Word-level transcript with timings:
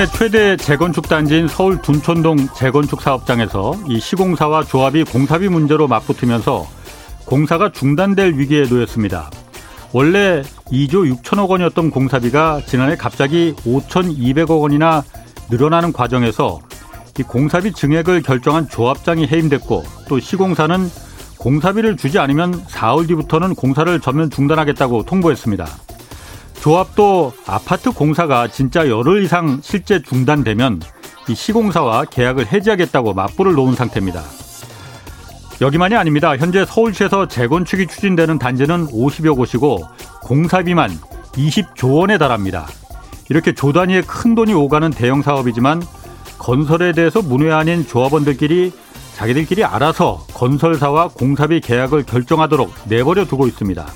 국내 0.00 0.12
최대 0.12 0.56
재건축 0.56 1.10
단지인 1.10 1.46
서울 1.46 1.82
둔촌동 1.82 2.48
재건축 2.56 3.02
사업장에서 3.02 3.74
이 3.86 4.00
시공사와 4.00 4.64
조합이 4.64 5.04
공사비 5.04 5.50
문제로 5.50 5.88
맞붙으면서 5.88 6.66
공사가 7.26 7.70
중단될 7.70 8.32
위기에 8.38 8.62
놓였습니다. 8.62 9.30
원래 9.92 10.40
2조 10.72 11.20
6천억 11.20 11.50
원이었던 11.50 11.90
공사비가 11.90 12.62
지난해 12.64 12.96
갑자기 12.96 13.54
5,200억 13.58 14.62
원이나 14.62 15.04
늘어나는 15.50 15.92
과정에서 15.92 16.60
이 17.18 17.22
공사비 17.22 17.74
증액을 17.74 18.22
결정한 18.22 18.70
조합장이 18.70 19.26
해임됐고 19.26 19.84
또 20.08 20.18
시공사는 20.18 20.90
공사비를 21.36 21.98
주지 21.98 22.18
않으면 22.18 22.64
4월 22.64 23.06
뒤부터는 23.06 23.54
공사를 23.54 24.00
전면 24.00 24.30
중단하겠다고 24.30 25.02
통보했습니다. 25.02 25.66
조합도 26.60 27.32
아파트 27.46 27.90
공사가 27.90 28.46
진짜 28.46 28.86
열흘 28.88 29.24
이상 29.24 29.60
실제 29.62 30.02
중단되면 30.02 30.80
이 31.28 31.34
시공사와 31.34 32.04
계약을 32.04 32.52
해지하겠다고 32.52 33.14
맞불을 33.14 33.54
놓은 33.54 33.74
상태입니다. 33.74 34.22
여기만이 35.62 35.94
아닙니다. 35.94 36.36
현재 36.36 36.64
서울시에서 36.66 37.28
재건축이 37.28 37.86
추진되는 37.86 38.38
단지는 38.38 38.86
50여 38.88 39.36
곳이고 39.36 39.86
공사비만 40.22 40.90
20조 41.32 41.98
원에 41.98 42.18
달합니다. 42.18 42.66
이렇게 43.30 43.54
조 43.54 43.72
단위의 43.72 44.02
큰 44.02 44.34
돈이 44.34 44.52
오가는 44.52 44.90
대형 44.90 45.22
사업이지만 45.22 45.82
건설에 46.38 46.92
대해서 46.92 47.22
문외 47.22 47.52
아닌 47.52 47.86
조합원들끼리 47.86 48.72
자기들끼리 49.14 49.64
알아서 49.64 50.24
건설사와 50.34 51.08
공사비 51.08 51.60
계약을 51.60 52.04
결정하도록 52.04 52.72
내버려 52.86 53.24
두고 53.26 53.46
있습니다. 53.46 53.86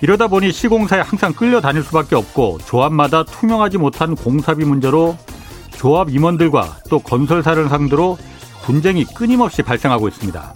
이러다 0.00 0.28
보니 0.28 0.52
시공사에 0.52 1.00
항상 1.00 1.32
끌려다닐 1.32 1.82
수밖에 1.82 2.14
없고 2.16 2.58
조합마다 2.66 3.24
투명하지 3.24 3.78
못한 3.78 4.14
공사비 4.14 4.64
문제로 4.64 5.16
조합 5.76 6.10
임원들과 6.10 6.78
또 6.90 6.98
건설사를 6.98 7.68
상대로 7.68 8.18
분쟁이 8.64 9.04
끊임없이 9.04 9.62
발생하고 9.62 10.08
있습니다. 10.08 10.54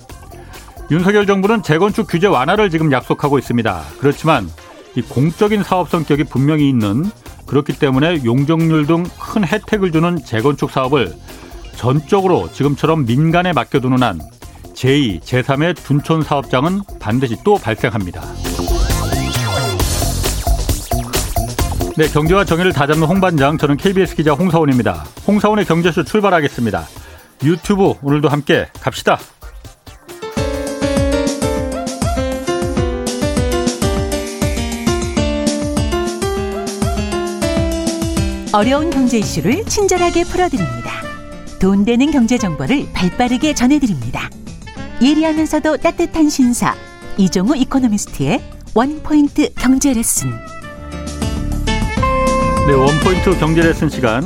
윤석열 0.91 1.27
정부는 1.27 1.63
재건축 1.63 2.07
규제 2.09 2.27
완화를 2.27 2.71
지금 2.71 2.91
약속하고 2.93 3.39
있습니다. 3.39 3.83
그렇지만 3.99 4.49
이 4.95 5.03
공적인 5.03 5.63
사업 5.63 5.91
성격이 5.91 6.25
분명히 6.25 6.69
있는 6.69 7.11
그렇기 7.47 7.79
때문에 7.79 8.25
용적률 8.25 8.87
등 8.87 9.05
큰 9.19 9.47
혜택을 9.47 9.93
주는 9.93 10.17
재건축 10.25 10.71
사업을 10.71 11.15
전적으로 11.77 12.51
지금처럼 12.53 13.05
민간에 13.07 13.53
맡겨두는 13.53 14.03
한 14.03 14.21
제2, 14.75 15.21
제3의 15.21 15.77
둔촌 15.77 16.23
사업장은 16.23 16.81
반드시 16.99 17.37
또 17.45 17.57
발생합니다. 17.57 18.23
네, 21.99 22.07
경제와 22.07 22.45
정의를 22.45 22.73
다잡는 22.73 23.09
홍반장, 23.09 23.59
저는 23.59 23.77
KBS 23.77 24.15
기자 24.15 24.33
홍사원입니다. 24.33 25.05
홍사원의 25.27 25.65
경제쇼 25.65 26.05
출발하겠습니다. 26.05 26.87
유튜브 27.43 27.95
오늘도 28.03 28.29
함께 28.29 28.69
갑시다. 28.81 29.19
어려운 38.53 38.91
경제 38.91 39.19
이슈를 39.19 39.65
친절하게 39.65 40.23
풀어드립니다. 40.23 41.03
돈 41.61 41.85
되는 41.85 42.13
경제 42.13 42.39
정보를 42.39 42.87
발빠르게 42.93 43.55
전해드립니다. 43.55 44.31
예리하면서도 45.03 45.79
따뜻한 45.79 46.31
신사 46.31 46.77
이종우 47.17 47.57
economist의 47.57 48.41
one 48.73 49.03
point 49.03 49.53
경제 49.55 49.93
레슨. 49.93 50.58
네, 52.69 52.75
one 52.75 52.99
point 52.99 53.39
경제 53.41 53.63
레슨 53.63 53.89
시간 53.89 54.23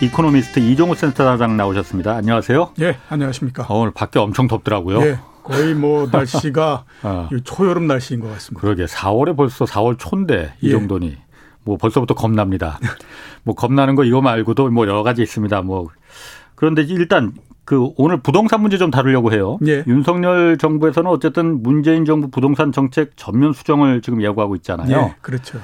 이, 0.00 0.08
코노미스트 0.08 0.58
이종우 0.58 0.94
센터장 0.94 1.58
나오셨습니다. 1.58 2.16
안녕하세요. 2.16 2.72
예, 2.80 2.96
안녕하십니까. 3.10 3.66
어, 3.68 3.80
오늘 3.80 3.92
밖에 3.92 4.18
엄청 4.18 4.48
덥더라고요. 4.48 5.02
예, 5.02 5.18
거의 5.42 5.74
뭐 5.74 6.08
날씨가 6.10 6.86
어. 7.02 7.28
초여름 7.44 7.86
날씨인 7.86 8.20
것 8.20 8.32
같습니다. 8.32 8.58
그러게 8.58 8.86
4월에 8.86 9.36
벌써 9.36 9.66
4월 9.66 9.98
초인데 9.98 10.54
이 10.62 10.68
예. 10.68 10.70
정도니 10.70 11.18
뭐 11.64 11.76
벌써부터 11.76 12.14
겁납니다. 12.14 12.78
뭐 13.42 13.54
겁나는 13.54 13.96
거 13.96 14.04
이거 14.04 14.22
말고도 14.22 14.70
뭐 14.70 14.86
여러 14.86 15.02
가지 15.02 15.20
있습니다. 15.20 15.60
뭐 15.60 15.88
그런데 16.54 16.80
일단 16.84 17.34
그 17.66 17.90
오늘 17.98 18.22
부동산 18.22 18.62
문제 18.62 18.78
좀 18.78 18.90
다루려고 18.90 19.30
해요. 19.30 19.58
예. 19.66 19.84
윤석열 19.86 20.56
정부에서는 20.56 21.10
어쨌든 21.10 21.62
문재인 21.62 22.06
정부 22.06 22.30
부동산 22.30 22.72
정책 22.72 23.18
전면 23.18 23.52
수정을 23.52 24.00
지금 24.00 24.22
예고하고 24.22 24.56
있잖아요. 24.56 24.96
예, 24.96 25.14
그렇죠. 25.20 25.60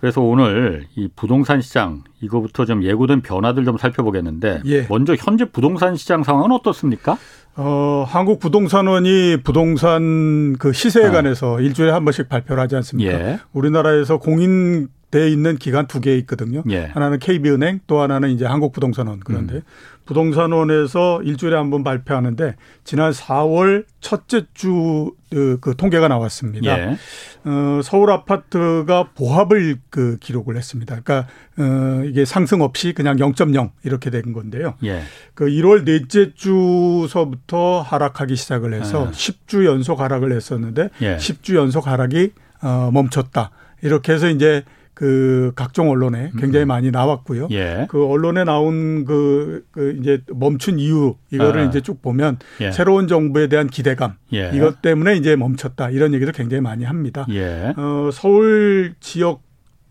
그래서 0.00 0.20
오늘 0.20 0.86
이 0.94 1.08
부동산 1.16 1.60
시장 1.60 2.04
이거부터 2.20 2.64
좀 2.64 2.84
예고된 2.84 3.20
변화들 3.20 3.64
좀 3.64 3.78
살펴보겠는데 3.78 4.62
예. 4.66 4.86
먼저 4.88 5.14
현재 5.16 5.44
부동산 5.44 5.96
시장 5.96 6.22
상황은 6.22 6.52
어떻습니까? 6.52 7.18
어, 7.56 8.04
한국 8.06 8.38
부동산원이 8.38 9.38
부동산 9.42 10.54
그 10.58 10.72
시세에 10.72 11.06
어. 11.06 11.10
관해서 11.10 11.60
일주일에 11.60 11.90
한 11.90 12.04
번씩 12.04 12.28
발표를 12.28 12.62
하지 12.62 12.76
않습니까? 12.76 13.12
예. 13.12 13.38
우리나라에서 13.52 14.18
공인 14.18 14.88
돼 15.10 15.30
있는 15.30 15.56
기관 15.56 15.86
두 15.86 16.00
개 16.00 16.16
있거든요. 16.18 16.62
예. 16.70 16.84
하나는 16.84 17.18
KB은행, 17.18 17.80
또 17.86 18.00
하나는 18.02 18.28
이제 18.30 18.44
한국부동산원 18.44 19.20
그런데 19.24 19.54
음. 19.56 19.62
부동산원에서 20.04 21.22
일주일에 21.22 21.56
한 21.56 21.70
번 21.70 21.82
발표하는데 21.84 22.56
지난 22.84 23.12
4월 23.12 23.84
첫째 24.00 24.44
주그 24.54 25.58
그 25.60 25.76
통계가 25.76 26.08
나왔습니다. 26.08 26.78
예. 26.78 26.96
어, 27.44 27.80
서울 27.82 28.10
아파트가 28.10 29.10
보합을 29.14 29.76
그 29.90 30.16
기록을 30.20 30.56
했습니다. 30.56 31.00
그러니까 31.02 31.28
어, 31.58 32.02
이게 32.04 32.24
상승 32.24 32.60
없이 32.62 32.92
그냥 32.94 33.16
0.0 33.16 33.70
이렇게 33.84 34.10
된 34.10 34.32
건데요. 34.32 34.74
예. 34.84 35.02
그 35.34 35.46
1월 35.46 35.84
넷째 35.84 36.32
주서부터 36.34 37.80
하락하기 37.82 38.36
시작을 38.36 38.74
해서 38.74 39.06
예. 39.08 39.10
10주 39.12 39.64
연속 39.64 40.00
하락을 40.00 40.32
했었는데 40.32 40.90
예. 41.02 41.16
10주 41.16 41.54
연속 41.56 41.86
하락이 41.86 42.32
어, 42.62 42.90
멈췄다. 42.92 43.50
이렇게 43.82 44.12
해서 44.12 44.28
이제 44.28 44.64
그 44.98 45.52
각종 45.54 45.90
언론에 45.90 46.32
굉장히 46.40 46.64
음. 46.64 46.68
많이 46.68 46.90
나왔고요. 46.90 47.46
예. 47.52 47.86
그 47.88 48.04
언론에 48.04 48.42
나온 48.42 49.04
그, 49.04 49.64
그 49.70 49.96
이제 50.00 50.20
멈춘 50.26 50.80
이유 50.80 51.14
이거를 51.30 51.60
아. 51.60 51.64
이제 51.66 51.80
쭉 51.80 52.02
보면 52.02 52.38
예. 52.60 52.72
새로운 52.72 53.06
정부에 53.06 53.46
대한 53.46 53.68
기대감 53.68 54.14
예. 54.32 54.50
이것 54.52 54.82
때문에 54.82 55.14
이제 55.14 55.36
멈췄다 55.36 55.90
이런 55.90 56.14
얘기도 56.14 56.32
굉장히 56.32 56.62
많이 56.62 56.82
합니다. 56.82 57.24
예. 57.30 57.74
어, 57.76 58.10
서울 58.12 58.96
지역 58.98 59.42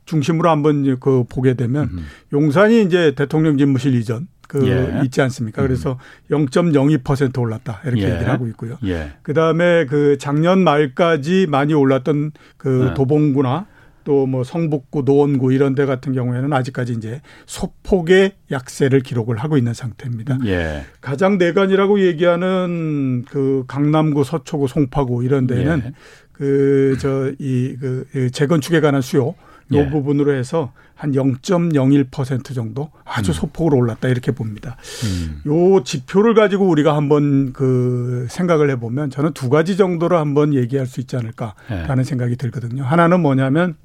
중심으로 0.04 0.50
한번 0.50 1.00
그 1.00 1.24
보게 1.30 1.54
되면 1.54 1.86
음. 1.86 2.06
용산이 2.34 2.82
이제 2.82 3.16
대통령 3.16 3.58
집무실 3.58 3.96
이전 3.96 4.28
그 4.50 4.68
예. 4.68 5.06
있지 5.06 5.22
않습니까? 5.22 5.62
그래서 5.62 5.98
음. 6.34 6.48
0.02% 6.48 7.40
올랐다 7.40 7.80
이렇게 7.86 8.02
예. 8.02 8.14
얘기를 8.14 8.30
하고 8.30 8.46
있고요. 8.48 8.78
예. 8.84 9.14
그 9.22 9.34
다음에 9.34 9.86
그 9.86 10.18
작년 10.18 10.66
말까지 10.66 11.48
많이 11.48 11.74
올랐던 11.74 12.34
그 12.58 12.88
네. 12.90 12.94
도봉구나 12.94 13.68
또 14.08 14.26
뭐 14.26 14.44
성북구, 14.44 15.04
노원구 15.04 15.52
이런 15.52 15.76
데 15.76 15.86
같은 15.86 16.14
경우에는 16.14 16.54
아직까지 16.54 16.94
이제 16.94 17.22
소폭의 17.46 18.34
약세를 18.52 19.02
기록을 19.02 19.38
하고 19.38 19.58
있는 19.58 19.74
상태입니다. 19.74 20.40
예. 20.46 20.86
가장 21.02 21.38
내관이라고 21.38 22.00
얘기하는 22.02 23.26
그 23.30 23.66
강남구, 23.68 24.24
서초구, 24.24 24.68
송파구 24.70 25.26
이런 25.26 25.46
데는 25.46 25.82
예. 25.86 25.92
그저 26.32 27.32
이그 27.40 28.30
재건축에 28.32 28.80
관한 28.80 29.02
수요 29.02 29.36
요 29.74 29.80
예. 29.80 29.90
부분으로 29.90 30.34
해서 30.34 30.72
한 30.96 31.12
0.01% 31.12 32.56
정도 32.56 32.90
아주 33.04 33.32
음. 33.32 33.34
소폭으로 33.34 33.78
올랐다 33.78 34.08
이렇게 34.08 34.32
봅니다. 34.32 34.78
음. 35.04 35.42
요 35.48 35.84
지표를 35.84 36.34
가지고 36.34 36.68
우리가 36.68 36.96
한번 36.96 37.52
그 37.54 38.26
생각을 38.30 38.70
해보면 38.72 39.10
저는 39.10 39.34
두 39.34 39.50
가지 39.50 39.76
정도로 39.76 40.18
한번 40.18 40.54
얘기할 40.54 40.88
수 40.88 41.02
있지 41.02 41.18
않을까라는 41.18 42.00
예. 42.00 42.04
생각이 42.04 42.38
들거든요. 42.38 42.84
하나는 42.84 43.20
뭐냐면 43.20 43.76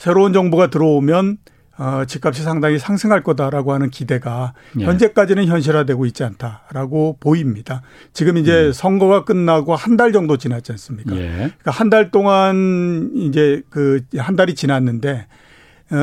새로운 0.00 0.32
정부가 0.32 0.68
들어오면 0.68 1.36
어, 1.76 2.04
집값이 2.06 2.42
상당히 2.42 2.78
상승할 2.78 3.22
거다라고 3.22 3.72
하는 3.72 3.90
기대가 3.90 4.54
예. 4.78 4.84
현재까지는 4.84 5.46
현실화되고 5.46 6.04
있지 6.06 6.24
않다라고 6.24 7.18
보입니다. 7.20 7.82
지금 8.12 8.36
이제 8.38 8.66
음. 8.66 8.72
선거가 8.72 9.24
끝나고 9.24 9.76
한 9.76 9.96
달 9.96 10.12
정도 10.12 10.36
지났지 10.38 10.72
않습니까? 10.72 11.14
예. 11.16 11.28
그러니까 11.28 11.70
한 11.70 11.90
달 11.90 12.10
동안 12.10 13.10
이제 13.14 13.62
그 13.70 14.00
한 14.16 14.36
달이 14.36 14.54
지났는데 14.54 15.26
어, 15.90 15.96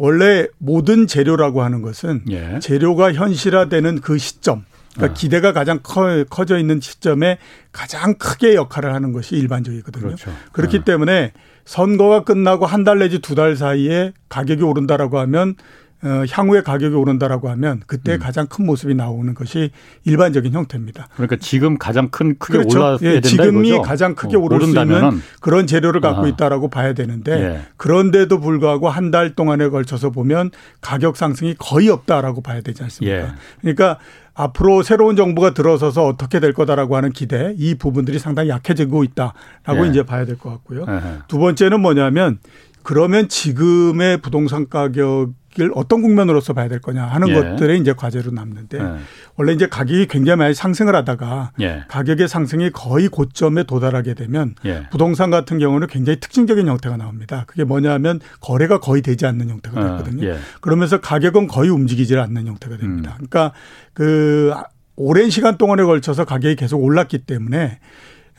원래 0.00 0.46
모든 0.58 1.06
재료라고 1.06 1.62
하는 1.62 1.82
것은 1.82 2.22
예. 2.30 2.58
재료가 2.60 3.12
현실화되는 3.12 4.00
그 4.00 4.18
시점 4.18 4.64
그러니까 4.94 5.12
아. 5.12 5.14
기대가 5.14 5.52
가장 5.52 5.80
커, 5.82 6.24
커져 6.30 6.58
있는 6.58 6.80
시점에 6.80 7.38
가장 7.70 8.14
크게 8.14 8.54
역할을 8.54 8.92
하는 8.94 9.12
것이 9.12 9.36
일반적이거든요. 9.36 10.04
그렇죠. 10.04 10.32
그렇기 10.52 10.78
아. 10.78 10.84
때문에 10.84 11.32
선거가 11.66 12.22
끝나고 12.24 12.64
한 12.64 12.84
달 12.84 12.98
내지 13.00 13.18
두 13.18 13.34
달 13.34 13.56
사이에 13.56 14.12
가격이 14.28 14.62
오른다라고 14.62 15.18
하면 15.18 15.56
어, 16.02 16.24
향후에 16.30 16.60
가격이 16.60 16.94
오른다라고 16.94 17.48
하면 17.50 17.80
그때 17.86 18.14
음. 18.14 18.18
가장 18.18 18.46
큰 18.46 18.66
모습이 18.66 18.94
나오는 18.94 19.32
것이 19.34 19.70
일반적인 20.04 20.52
형태입니다. 20.52 21.08
그러니까 21.14 21.36
지금 21.40 21.78
가장 21.78 22.10
큰 22.10 22.36
크게 22.38 22.58
그렇죠. 22.58 22.78
올라야 22.78 22.98
예, 23.02 23.12
된다 23.20 23.28
지금이 23.28 23.68
이거죠? 23.68 23.82
가장 23.82 24.14
크게 24.14 24.36
어, 24.36 24.40
오를 24.40 24.60
수 24.60 24.68
있는 24.78 25.20
그런 25.40 25.66
재료를 25.66 26.00
갖고 26.02 26.20
아하. 26.20 26.28
있다라고 26.28 26.68
봐야 26.68 26.92
되는데 26.92 27.32
예. 27.32 27.60
그런데도 27.76 28.40
불구하고 28.40 28.88
한 28.90 29.10
달 29.10 29.34
동안에 29.34 29.68
걸쳐서 29.68 30.10
보면 30.10 30.50
가격 30.80 31.16
상승이 31.16 31.54
거의 31.58 31.88
없다라고 31.88 32.42
봐야 32.42 32.60
되지 32.60 32.82
않습니까? 32.82 33.16
예. 33.18 33.28
그러니까 33.60 33.98
앞으로 34.34 34.82
새로운 34.82 35.16
정부가 35.16 35.54
들어서서 35.54 36.04
어떻게 36.06 36.40
될 36.40 36.52
거다라고 36.52 36.94
하는 36.96 37.10
기대 37.10 37.54
이 37.56 37.74
부분들이 37.74 38.18
상당히 38.18 38.50
약해지고 38.50 39.02
있다라고 39.04 39.86
예. 39.86 39.88
이제 39.90 40.02
봐야 40.02 40.26
될 40.26 40.36
것 40.36 40.50
같고요. 40.50 40.84
두 41.28 41.38
번째는 41.38 41.80
뭐냐면 41.80 42.38
그러면 42.82 43.28
지금의 43.28 44.20
부동산 44.20 44.68
가격 44.68 45.30
을 45.58 45.70
어떤 45.74 46.02
국면으로서 46.02 46.52
봐야 46.52 46.68
될 46.68 46.80
거냐 46.80 47.04
하는 47.04 47.28
예. 47.28 47.34
것들에 47.34 47.76
이제 47.76 47.94
과제로 47.94 48.30
남는데 48.30 48.78
예. 48.78 48.96
원래 49.36 49.52
이제 49.52 49.66
가격이 49.66 50.06
굉장히 50.06 50.38
많이 50.38 50.54
상승을 50.54 50.94
하다가 50.94 51.52
예. 51.60 51.84
가격의 51.88 52.28
상승이 52.28 52.70
거의 52.72 53.08
고점에 53.08 53.62
도달하게 53.62 54.14
되면 54.14 54.54
예. 54.66 54.86
부동산 54.90 55.30
같은 55.30 55.58
경우는 55.58 55.86
굉장히 55.86 56.20
특징적인 56.20 56.68
형태가 56.68 56.98
나옵니다. 56.98 57.44
그게 57.46 57.64
뭐냐면 57.64 58.20
거래가 58.40 58.80
거의 58.80 59.00
되지 59.00 59.24
않는 59.24 59.48
형태가 59.48 59.80
어, 59.80 59.96
되거든요. 59.98 60.26
예. 60.26 60.36
그러면서 60.60 61.00
가격은 61.00 61.46
거의 61.46 61.70
움직이질 61.70 62.18
않는 62.18 62.46
형태가 62.46 62.76
됩니다. 62.76 63.16
음. 63.18 63.26
그러니까 63.26 63.52
그 63.94 64.52
오랜 64.96 65.30
시간 65.30 65.56
동안에 65.56 65.84
걸쳐서 65.84 66.24
가격이 66.24 66.56
계속 66.56 66.82
올랐기 66.82 67.18
때문에 67.18 67.64
어, 67.66 67.78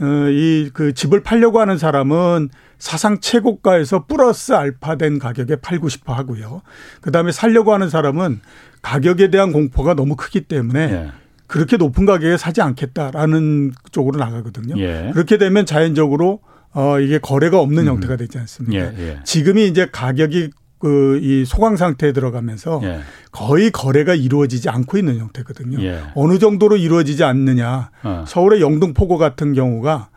이 0.02 0.70
그 0.74 0.94
집을 0.94 1.24
팔려고 1.24 1.60
하는 1.60 1.78
사람은 1.78 2.50
사상 2.78 3.20
최고가에서 3.20 4.06
플러스 4.06 4.54
알파된 4.54 5.18
가격에 5.20 5.56
팔고 5.58 5.90
싶어 5.90 6.14
하고요. 6.14 6.62
그 7.02 7.12
다음에 7.12 7.32
살려고 7.32 7.74
하는 7.74 7.90
사람은 7.90 8.42
가격에 8.84 9.30
대한 9.32 9.52
공포가 9.52 9.96
너무 9.96 10.16
크기 10.16 10.42
때문에 10.42 10.80
예. 10.80 11.12
그렇게 11.48 11.78
높은 11.78 12.06
가격에 12.06 12.38
사지 12.38 12.62
않겠다라는 12.62 13.74
쪽으로 13.92 14.20
나가거든요. 14.20 14.80
예. 14.80 15.10
그렇게 15.14 15.38
되면 15.38 15.66
자연적으로 15.66 16.42
어 16.74 17.00
이게 17.00 17.18
거래가 17.18 17.60
없는 17.60 17.84
음. 17.84 17.94
형태가 17.94 18.18
되지 18.18 18.38
않습니까? 18.38 18.78
예. 18.78 18.94
예. 19.00 19.20
지금이 19.24 19.66
이제 19.68 19.88
가격이 19.92 20.52
그 20.80 21.20
이 21.22 21.44
소강 21.46 21.76
상태에 21.76 22.12
들어가면서 22.12 22.80
예. 22.84 23.00
거의 23.32 23.72
거래가 23.72 24.14
이루어지지 24.14 24.70
않고 24.70 24.98
있는 24.98 25.18
형태거든요. 25.18 25.82
예. 25.84 26.02
어느 26.16 26.38
정도로 26.40 26.78
이루어지지 26.78 27.24
않느냐. 27.24 27.90
어. 28.04 28.24
서울의 28.28 28.62
영등포구 28.62 29.18
같은 29.18 29.54
경우가 29.54 30.10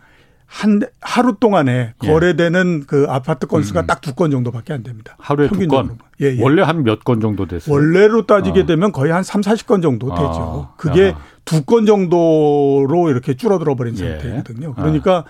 한 0.46 0.80
하루 1.00 1.36
동안에 1.38 1.94
예. 2.02 2.06
거래되는 2.06 2.84
그 2.86 3.06
아파트 3.08 3.46
건수가 3.46 3.82
음. 3.82 3.86
딱두 3.86 4.14
건 4.14 4.30
정도밖에 4.32 4.72
안 4.72 4.82
됩니다. 4.82 5.16
하루에 5.18 5.48
두 5.48 5.66
건. 5.68 5.96
예, 6.20 6.36
예. 6.36 6.42
원래 6.42 6.60
한 6.62 6.82
몇 6.82 7.04
건 7.04 7.20
정도 7.20 7.46
됐어요? 7.46 7.72
원래로 7.74 8.26
따지게 8.26 8.62
어. 8.62 8.66
되면 8.66 8.90
거의 8.92 9.12
한 9.12 9.22
3, 9.22 9.40
40건 9.42 9.80
정도 9.80 10.08
되죠. 10.10 10.70
아. 10.72 10.74
그게 10.76 11.14
두 11.44 11.62
건 11.64 11.86
정도로 11.86 13.10
이렇게 13.10 13.34
줄어들어 13.34 13.74
버린 13.76 13.94
예. 13.98 14.18
상태거든요. 14.18 14.74
그러니까 14.74 15.18
아. 15.18 15.24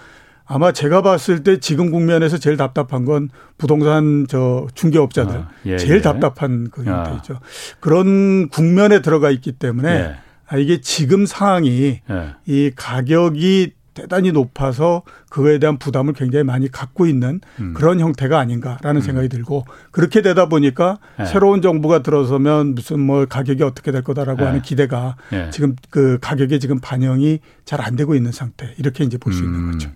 아마 0.53 0.73
제가 0.73 1.01
봤을 1.01 1.45
때 1.45 1.61
지금 1.61 1.93
국면에서 1.93 2.37
제일 2.37 2.57
답답한 2.57 3.05
건 3.05 3.31
부동산 3.57 4.27
저 4.29 4.67
중개업자들 4.75 5.37
아, 5.37 5.49
예, 5.65 5.79
제일 5.79 5.99
예. 5.99 6.01
답답한 6.01 6.69
그 6.73 6.83
아. 6.89 7.05
형태죠. 7.05 7.35
아. 7.35 7.41
그런 7.79 8.49
국면에 8.49 9.01
들어가 9.01 9.31
있기 9.31 9.53
때문에 9.53 9.89
예. 9.89 10.17
아, 10.49 10.57
이게 10.57 10.81
지금 10.81 11.25
상황이 11.25 12.01
예. 12.11 12.35
이 12.47 12.73
가격이 12.75 13.75
대단히 13.95 14.33
높아서 14.33 15.03
그거에 15.29 15.59
대한 15.59 15.79
부담을 15.79 16.15
굉장히 16.15 16.45
많이 16.45 16.69
갖고 16.69 17.07
있는 17.07 17.41
음. 17.61 17.75
그런 17.75 18.01
형태가 18.01 18.39
아닌가라는 18.39 19.01
음. 19.01 19.05
생각이 19.05 19.29
들고 19.29 19.65
그렇게 19.93 20.21
되다 20.21 20.49
보니까 20.49 20.99
예. 21.21 21.27
새로운 21.27 21.63
정부가 21.63 22.03
들어서면 22.03 22.75
무슨 22.75 22.99
뭐 22.99 23.25
가격이 23.27 23.63
어떻게 23.63 23.93
될 23.93 24.03
거다라고 24.03 24.43
예. 24.43 24.47
하는 24.47 24.63
기대가 24.63 25.15
지금 25.53 25.77
그 25.91 26.19
가격에 26.21 26.59
지금 26.59 26.81
반영이 26.81 27.39
잘 27.65 27.81
안 27.81 27.95
되고 27.95 28.17
있는 28.17 28.33
상태 28.33 28.75
이렇게 28.79 29.05
이제 29.05 29.17
볼수 29.17 29.45
음. 29.45 29.45
있는 29.45 29.73
거죠. 29.73 29.91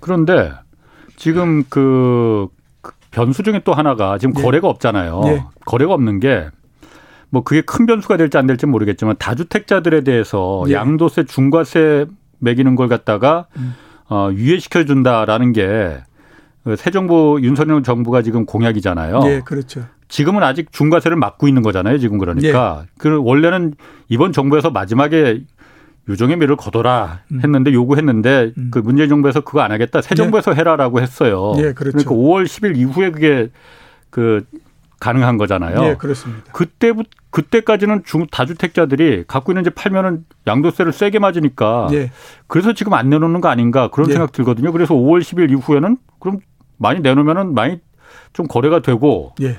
그런데 0.00 0.52
지금 1.16 1.64
그 1.68 2.48
변수 3.10 3.42
중에 3.42 3.62
또 3.64 3.72
하나가 3.72 4.18
지금 4.18 4.34
예. 4.38 4.42
거래가 4.42 4.68
없잖아요. 4.68 5.22
예. 5.26 5.44
거래가 5.64 5.94
없는 5.94 6.20
게 6.20 6.48
뭐 7.30 7.42
그게 7.42 7.60
큰 7.60 7.86
변수가 7.86 8.16
될지 8.16 8.38
안 8.38 8.46
될지 8.46 8.64
모르겠지만 8.66 9.16
다주택자들에 9.18 10.02
대해서 10.02 10.64
예. 10.68 10.72
양도세 10.72 11.24
중과세 11.24 12.06
매기는 12.38 12.74
걸 12.74 12.88
갖다가 12.88 13.46
음. 13.56 13.74
어, 14.08 14.30
유예시켜 14.32 14.84
준다라는 14.84 15.52
게 15.52 16.00
새 16.76 16.90
정부 16.90 17.38
윤석열 17.40 17.82
정부가 17.82 18.20
지금 18.20 18.44
공약이잖아요. 18.44 19.20
예, 19.24 19.40
그렇죠. 19.42 19.84
지금은 20.08 20.42
아직 20.42 20.70
중과세를 20.72 21.16
막고 21.16 21.48
있는 21.48 21.62
거잖아요. 21.62 21.98
지금 21.98 22.18
그러니까 22.18 22.82
예. 22.82 22.88
그 22.98 23.20
원래는 23.22 23.74
이번 24.08 24.32
정부에서 24.32 24.70
마지막에 24.70 25.40
유종의 26.08 26.36
미를 26.36 26.56
거둬라 26.56 27.20
음. 27.32 27.40
했는데 27.42 27.72
요구했는데 27.72 28.52
음. 28.56 28.68
그 28.70 28.78
문재인 28.78 29.08
정부에서 29.08 29.42
그거 29.42 29.60
안 29.60 29.72
하겠다 29.72 30.00
새 30.00 30.10
네. 30.10 30.14
정부에서 30.16 30.52
해라라고 30.54 31.00
했어요. 31.00 31.54
예, 31.58 31.72
그렇죠. 31.72 31.98
그러니까 31.98 32.10
5월 32.10 32.44
10일 32.44 32.76
이후에 32.76 33.10
그게 33.10 33.50
그 34.10 34.44
가능한 35.00 35.36
거잖아요. 35.36 35.84
예, 35.84 35.94
그렇습니다. 35.94 36.50
그때부 36.52 37.04
그때까지는 37.30 38.02
중 38.04 38.26
다주택자들이 38.26 39.24
갖고 39.28 39.52
있는 39.52 39.62
집 39.62 39.74
팔면은 39.74 40.24
양도세를 40.46 40.92
세게 40.92 41.18
맞으니까 41.18 41.88
예. 41.92 42.10
그래서 42.46 42.72
지금 42.72 42.94
안 42.94 43.08
내놓는 43.08 43.40
거 43.40 43.48
아닌가 43.48 43.90
그런 43.90 44.08
예. 44.08 44.14
생각 44.14 44.32
들거든요. 44.32 44.72
그래서 44.72 44.94
5월 44.94 45.20
10일 45.20 45.50
이후에는 45.50 45.98
그럼 46.18 46.40
많이 46.78 47.00
내놓으면은 47.00 47.54
많이 47.54 47.80
좀 48.32 48.46
거래가 48.46 48.80
되고 48.80 49.34
예. 49.42 49.56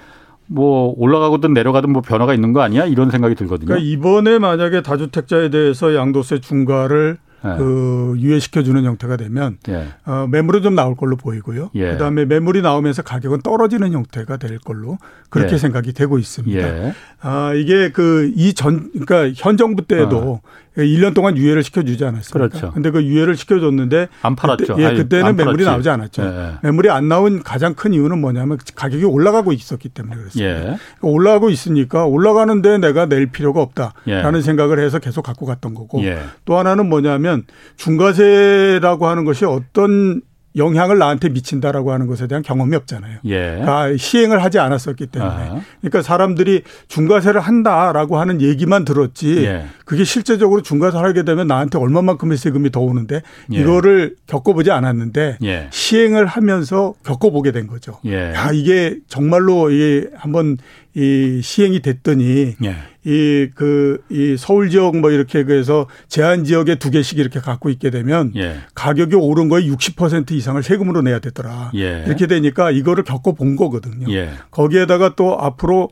뭐 0.49 0.93
올라가거든 0.97 1.53
내려가든 1.53 1.91
뭐 1.91 2.01
변화가 2.01 2.33
있는 2.33 2.53
거 2.53 2.61
아니야 2.61 2.85
이런 2.85 3.11
생각이 3.11 3.35
들거든요. 3.35 3.67
그러니까 3.67 3.87
이번에 3.87 4.39
만약에 4.39 4.81
다주택자에 4.81 5.49
대해서 5.49 5.93
양도세 5.95 6.39
중과를 6.41 7.17
네. 7.41 7.55
그 7.57 8.15
유예시켜주는 8.17 8.83
형태가 8.83 9.15
되면 9.15 9.57
예. 9.69 9.85
어, 10.05 10.27
매물은 10.29 10.61
좀 10.61 10.75
나올 10.75 10.95
걸로 10.97 11.15
보이고요. 11.15 11.69
예. 11.75 11.91
그다음에 11.91 12.25
매물이 12.25 12.61
나오면서 12.61 13.01
가격은 13.01 13.43
떨어지는 13.43 13.93
형태가 13.93 14.35
될 14.37 14.57
걸로 14.59 14.97
그렇게 15.29 15.53
예. 15.53 15.57
생각이 15.57 15.93
되고 15.93 16.17
있습니다. 16.17 16.59
예. 16.59 16.93
아 17.21 17.53
이게 17.53 17.91
그 17.91 18.29
이 18.35 18.53
전 18.53 18.89
그러니까 18.91 19.31
현 19.37 19.55
정부 19.55 19.83
때에도 19.85 20.17
어. 20.17 20.41
1년 20.81 21.13
동안 21.13 21.37
유예를 21.37 21.63
시켜주지 21.63 22.03
않았습니까? 22.05 22.49
그렇죠. 22.49 22.71
근데 22.73 22.91
그 22.91 23.03
유예를 23.03 23.35
시켜줬는데 23.35 24.07
안 24.21 24.35
팔았죠. 24.35 24.75
그때, 24.75 24.83
예, 24.83 24.95
그때는 24.95 25.35
매물이 25.35 25.65
나오지 25.65 25.89
않았죠. 25.89 26.23
예. 26.23 26.51
매물이 26.63 26.89
안 26.89 27.07
나온 27.07 27.43
가장 27.43 27.73
큰 27.73 27.93
이유는 27.93 28.19
뭐냐면 28.19 28.57
가격이 28.75 29.05
올라가고 29.05 29.53
있었기 29.53 29.89
때문에 29.89 30.15
그렇습니다. 30.15 30.71
예. 30.71 30.77
올라가고 31.01 31.49
있으니까 31.49 32.05
올라가는데 32.05 32.77
내가 32.79 33.05
낼 33.07 33.27
필요가 33.27 33.61
없다라는 33.61 34.39
예. 34.39 34.41
생각을 34.41 34.79
해서 34.79 34.99
계속 34.99 35.23
갖고 35.23 35.45
갔던 35.45 35.73
거고 35.73 36.03
예. 36.03 36.19
또 36.45 36.57
하나는 36.57 36.89
뭐냐면 36.89 37.43
중과세라고 37.77 39.07
하는 39.07 39.25
것이 39.25 39.45
어떤 39.45 40.21
영향을 40.55 40.97
나한테 40.97 41.29
미친다라고 41.29 41.91
하는 41.91 42.07
것에 42.07 42.27
대한 42.27 42.41
경험이 42.41 42.75
없잖아요. 42.75 43.19
예. 43.25 43.59
그러니까 43.61 43.95
시행을 43.97 44.43
하지 44.43 44.59
않았었기 44.59 45.07
때문에. 45.07 45.31
아하. 45.31 45.61
그러니까 45.79 46.01
사람들이 46.01 46.63
중과세를 46.87 47.39
한다라고 47.39 48.17
하는 48.17 48.41
얘기만 48.41 48.83
들었지 48.83 49.45
예. 49.45 49.65
그게 49.85 50.03
실제적으로 50.03 50.61
중과세를 50.61 51.07
하게 51.07 51.23
되면 51.23 51.47
나한테 51.47 51.77
얼마만큼의 51.77 52.37
세금이 52.37 52.71
더 52.71 52.81
오는데 52.81 53.21
예. 53.53 53.59
이거를 53.59 54.15
겪어보지 54.27 54.71
않았는데 54.71 55.37
예. 55.43 55.67
시행을 55.71 56.25
하면서 56.25 56.93
겪어보게 57.03 57.51
된 57.51 57.67
거죠. 57.67 57.99
예. 58.05 58.33
야, 58.33 58.51
이게 58.51 58.97
정말로 59.07 59.71
이 59.71 60.07
한번 60.15 60.57
이 60.99 61.41
시행이 61.41 61.79
됐더니 61.81 62.55
예. 62.63 62.75
이그 63.05 64.03
이 64.09 64.35
서울 64.37 64.69
지역 64.69 64.97
뭐 64.97 65.11
이렇게 65.11 65.45
그래서 65.45 65.87
제한 66.09 66.43
지역에 66.43 66.75
두 66.75 66.91
개씩 66.91 67.19
이렇게 67.19 67.39
갖고 67.39 67.69
있게 67.69 67.89
되면 67.89 68.33
예. 68.35 68.57
가격이 68.75 69.15
오른 69.15 69.47
거에 69.47 69.63
60% 69.63 70.31
이상을 70.31 70.61
세금으로 70.61 71.01
내야 71.01 71.19
되더라. 71.19 71.71
예. 71.75 72.03
이렇게 72.05 72.27
되니까 72.27 72.71
이거를 72.71 73.05
겪어 73.05 73.31
본 73.33 73.55
거거든요. 73.55 74.11
예. 74.13 74.31
거기에다가 74.51 75.15
또 75.15 75.39
앞으로 75.39 75.89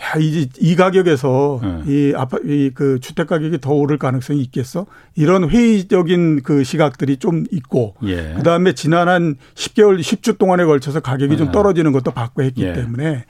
야, 0.00 0.18
이, 0.20 0.48
이 0.60 0.76
가격에서 0.76 1.60
네. 1.62 1.82
이 1.92 2.12
아파, 2.16 2.38
이 2.44 2.70
그 2.72 3.00
주택 3.00 3.26
가격이 3.26 3.58
더 3.60 3.72
오를 3.72 3.98
가능성이 3.98 4.40
있겠어? 4.42 4.86
이런 5.16 5.50
회의적인 5.50 6.42
그 6.42 6.62
시각들이 6.62 7.16
좀 7.16 7.44
있고, 7.50 7.94
예. 8.04 8.34
그 8.36 8.44
다음에 8.44 8.74
지난 8.74 9.08
한 9.08 9.34
10개월, 9.56 9.98
10주 9.98 10.38
동안에 10.38 10.64
걸쳐서 10.64 11.00
가격이 11.00 11.30
네. 11.32 11.36
좀 11.36 11.50
떨어지는 11.50 11.90
것도 11.90 12.12
받고 12.12 12.42
했기 12.42 12.62
예. 12.62 12.72
때문에 12.74 13.24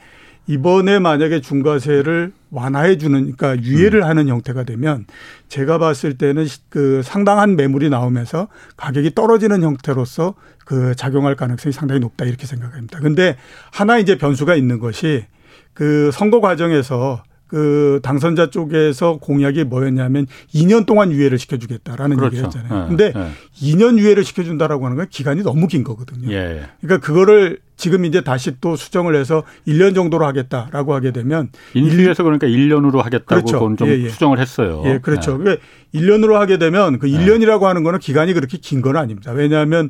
이번에 0.48 0.98
만약에 0.98 1.42
중과세를 1.42 2.32
완화해 2.50 2.96
주는 2.96 3.36
그러니까 3.36 3.62
유예를 3.62 4.00
음. 4.00 4.04
하는 4.04 4.28
형태가 4.28 4.64
되면 4.64 5.04
제가 5.48 5.76
봤을 5.76 6.16
때는 6.16 6.46
그 6.70 7.02
상당한 7.04 7.54
매물이 7.54 7.90
나오면서 7.90 8.48
가격이 8.78 9.14
떨어지는 9.14 9.62
형태로서 9.62 10.34
그 10.64 10.94
작용할 10.96 11.36
가능성이 11.36 11.74
상당히 11.74 12.00
높다 12.00 12.24
이렇게 12.24 12.46
생각합니다. 12.46 12.98
근데 13.00 13.36
하나 13.70 13.98
이제 13.98 14.16
변수가 14.16 14.54
있는 14.54 14.78
것이 14.78 15.26
그 15.74 16.10
선거 16.12 16.40
과정에서 16.40 17.22
그 17.46 18.00
당선자 18.02 18.50
쪽에서 18.50 19.18
공약이 19.18 19.64
뭐였냐면 19.64 20.26
2년 20.54 20.86
동안 20.86 21.12
유예를 21.12 21.38
시켜주겠다라는 21.38 22.16
그렇죠. 22.16 22.36
얘기를 22.36 22.46
했잖아요. 22.46 22.82
네. 22.82 22.88
근데 22.88 23.12
네. 23.12 23.30
2년 23.60 23.98
유예를 23.98 24.24
시켜준다라고 24.24 24.84
하는 24.86 24.96
건 24.96 25.06
기간이 25.10 25.42
너무 25.42 25.66
긴 25.66 25.84
거거든요. 25.84 26.30
예. 26.32 26.62
그러니까 26.80 27.06
그거를 27.06 27.60
지금 27.78 28.04
이제 28.04 28.20
다시 28.20 28.52
또 28.60 28.76
수정을 28.76 29.14
해서 29.14 29.44
1년 29.66 29.94
정도로 29.94 30.26
하겠다라고 30.26 30.92
하게 30.94 31.12
되면 31.12 31.48
인수위에서 31.74 32.24
그러니까 32.24 32.46
1년으로 32.48 32.98
하겠다고 33.00 33.26
그렇죠. 33.46 33.74
좀 33.76 33.88
예, 33.88 34.02
예. 34.04 34.08
수정을 34.10 34.38
했어요. 34.40 34.82
예, 34.84 34.98
그렇죠. 34.98 35.38
네. 35.38 35.56
1년으로 35.94 36.34
하게 36.34 36.58
되면 36.58 36.98
그 36.98 37.06
1년이라고 37.06 37.62
하는 37.62 37.84
거는 37.84 38.00
기간이 38.00 38.34
그렇게 38.34 38.58
긴 38.58 38.82
건 38.82 38.96
아닙니다. 38.96 39.32
왜냐하면 39.32 39.88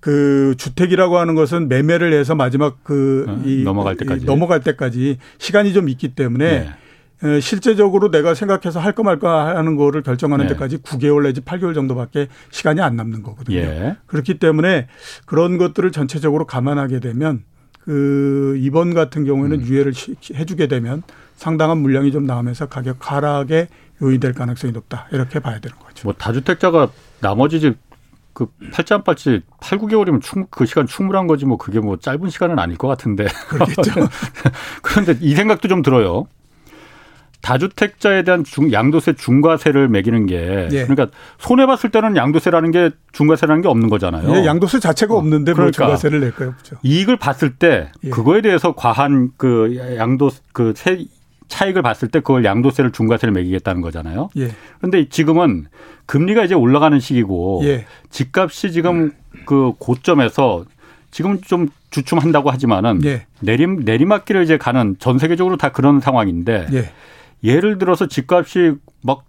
그 0.00 0.54
주택이라고 0.58 1.16
하는 1.18 1.34
것은 1.34 1.68
매매를 1.68 2.12
해서 2.12 2.34
마지막 2.34 2.82
그 2.84 3.24
어, 3.28 3.40
이, 3.44 3.62
넘어갈 3.62 3.96
때까지 3.96 4.24
넘어갈 4.26 4.60
때까지 4.60 5.18
시간이 5.38 5.72
좀 5.72 5.88
있기 5.88 6.08
때문에 6.14 6.44
네. 6.60 6.70
실제적으로 7.40 8.10
내가 8.10 8.34
생각해서 8.34 8.80
할까 8.80 9.02
말까 9.02 9.56
하는 9.56 9.76
거를 9.76 10.02
결정하는 10.02 10.46
네. 10.46 10.54
데까지 10.54 10.78
9개월 10.78 11.22
내지 11.24 11.40
8개월 11.40 11.74
정도밖에 11.74 12.28
시간이 12.50 12.80
안 12.80 12.96
남는 12.96 13.22
거거든요. 13.22 13.58
예. 13.58 13.96
그렇기 14.06 14.38
때문에 14.38 14.88
그런 15.26 15.58
것들을 15.58 15.90
전체적으로 15.92 16.46
감안하게 16.46 17.00
되면 17.00 17.44
그 17.80 18.56
이번 18.58 18.94
같은 18.94 19.24
경우에는 19.24 19.60
음. 19.60 19.66
유예를 19.66 19.92
해주게 20.34 20.68
되면 20.68 21.02
상당한 21.36 21.78
물량이 21.78 22.12
좀 22.12 22.26
나오면서 22.26 22.66
가격 22.66 23.10
하락에 23.10 23.68
요인될 24.00 24.34
가능성이 24.34 24.72
높다 24.72 25.08
이렇게 25.12 25.38
봐야 25.38 25.58
되는 25.60 25.76
거죠. 25.78 26.08
뭐 26.08 26.14
다주택자가 26.14 26.90
나머지 27.20 27.60
집 27.60 27.92
그 28.32 28.46
팔지 28.72 28.94
안 28.94 29.04
팔지 29.04 29.42
8, 29.60 29.78
9개월이면 29.78 30.22
충, 30.22 30.46
그 30.50 30.64
시간 30.66 30.86
충분한 30.86 31.26
거지 31.26 31.44
뭐 31.44 31.58
그게 31.58 31.80
뭐 31.80 31.96
짧은 31.98 32.30
시간은 32.30 32.58
아닐 32.58 32.78
것 32.78 32.88
같은데. 32.88 33.26
그렇겠죠. 33.48 33.92
그런데 34.82 35.16
이 35.20 35.34
생각도 35.34 35.68
좀 35.68 35.82
들어요. 35.82 36.26
다주택자에 37.42 38.22
대한 38.22 38.44
중, 38.44 38.72
양도세 38.72 39.14
중과세를 39.14 39.88
매기는 39.88 40.26
게 40.26 40.68
예. 40.72 40.86
그러니까 40.86 41.08
손해 41.38 41.66
봤을 41.66 41.90
때는 41.90 42.16
양도세라는 42.16 42.70
게 42.70 42.90
중과세라는 43.12 43.62
게 43.62 43.68
없는 43.68 43.90
거잖아요. 43.90 44.34
예, 44.36 44.46
양도세 44.46 44.78
자체가 44.80 45.14
없는데 45.14 45.52
어, 45.52 45.54
그러니까 45.54 45.84
뭐 45.84 45.96
중과세를 45.96 46.20
낼까요? 46.20 46.48
없죠. 46.50 46.76
이익을 46.82 47.16
봤을 47.16 47.54
때 47.56 47.90
예. 48.04 48.10
그거에 48.10 48.40
대해서 48.40 48.74
과한 48.74 49.30
그 49.36 49.76
양도 49.98 50.30
그 50.52 50.72
세 50.76 51.04
차익을 51.48 51.82
봤을 51.82 52.08
때 52.08 52.20
그걸 52.20 52.46
양도세를 52.46 52.92
중과세를 52.92 53.32
매기겠다는 53.34 53.82
거잖아요. 53.82 54.30
예. 54.38 54.52
그런데 54.78 55.06
지금은 55.10 55.66
금리가 56.06 56.44
이제 56.44 56.54
올라가는 56.54 56.98
시기고 56.98 57.60
예. 57.64 57.84
집값이 58.08 58.72
지금 58.72 59.12
그 59.44 59.72
고점에서 59.78 60.64
지금 61.10 61.42
좀 61.42 61.68
주춤한다고 61.90 62.50
하지만은 62.50 63.04
예. 63.04 63.26
내림 63.40 63.80
내리막길을 63.84 64.44
이제 64.44 64.56
가는 64.56 64.96
전 64.98 65.18
세계적으로 65.18 65.58
다 65.58 65.68
그런 65.70 66.00
상황인데 66.00 66.68
예. 67.44 67.50
예를 67.50 67.78
들어서 67.78 68.06
집값이 68.06 68.74
막 69.02 69.24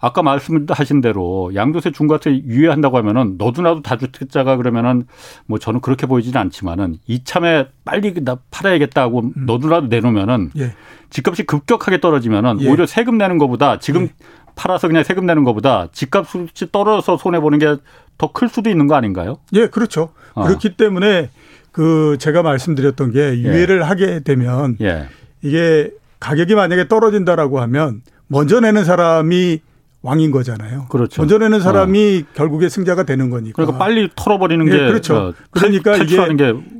아까 0.00 0.22
말씀하신 0.22 1.00
대로 1.00 1.52
양도세 1.54 1.92
중과세 1.92 2.30
유예한다고 2.44 2.96
하면은 2.98 3.36
너도 3.38 3.62
나도 3.62 3.82
다주택자가 3.82 4.56
그러면은 4.56 5.04
뭐 5.46 5.58
저는 5.60 5.80
그렇게 5.80 6.06
보이지는 6.06 6.40
않지만은 6.40 6.96
이참에 7.06 7.68
빨리 7.84 8.12
나 8.24 8.36
팔아야겠다고 8.50 9.20
음. 9.20 9.32
너도 9.46 9.68
나도 9.68 9.86
내놓으면은 9.86 10.50
예. 10.58 10.74
집값이 11.10 11.44
급격하게 11.44 12.00
떨어지면은 12.00 12.60
예. 12.62 12.68
오히려 12.68 12.86
세금 12.86 13.16
내는 13.16 13.38
것보다 13.38 13.78
지금 13.78 14.04
예. 14.04 14.08
팔아서 14.56 14.88
그냥 14.88 15.04
세금 15.04 15.24
내는 15.24 15.44
것보다 15.44 15.88
집값이 15.92 16.48
떨어져서 16.72 17.16
손해 17.16 17.38
보는 17.40 17.58
게 17.58 17.76
더 18.18 18.28
클 18.28 18.48
수도 18.48 18.70
있는 18.70 18.86
거 18.86 18.94
아닌가요? 18.94 19.38
예, 19.52 19.66
그렇죠. 19.66 20.10
어. 20.34 20.44
그렇기 20.44 20.76
때문에 20.76 21.30
그 21.72 22.16
제가 22.20 22.42
말씀드렸던 22.42 23.10
게 23.12 23.18
예. 23.20 23.34
유예를 23.34 23.82
하게 23.88 24.20
되면 24.20 24.76
예. 24.80 25.08
이게 25.42 25.90
가격이 26.22 26.54
만약에 26.54 26.86
떨어진다라고 26.86 27.60
하면 27.62 28.02
먼저 28.28 28.60
내는 28.60 28.84
사람이 28.84 29.60
왕인 30.02 30.30
거잖아요. 30.30 30.86
그렇죠. 30.88 31.20
먼저 31.20 31.38
내는 31.38 31.60
사람이 31.60 32.24
어. 32.24 32.32
결국에 32.34 32.68
승자가 32.68 33.02
되는 33.02 33.28
거니까. 33.28 33.56
그러니까 33.56 33.78
빨리 33.78 34.08
털어버리는 34.14 34.64
게 34.66 34.72
예, 34.72 34.78
그렇죠. 34.86 35.16
어, 35.16 35.32
그러니까 35.50 35.96
이게 35.96 36.16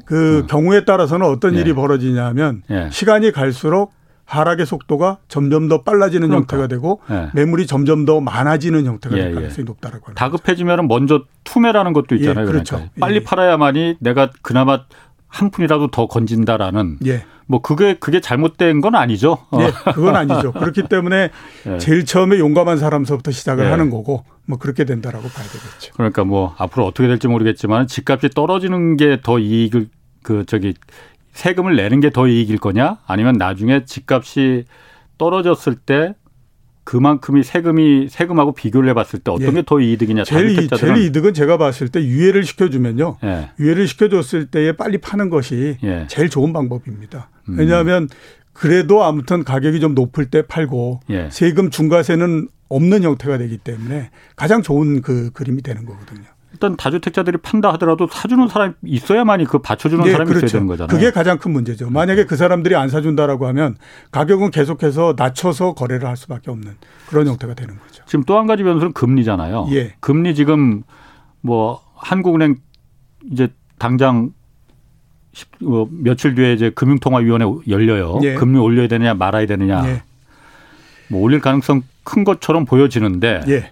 그 0.05 0.43
어. 0.45 0.47
경우에 0.47 0.85
따라서는 0.85 1.27
어떤 1.27 1.57
예. 1.57 1.61
일이 1.61 1.73
벌어지냐면 1.73 2.63
예. 2.71 2.89
시간이 2.91 3.33
갈수록 3.33 3.93
하락의 4.25 4.65
속도가 4.65 5.19
점점 5.29 5.69
더 5.69 5.83
빨라지는 5.83 6.29
그러니까. 6.29 6.57
형태가 6.57 6.69
되고 6.69 7.01
예. 7.11 7.31
매물이 7.35 7.67
점점 7.67 8.05
더 8.05 8.21
많아지는 8.21 8.87
형태가 8.87 9.15
될 9.15 9.25
예, 9.25 9.31
예. 9.31 9.35
가능성이 9.35 9.65
높다라고 9.65 10.07
합니다. 10.07 10.25
다급해지면 10.25 10.87
먼저 10.87 11.25
투매라는 11.45 11.93
것도 11.93 12.15
있잖아요. 12.15 12.47
예, 12.47 12.51
그렇죠. 12.51 12.77
그러니까 12.77 12.95
빨리 13.01 13.17
예. 13.17 13.25
팔아야만이 13.25 13.97
내가 14.01 14.31
그나마 14.43 14.85
한 15.33 15.51
푼이라도 15.51 15.89
더 15.89 16.07
건진다라는 16.07 16.99
예. 17.07 17.25
뭐 17.47 17.61
그게 17.63 17.95
그게 17.95 18.21
잘못된 18.21 18.81
건 18.83 18.95
아니죠. 18.95 19.39
예, 19.59 19.73
그건 19.93 20.15
아니죠. 20.15 20.53
그렇기 20.53 20.85
때문에 20.89 21.31
예. 21.67 21.79
제일 21.79 22.05
처음에 22.05 22.39
용감한 22.39 22.77
사람서부터 22.79 23.31
시작을 23.31 23.65
예. 23.65 23.71
하는 23.71 23.89
거고 23.91 24.25
뭐 24.47 24.59
그렇게 24.59 24.85
된다라고 24.85 25.29
봐야 25.29 25.45
되겠죠. 25.47 25.95
그러니까 25.95 26.25
뭐 26.25 26.55
앞으로 26.59 26.87
어떻게 26.87 27.09
될지 27.09 27.29
모르겠지만 27.29 27.87
집값이 27.87 28.29
떨어지는 28.31 28.97
게 28.99 29.17
더 29.23 29.39
이익을 29.39 29.89
그 30.23 30.45
저기 30.47 30.75
세금을 31.33 31.77
내는 31.77 32.01
게 32.01 32.11
더 32.11 32.27
이익일 32.29 32.59
거냐? 32.59 32.99
아니면 33.07 33.37
나중에 33.39 33.85
집값이 33.87 34.65
떨어졌을 35.17 35.77
때 35.77 36.15
그만큼이 36.85 37.43
세금이 37.43 38.09
세금하고 38.09 38.53
비교를 38.53 38.89
해봤을 38.91 39.21
때 39.23 39.31
어떤 39.31 39.49
예. 39.49 39.53
게더 39.53 39.81
이득이냐? 39.81 40.25
제일, 40.25 40.69
제일 40.69 40.97
이득은 40.99 41.33
제가 41.33 41.57
봤을 41.57 41.89
때 41.89 42.03
유예를 42.03 42.45
시켜주면요. 42.45 43.19
예. 43.23 43.51
유예를 43.61 43.87
시켜줬을 43.87 44.47
때에 44.47 44.73
빨리 44.73 44.99
파는 44.99 45.31
것이 45.31 45.77
예. 45.85 46.07
제일 46.09 46.29
좋은 46.29 46.53
방법입니다. 46.53 47.31
음. 47.49 47.59
왜냐하면 47.59 48.09
그래도 48.53 49.05
아무튼 49.05 49.45
가격이 49.45 49.81
좀 49.81 49.95
높을 49.95 50.27
때 50.27 50.43
팔고 50.43 51.01
예. 51.11 51.29
세금 51.31 51.71
중과세는 51.71 52.49
없는 52.69 53.03
형태가 53.03 53.39
되기 53.39 53.59
때문에 53.59 54.11
가장 54.35 54.63
좋은 54.63 55.03
그 55.03 55.31
그림이 55.33 55.63
되는 55.63 55.85
거거든요. 55.85 56.25
일단 56.53 56.77
다주택자들이 56.77 57.39
판다 57.39 57.73
하더라도 57.75 58.07
사주는 58.11 58.47
사람이 58.49 58.75
있어야만이 58.85 59.47
그 59.47 59.59
받쳐주는 59.59 60.05
네, 60.05 60.13
사람이 60.13 60.29
그렇죠. 60.29 60.47
있어야 60.47 60.61
되는 60.61 60.67
거잖아요. 60.69 60.89
그게 60.97 61.11
가장 61.11 61.39
큰 61.39 61.51
문제죠. 61.53 61.91
만약에 61.91 62.27
그 62.27 62.37
사람들이 62.37 62.77
안 62.77 62.89
사준다라고 62.89 63.47
하면 63.49 63.77
가격은 64.11 64.51
계속해서 64.51 65.15
낮춰서 65.17 65.75
거래를 65.75 66.07
할 66.09 66.17
수밖에 66.17 66.51
없는 66.51 66.75
그런 67.09 67.27
형태가 67.27 67.55
되는 67.55 67.79
거죠. 67.79 68.03
지금 68.07 68.25
또 68.25 68.39
한 68.39 68.47
가지 68.47 68.63
변수는 68.63 68.93
금리잖아요. 68.93 69.69
예. 69.73 69.95
금리 70.01 70.35
지금 70.35 70.83
뭐 71.41 71.81
한국은행 71.95 72.57
이제 73.31 73.49
당장 73.79 74.33
어, 75.65 75.87
며칠 75.91 76.35
뒤에 76.35 76.53
이제 76.53 76.71
금융통화위원회 76.71 77.47
열려요. 77.69 78.21
예. 78.25 78.35
금리 78.35 78.59
올려야 78.59 78.89
되느냐 78.89 79.15
말아야 79.15 79.47
되느냐. 79.47 79.83
예. 79.89 80.03
뭐 81.09 81.23
올릴 81.23 81.41
가능성 81.41 81.83
큰 82.05 82.25
것처럼 82.25 82.65
보여지는데 82.67 83.43
예. 83.49 83.71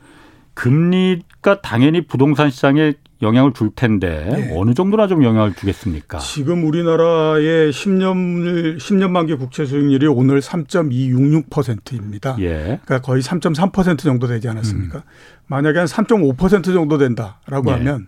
금리가 0.54 1.60
당연히 1.62 2.06
부동산 2.06 2.50
시장에 2.50 2.94
영향을 3.22 3.52
줄 3.52 3.70
텐데 3.74 4.28
네. 4.30 4.54
어느 4.56 4.72
정도나 4.72 5.06
좀 5.06 5.22
영향을 5.22 5.52
주겠습니까? 5.54 6.18
지금 6.18 6.64
우리나라의 6.64 7.70
10년 7.70 8.78
10년 8.78 9.10
만기 9.10 9.34
국채 9.34 9.66
수익률이 9.66 10.06
오늘 10.06 10.40
3.266%입니다. 10.40 12.36
예. 12.40 12.80
그러니까 12.84 13.00
거의 13.00 13.22
3.3% 13.22 13.98
정도 13.98 14.26
되지 14.26 14.48
않았습니까? 14.48 14.98
음. 14.98 15.02
만약에 15.46 15.78
한 15.78 15.86
3.5% 15.86 16.64
정도 16.64 16.96
된다라고 16.98 17.68
예. 17.68 17.72
하면 17.74 18.06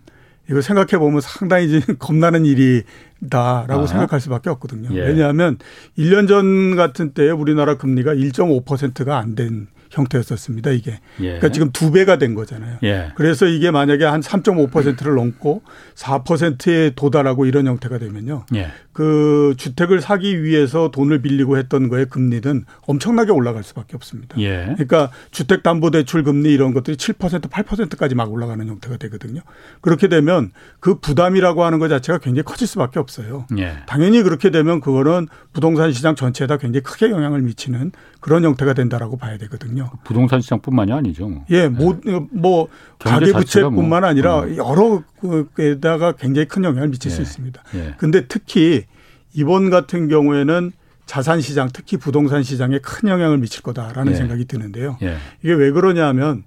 이거 0.49 0.61
생각해 0.61 0.97
보면 0.97 1.21
상당히 1.21 1.79
겁나는 1.99 2.45
일이다라고 2.45 3.83
아. 3.83 3.87
생각할 3.87 4.19
수밖에 4.19 4.49
없거든요. 4.49 4.89
예. 4.95 5.01
왜냐하면 5.01 5.57
1년 5.97 6.27
전 6.27 6.75
같은 6.75 7.11
때에 7.13 7.29
우리나라 7.29 7.77
금리가 7.77 8.13
1.5%가 8.15 9.17
안 9.17 9.35
된 9.35 9.67
형태였었습니다. 9.93 10.71
이게. 10.71 10.99
예. 11.19 11.23
그러니까 11.23 11.49
지금 11.49 11.71
두 11.71 11.91
배가 11.91 12.17
된 12.17 12.33
거잖아요. 12.35 12.77
예. 12.83 13.11
그래서 13.15 13.45
이게 13.45 13.71
만약에 13.71 14.03
한 14.05 14.21
3.5%를 14.21 15.15
넘고 15.15 15.61
4%에 15.95 16.91
도달하고 16.95 17.45
이런 17.45 17.67
형태가 17.67 17.99
되면요. 17.99 18.45
예. 18.55 18.71
그 18.93 19.55
주택을 19.57 20.01
사기 20.01 20.43
위해서 20.43 20.91
돈을 20.91 21.23
빌리고 21.23 21.57
했던 21.57 21.89
거에 21.89 22.05
금리는 22.05 22.65
엄청나게 22.85 23.31
올라갈 23.31 23.63
수밖에 23.63 23.95
없습니다. 23.95 24.39
예. 24.39 24.65
그러니까 24.75 25.09
주택담보대출 25.31 26.23
금리 26.23 26.53
이런 26.53 26.73
것들이 26.73 26.95
7% 26.95 27.49
8%까지 27.49 28.13
막 28.13 28.31
올라가는 28.31 28.65
형태가 28.65 28.97
되거든요. 28.97 29.41
그렇게 29.81 30.07
되면 30.07 30.51
그 30.79 30.99
부담이라고 30.99 31.63
하는 31.63 31.79
것 31.79 31.89
자체가 31.89 32.19
굉장히 32.19 32.43
커질 32.43 32.67
수밖에 32.67 32.99
없어요. 32.99 33.47
예. 33.57 33.77
당연히 33.87 34.21
그렇게 34.21 34.51
되면 34.51 34.79
그거는 34.79 35.27
부동산 35.53 35.91
시장 35.91 36.15
전체에다 36.15 36.57
굉장히 36.57 36.83
크게 36.83 37.09
영향을 37.09 37.41
미치는 37.41 37.91
그런 38.19 38.43
형태가 38.43 38.73
된다라고 38.73 39.17
봐야 39.17 39.37
되거든요. 39.39 39.89
부동산 40.03 40.39
시장뿐만이 40.39 40.93
아니죠. 40.93 41.27
뭐. 41.27 41.45
예, 41.49 41.67
뭐, 41.67 41.99
뭐 42.31 42.67
가계부채뿐만 42.99 44.01
뭐. 44.01 44.09
아니라 44.09 44.41
음. 44.43 44.55
여러 44.55 45.03
에다가 45.57 46.13
굉장히 46.13 46.47
큰 46.47 46.63
영향을 46.63 46.89
미칠 46.89 47.11
예. 47.11 47.15
수 47.15 47.21
있습니다. 47.21 47.61
예. 47.75 47.95
근데 47.97 48.25
특히 48.27 48.82
이번 49.33 49.69
같은 49.69 50.07
경우에는 50.07 50.71
자산 51.05 51.41
시장, 51.41 51.69
특히 51.71 51.97
부동산 51.97 52.43
시장에 52.43 52.79
큰 52.79 53.09
영향을 53.09 53.37
미칠 53.37 53.61
거다라는 53.61 54.13
예. 54.13 54.15
생각이 54.15 54.45
드는데요. 54.45 54.97
예. 55.01 55.17
이게 55.41 55.53
왜 55.53 55.71
그러냐면 55.71 56.43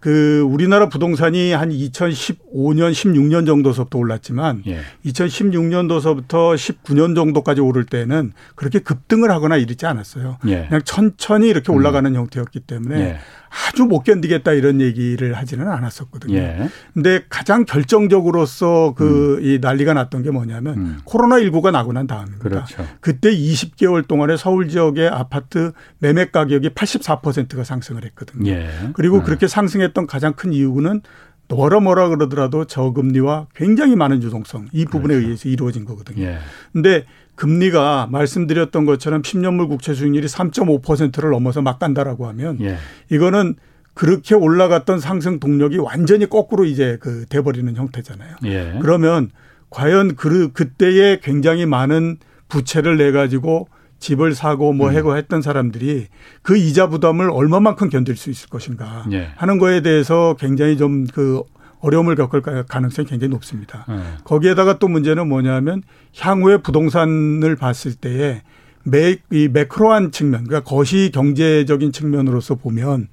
그 0.00 0.40
우리나라 0.42 0.88
부동산이 0.88 1.52
한 1.52 1.70
2015년, 1.70 2.92
16년 2.92 3.46
정도서부터 3.46 3.98
올랐지만 3.98 4.62
예. 4.66 4.80
2016년도서부터 5.06 6.54
19년 6.54 7.16
정도까지 7.16 7.60
오를 7.60 7.84
때는 7.84 8.32
그렇게 8.54 8.78
급등을 8.78 9.30
하거나 9.30 9.56
이르지 9.56 9.86
않았어요. 9.86 10.38
예. 10.46 10.66
그냥 10.68 10.82
천천히 10.84 11.48
이렇게 11.48 11.72
음. 11.72 11.76
올라가는 11.76 12.08
음. 12.08 12.14
형태였기 12.14 12.60
때문에 12.60 13.00
예. 13.00 13.18
아주 13.48 13.84
못 13.84 14.02
견디겠다 14.02 14.52
이런 14.52 14.80
얘기를 14.80 15.34
하지는 15.34 15.68
않았었거든요. 15.68 16.36
예. 16.36 16.68
근데 16.94 17.22
가장 17.28 17.64
결정적으로서 17.64 18.94
그이 18.96 19.56
음. 19.56 19.60
난리가 19.60 19.94
났던 19.94 20.22
게 20.22 20.30
뭐냐면 20.30 20.74
음. 20.76 20.98
코로나 21.04 21.36
19가 21.36 21.70
나고 21.70 21.92
난 21.92 22.06
다음입니다. 22.06 22.42
그렇죠. 22.42 22.86
그때 23.00 23.30
20개월 23.34 24.06
동안에 24.06 24.36
서울 24.36 24.68
지역의 24.68 25.08
아파트 25.08 25.72
매매 25.98 26.26
가격이 26.26 26.70
84%가 26.70 27.64
상승을 27.64 28.04
했거든요. 28.04 28.50
예. 28.50 28.68
그리고 28.94 29.18
음. 29.18 29.22
그렇게 29.24 29.48
상승했던 29.48 30.06
가장 30.06 30.34
큰 30.34 30.52
이유는 30.52 31.02
뭐라 31.48 31.80
뭐라 31.80 32.08
그러더라도 32.08 32.64
저금리와 32.64 33.46
굉장히 33.54 33.96
많은 33.96 34.22
유동성 34.22 34.68
이 34.72 34.84
부분에 34.84 35.14
그렇죠. 35.14 35.26
의해서 35.26 35.48
이루어진 35.48 35.84
거거든요. 35.84 36.24
예. 36.24 36.38
근데 36.72 37.04
금리가 37.36 38.08
말씀드렸던 38.10 38.86
것처럼 38.86 39.22
10년물 39.22 39.68
국채 39.68 39.94
수익률이 39.94 40.26
3.5%를 40.26 41.30
넘어서 41.30 41.62
막 41.62 41.78
간다라고 41.78 42.26
하면 42.28 42.60
예. 42.60 42.76
이거는 43.10 43.54
그렇게 43.94 44.34
올라갔던 44.34 45.00
상승 45.00 45.38
동력이 45.40 45.78
완전히 45.78 46.28
거꾸로 46.28 46.64
이제 46.64 46.98
그 47.00 47.24
돼버리는 47.28 47.74
형태잖아요. 47.74 48.36
예. 48.44 48.78
그러면 48.80 49.30
과연 49.70 50.16
그 50.16 50.52
그때에 50.52 51.20
굉장히 51.22 51.66
많은 51.66 52.18
부채를 52.48 52.96
내 52.98 53.12
가지고 53.12 53.68
집을 53.98 54.34
사고 54.34 54.72
뭐 54.72 54.88
음. 54.88 54.94
해고 54.94 55.16
했던 55.16 55.42
사람들이 55.42 56.08
그 56.42 56.56
이자 56.56 56.88
부담을 56.88 57.30
얼마만큼 57.30 57.88
견딜 57.88 58.16
수 58.16 58.30
있을 58.30 58.48
것인가 58.48 59.06
예. 59.12 59.30
하는 59.36 59.58
거에 59.58 59.80
대해서 59.80 60.36
굉장히 60.38 60.76
좀 60.76 61.06
그 61.12 61.42
어려움을 61.80 62.16
겪을 62.16 62.64
가능성이 62.68 63.06
굉장히 63.06 63.30
높습니다. 63.30 63.84
네. 63.88 64.02
거기에다가 64.24 64.78
또 64.78 64.88
문제는 64.88 65.28
뭐냐면 65.28 65.82
향후에 66.18 66.58
부동산을 66.58 67.56
봤을 67.56 67.94
때에 67.94 68.42
매, 68.82 69.16
이 69.32 69.48
매크로한 69.48 70.12
측면, 70.12 70.44
그러니까 70.44 70.68
거시 70.68 71.10
경제적인 71.12 71.90
측면으로서 71.90 72.54
보면 72.54 73.08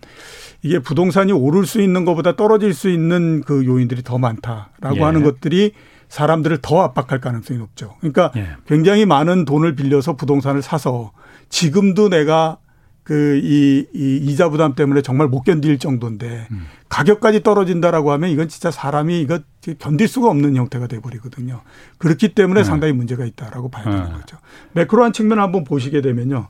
이게 0.62 0.80
부동산이 0.80 1.32
오를 1.32 1.66
수 1.66 1.82
있는 1.82 2.06
것보다 2.06 2.36
떨어질 2.36 2.74
수 2.74 2.90
있는 2.90 3.42
그 3.42 3.66
요인들이 3.66 4.04
더 4.04 4.18
많다라고 4.18 4.98
예. 4.98 5.02
하는 5.02 5.24
것들이 5.24 5.74
사람들을 6.14 6.60
더 6.62 6.84
압박할 6.84 7.20
가능성이 7.20 7.58
높죠. 7.58 7.96
그러니까 8.00 8.32
예. 8.36 8.50
굉장히 8.68 9.04
많은 9.04 9.46
돈을 9.46 9.76
빌려서 9.76 10.16
부동산을 10.16 10.62
사서 10.62 11.12
지금도 11.50 12.10
내가 12.10 12.60
그, 13.02 13.42
이, 13.44 13.88
이 13.96 14.18
이자 14.18 14.50
부담 14.50 14.76
때문에 14.76 15.02
정말 15.02 15.28
못 15.28 15.42
견딜 15.42 15.80
정도인데 15.80 16.48
음. 16.52 16.68
가격까지 16.88 17.42
떨어진다라고 17.42 18.12
하면 18.12 18.30
이건 18.30 18.48
진짜 18.48 18.70
사람이 18.70 19.22
이거 19.22 19.40
견딜 19.80 20.08
수가 20.08 20.30
없는 20.30 20.56
형태가 20.56 20.86
돼 20.86 21.00
버리거든요. 21.00 21.62
그렇기 21.98 22.36
때문에 22.36 22.60
네. 22.60 22.64
상당히 22.64 22.94
문제가 22.94 23.26
있다라고 23.26 23.70
봐야 23.70 23.86
되는 23.86 24.04
네. 24.04 24.12
거죠. 24.14 24.38
매크로한 24.74 25.14
측면을 25.14 25.42
한번 25.42 25.64
보시게 25.64 26.02
되면요. 26.02 26.48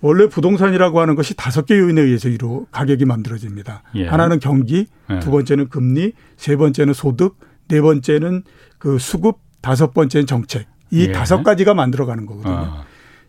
원래 0.00 0.26
부동산이라고 0.26 1.00
하는 1.00 1.16
것이 1.16 1.36
다섯 1.36 1.66
개 1.66 1.78
요인에 1.78 2.00
의해서 2.00 2.30
이루 2.30 2.64
가격이 2.72 3.04
만들어집니다. 3.04 3.82
예. 3.96 4.08
하나는 4.08 4.40
경기, 4.40 4.86
예. 5.10 5.18
두 5.18 5.30
번째는 5.30 5.68
금리, 5.68 6.14
세 6.38 6.56
번째는 6.56 6.94
소득, 6.94 7.36
네 7.68 7.80
번째는 7.82 8.44
그 8.82 8.98
수급, 8.98 9.38
다섯 9.60 9.94
번째는 9.94 10.26
정책. 10.26 10.66
이 10.90 11.02
예. 11.02 11.12
다섯 11.12 11.44
가지가 11.44 11.72
만들어가는 11.72 12.26
거거든요. 12.26 12.52
어. 12.52 12.84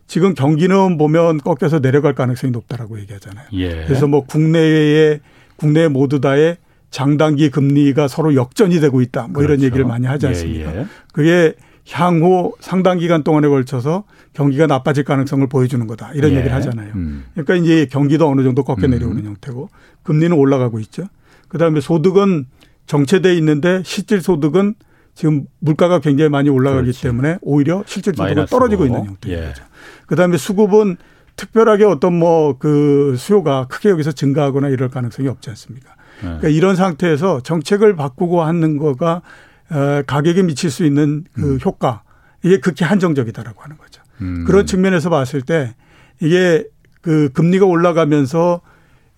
지금 0.08 0.34
경기는 0.34 0.98
보면 0.98 1.38
꺾여서 1.38 1.80
내려갈 1.80 2.16
가능성이 2.16 2.50
높다라고 2.50 3.00
얘기하잖아요. 3.02 3.46
예. 3.54 3.86
그래서 3.86 4.08
뭐 4.08 4.26
국내에 4.26 5.20
국내 5.56 5.88
모두 5.88 6.20
다의 6.20 6.58
장단기 6.90 7.52
금리가 7.52 8.08
서로 8.08 8.34
역전이 8.34 8.80
되고 8.80 9.00
있다. 9.02 9.28
뭐 9.28 9.44
그렇죠. 9.44 9.54
이런 9.54 9.64
얘기를 9.64 9.86
많이 9.86 10.08
하지 10.08 10.26
예, 10.26 10.30
않습니까? 10.30 10.74
예, 10.76 10.80
예. 10.80 10.86
그게 11.14 11.54
향후 11.92 12.54
상당 12.60 12.98
기간 12.98 13.24
동안에 13.24 13.48
걸쳐서 13.48 14.06
경기가 14.34 14.66
나빠질 14.66 15.04
가능성을 15.04 15.46
보여주는 15.50 15.86
거다. 15.86 16.14
이런 16.16 16.32
예. 16.32 16.38
얘기를 16.38 16.56
하잖아요. 16.56 16.94
음. 16.96 17.26
그러니까 17.34 17.56
이제 17.58 17.86
경기도 17.92 18.28
어느 18.28 18.42
정도 18.42 18.64
꺾여 18.64 18.88
내려오는 18.88 19.20
음. 19.20 19.26
형태고 19.28 19.70
금리는 20.02 20.36
올라가고 20.36 20.80
있죠. 20.80 21.04
그다음에 21.48 21.80
소득은 21.80 22.48
정체돼 22.88 23.36
있는데 23.36 23.84
실질 23.86 24.20
소득은 24.20 24.74
지금 25.16 25.46
물가가 25.60 26.00
굉장히 26.00 26.30
많이 26.30 26.50
올라가기 26.50 26.84
그렇지. 26.84 27.02
때문에 27.02 27.38
오히려 27.42 27.84
실질 27.86 28.16
소득가 28.16 28.46
떨어지고 28.46 28.86
있는 28.86 29.06
형태인 29.06 29.38
예. 29.38 29.48
거죠. 29.48 29.64
그다음에 30.08 30.38
수급은 30.38 30.98
특별하게 31.36 31.86
어떤 31.86 32.18
뭐 32.18 32.56
그 32.60 33.16
수요가 33.18 33.66
크게 33.68 33.90
여기서 33.90 34.12
증가하거나 34.12 34.70
이럴 34.70 34.90
가능성이 34.90 35.28
없지 35.28 35.50
않습니까? 35.52 35.90
네. 36.22 36.28
그러니까 36.28 36.48
이런 36.50 36.76
상태에서 36.76 37.42
정책을 37.42 37.96
바꾸고 37.96 38.44
하는 38.44 38.78
거가 38.78 39.22
어, 39.70 40.02
가격에 40.06 40.44
미칠 40.44 40.70
수 40.70 40.86
있는 40.86 41.26
그 41.34 41.54
음. 41.54 41.60
효과 41.66 42.04
이게 42.44 42.58
극히 42.60 42.86
한정적이다라고 42.86 43.62
하는 43.62 43.78
거죠. 43.78 44.02
음. 44.22 44.46
그런 44.46 44.66
측면에서 44.66 45.10
봤을 45.10 45.42
때 45.42 45.74
이게 46.22 46.66
그 47.02 47.30
금리가 47.34 47.66
올라가면서 47.66 48.62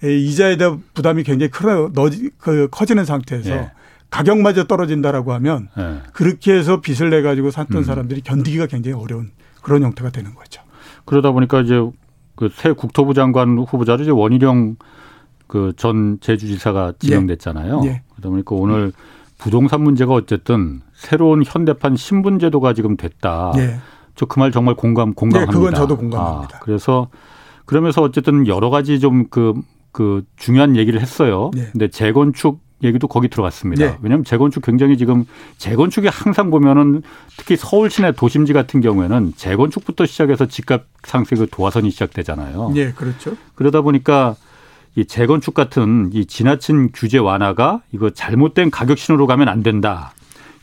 이자에 0.04 0.58
대한 0.58 0.84
부담이 0.94 1.24
굉장히 1.24 1.50
크어 1.52 1.92
그 2.38 2.68
커지는 2.72 3.06
상태에서 3.06 3.50
예. 3.52 3.72
가격마저 4.16 4.64
떨어진다라고 4.66 5.34
하면 5.34 5.68
예. 5.78 5.98
그렇게 6.14 6.54
해서 6.54 6.80
빚을 6.82 7.10
내 7.10 7.22
가지고 7.22 7.52
샀던 7.52 7.78
음. 7.78 7.84
사람들이 7.84 8.22
견디기가 8.22 8.68
굉장히 8.68 8.96
어려운 8.98 9.32
그런 9.62 9.84
형태가 9.84 10.12
되는 10.12 10.34
거죠. 10.36 10.62
그러다 11.06 11.32
보니까 11.32 11.62
이제 11.62 11.76
그 12.36 12.50
새 12.50 12.72
국토부 12.72 13.14
장관 13.14 13.58
후보자로 13.58 14.04
이제 14.04 14.12
원희룡 14.12 14.76
그 15.48 15.74
전 15.78 16.18
제주지사가 16.22 16.94
지명됐잖아요. 17.00 17.82
예. 17.86 17.88
예. 17.88 18.02
그러다 18.14 18.30
보니까 18.30 18.56
오늘 18.56 18.92
부동산 19.38 19.82
문제가 19.82 20.14
어쨌든 20.14 20.82
새로운 20.94 21.44
현대판 21.46 21.96
신분제도가 21.98 22.74
지금 22.74 22.96
됐다. 22.98 23.52
예. 23.58 23.78
저그 24.16 24.40
말 24.40 24.52
정말 24.52 24.76
공감 24.76 25.14
공감합니다. 25.14 25.52
네, 25.52 25.58
그건 25.58 25.74
저도 25.76 25.98
공감합니다. 25.98 26.58
아, 26.58 26.60
그래서 26.62 27.10
그러면서 27.66 28.02
어쨌든 28.02 28.48
여러 28.48 28.70
가지 28.70 29.00
좀 29.02 29.28
그그 29.30 29.62
그 29.92 30.24
중요한 30.38 30.78
얘기를 30.78 31.02
했어요. 31.02 31.52
네. 31.54 31.68
근데 31.74 31.90
재건축 31.90 32.62
얘기도 32.84 33.08
거기 33.08 33.28
들어갔습니다. 33.30 33.86
네. 33.86 33.98
왜냐하면 34.02 34.24
재건축 34.26 34.64
굉장히 34.64 34.98
지금 34.98 35.26
재건축이 35.58 36.08
항상 36.08 36.52
보면은 36.52 37.02
특히 37.38 37.56
서울 37.56 37.90
시내 37.90 38.12
도심지 38.12 38.54
같은 38.54 38.82
경우에는 38.82 39.34
재건축부터 39.36 40.06
시작해서 40.06 40.46
집값 40.48 40.86
상승의 41.04 41.48
도화선이 41.52 41.90
시작되잖아요. 41.92 42.72
네, 42.74 42.92
그렇죠. 42.92 43.36
그러다 43.56 43.82
보니까 43.82 44.36
이 44.96 45.06
재건축 45.06 45.54
같은 45.54 46.10
이 46.14 46.26
지나친 46.26 46.90
규제 46.94 47.18
완화가 47.18 47.82
이거 47.92 48.10
잘못된 48.10 48.72
가격 48.72 48.98
신호로 48.98 49.28
가면 49.28 49.48
안 49.48 49.64
된다. 49.64 50.14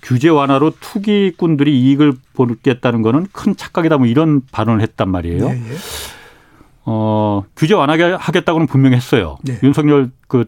규제 0.02 0.28
완화로 0.28 0.72
투기꾼들이 0.80 1.80
이익을 1.80 2.14
보겠다는 2.34 3.02
거는 3.02 3.26
큰 3.32 3.56
착각이다. 3.56 3.98
뭐 3.98 4.06
이런 4.06 4.42
발언을 4.50 4.82
했단 4.82 5.10
말이에요. 5.10 5.48
네, 5.48 5.54
네. 5.54 5.76
어, 6.84 7.44
규제 7.56 7.74
완화하겠다고는 7.74 8.66
분명히 8.66 8.96
했어요. 8.96 9.38
네. 9.42 9.58
윤석열 9.62 10.10
그 10.26 10.46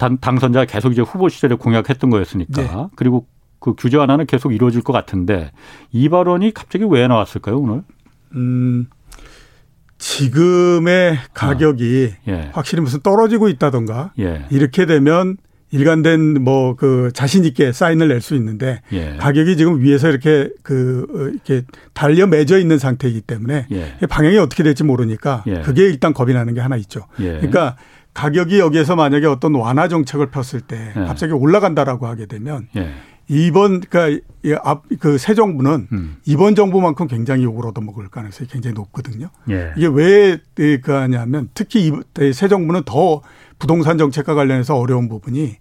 당, 0.00 0.16
당선자 0.16 0.64
계속 0.64 0.92
이제 0.92 1.02
후보 1.02 1.28
시절에 1.28 1.56
공약했던 1.56 2.08
거였으니까. 2.08 2.62
네. 2.62 2.86
그리고 2.96 3.26
그 3.58 3.74
규제 3.76 3.98
완화는 3.98 4.24
계속 4.24 4.54
이루어질 4.54 4.80
것 4.80 4.94
같은데 4.94 5.52
이 5.92 6.08
발언이 6.08 6.54
갑자기 6.54 6.86
왜 6.88 7.06
나왔을까요 7.06 7.58
오늘? 7.58 7.82
음. 8.34 8.86
지금의 9.98 11.18
가격이 11.34 12.14
아, 12.26 12.30
예. 12.30 12.50
확실히 12.54 12.82
무슨 12.82 13.00
떨어지고 13.00 13.50
있다던가 13.50 14.12
예. 14.18 14.46
이렇게 14.50 14.86
되면 14.86 15.36
일관된 15.72 16.42
뭐 16.42 16.74
그 16.74 17.10
자신 17.14 17.44
있게 17.44 17.70
사인을 17.72 18.08
낼 18.08 18.22
수 18.22 18.34
있는데 18.36 18.80
예. 18.92 19.16
가격이 19.18 19.58
지금 19.58 19.80
위에서 19.80 20.08
이렇게 20.08 20.48
그 20.62 21.06
어, 21.14 21.28
이렇게 21.28 21.66
달려 21.92 22.26
맺어 22.26 22.58
있는 22.58 22.78
상태이기 22.78 23.20
때문에 23.20 23.66
예. 23.70 23.96
방향이 24.08 24.38
어떻게 24.38 24.62
될지 24.62 24.82
모르니까 24.84 25.44
예. 25.46 25.60
그게 25.60 25.82
일단 25.82 26.14
겁이 26.14 26.32
나는 26.32 26.54
게 26.54 26.60
하나 26.60 26.76
있죠. 26.76 27.02
예. 27.20 27.32
그러니까 27.34 27.76
가격이 28.14 28.58
여기에서 28.58 28.96
만약에 28.96 29.26
어떤 29.26 29.54
완화 29.54 29.88
정책을 29.88 30.30
폈을 30.30 30.60
때 30.60 30.92
예. 30.96 31.00
갑자기 31.00 31.32
올라간다라고 31.32 32.06
하게 32.06 32.26
되면 32.26 32.68
예. 32.76 32.92
이번 33.28 33.80
그러니까 33.80 34.24
앞그 34.64 35.18
새 35.18 35.34
정부는 35.34 35.86
음. 35.92 36.16
이번 36.26 36.56
정부만큼 36.56 37.06
굉장히 37.06 37.44
욕을 37.44 37.64
얻어먹을 37.66 38.08
가능성이 38.08 38.48
굉장히 38.48 38.74
높거든요. 38.74 39.30
예. 39.50 39.72
이게 39.76 39.86
왜 39.86 40.38
그하냐면 40.78 41.48
특히 41.54 41.92
새 42.34 42.48
정부는 42.48 42.82
더 42.84 43.22
부동산 43.60 43.98
정책과 43.98 44.34
관련해서 44.34 44.76
어려운 44.76 45.08
부분이 45.08 45.58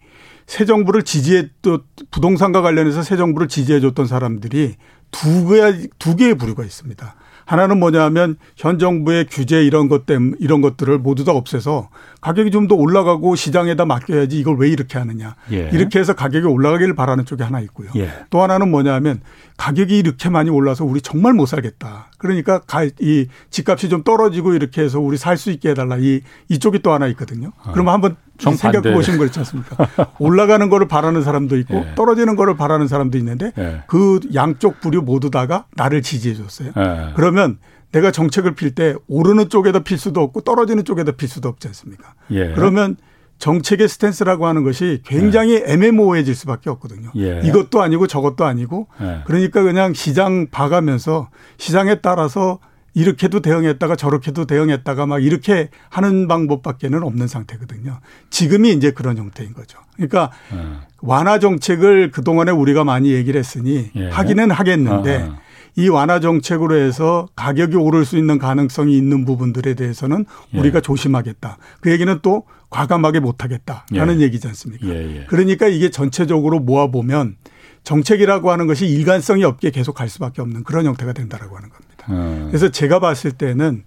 새 0.48 0.66
정부를 0.66 1.04
지지해 1.04 1.50
또 1.62 1.82
부동산과 2.10 2.64
관련해서 2.64 3.04
새 3.04 3.18
정부를 3.18 3.48
지지해 3.48 3.80
줬던 3.82 4.08
사람들이 4.08 4.78
두 5.12 5.48
개, 5.50 5.88
두 6.00 6.16
개의 6.16 6.34
부류가 6.34 6.64
있습니다. 6.64 7.16
하나는 7.50 7.80
뭐냐면 7.80 8.38
현 8.56 8.78
정부의 8.78 9.26
규제 9.28 9.64
이런 9.64 9.90
것 9.90 10.06
때문에 10.06 10.36
이런 10.40 10.62
것들을 10.62 11.00
모두 11.00 11.24
다 11.26 11.32
없애서 11.32 11.90
가격이 12.22 12.52
좀 12.52 12.68
더 12.68 12.76
올라가고 12.76 13.36
시장에다 13.36 13.86
맡겨야지 13.86 14.38
이걸 14.38 14.58
왜 14.60 14.70
이렇게 14.70 15.00
하느냐. 15.00 15.36
예. 15.52 15.72
이렇게 15.74 15.98
해서 15.98 16.14
가격이 16.14 16.46
올라가기를 16.46 16.94
바라는 16.94 17.26
쪽이 17.26 17.42
하나 17.42 17.60
있고요. 17.62 17.90
예. 17.96 18.12
또 18.30 18.44
하나는 18.44 18.70
뭐냐면 18.70 19.22
가격이 19.58 19.98
이렇게 19.98 20.30
많이 20.30 20.52
올라서 20.52 20.86
우리 20.86 21.02
정말 21.02 21.34
못 21.34 21.48
살겠다. 21.48 22.12
그러니까 22.20 22.62
이 23.00 23.26
집값이 23.50 23.90
좀 23.90 24.04
떨어지고 24.04 24.54
이렇게 24.54 24.84
해서 24.84 25.00
우리 25.00 25.18
살 25.18 25.36
수 25.38 25.50
있게 25.50 25.70
해달라. 25.70 25.98
이 25.98 26.22
이쪽이 26.50 26.80
또 26.84 26.92
하나 26.94 27.08
있거든요. 27.08 27.52
아. 27.64 27.72
그러면 27.72 27.96
한번 27.96 28.16
생각해 28.40 28.94
보시면 28.94 29.20
그렇지 29.20 29.40
않습니까? 29.40 29.88
올라가는 30.20 30.70
거를 30.70 30.88
바라는 30.88 31.24
사람도 31.24 31.58
있고 31.58 31.76
네. 31.76 31.96
떨어지는 31.96 32.36
거를 32.36 32.56
바라는 32.56 32.88
사람도 32.88 33.18
있는데 33.18 33.52
네. 33.56 33.82
그 33.88 34.20
양쪽 34.34 34.80
부류 34.80 35.02
모두 35.02 35.30
다가 35.30 35.66
나를 35.76 36.02
지지해 36.02 36.36
줬어요. 36.36 36.72
네. 36.76 37.12
그러면 37.16 37.58
내가 37.92 38.12
정책을 38.12 38.56
필 38.56 38.76
때 38.76 38.96
오르는 39.08 39.50
쪽에다 39.50 39.80
필 39.80 39.98
수도 39.98 40.22
없고 40.22 40.42
떨어지는 40.42 40.86
쪽에다 40.86 41.14
필 41.14 41.28
수도 41.28 41.50
없지 41.50 41.68
않습니까? 41.70 42.14
예. 42.32 42.54
그러면 42.54 42.98
정책의 43.40 43.88
스탠스라고 43.88 44.46
하는 44.46 44.64
것이 44.64 45.02
굉장히 45.06 45.62
네. 45.64 45.74
애매모호해질 45.74 46.36
수밖에 46.36 46.70
없거든요. 46.70 47.12
예. 47.16 47.42
이것도 47.44 47.82
아니고 47.82 48.06
저것도 48.08 48.46
아니고 48.46 48.88
예. 49.02 49.22
그러니까 49.26 49.64
그냥 49.64 49.94
시장 49.94 50.48
봐가면서 50.52 51.30
시장에 51.58 51.96
따라서 52.02 52.60
이렇게도 52.94 53.42
대응했다가 53.42 53.96
저렇게도 53.96 54.46
대응했다가 54.46 55.06
막 55.06 55.24
이렇게 55.24 55.70
하는 55.90 56.28
방법밖에는 56.28 57.04
없는 57.04 57.28
상태거든요. 57.28 58.00
지금이 58.30 58.72
이제 58.72 58.92
그런 58.92 59.18
형태인 59.18 59.54
거죠. 59.54 59.80
그러니까 59.96 60.32
예. 60.54 60.58
완화 61.02 61.40
정책을 61.40 62.12
그동안에 62.12 62.52
우리가 62.52 62.84
많이 62.84 63.12
얘기를 63.12 63.40
했으니 63.40 63.92
예. 63.96 64.10
하기는 64.10 64.52
하겠는데 64.52 65.28
아. 65.30 65.40
이 65.76 65.88
완화 65.88 66.20
정책으로 66.20 66.76
해서 66.76 67.28
가격이 67.36 67.76
오를 67.76 68.04
수 68.06 68.18
있는 68.18 68.38
가능성이 68.38 68.98
있는 68.98 69.24
부분들에 69.24 69.76
대해서는 69.76 70.26
예. 70.54 70.60
우리가 70.60 70.82
조심하겠다. 70.82 71.58
그 71.80 71.92
얘기는 71.92 72.20
또 72.22 72.44
과감하게 72.70 73.20
못하겠다라는 73.20 74.20
예. 74.20 74.24
얘기지 74.26 74.48
않습니까? 74.48 74.88
예, 74.88 75.18
예. 75.18 75.26
그러니까 75.28 75.68
이게 75.68 75.90
전체적으로 75.90 76.60
모아보면 76.60 77.36
정책이라고 77.84 78.52
하는 78.52 78.68
것이 78.68 78.88
일관성이 78.88 79.44
없게 79.44 79.72
계속 79.72 79.94
갈 79.94 80.10
수밖에 80.10 80.42
없는 80.42 80.64
그런 80.64 80.86
형태가 80.86 81.14
된다라고 81.14 81.56
하는 81.56 81.70
겁니다. 81.70 82.06
음. 82.10 82.48
그래서 82.50 82.70
제가 82.70 83.00
봤을 83.00 83.32
때는 83.32 83.84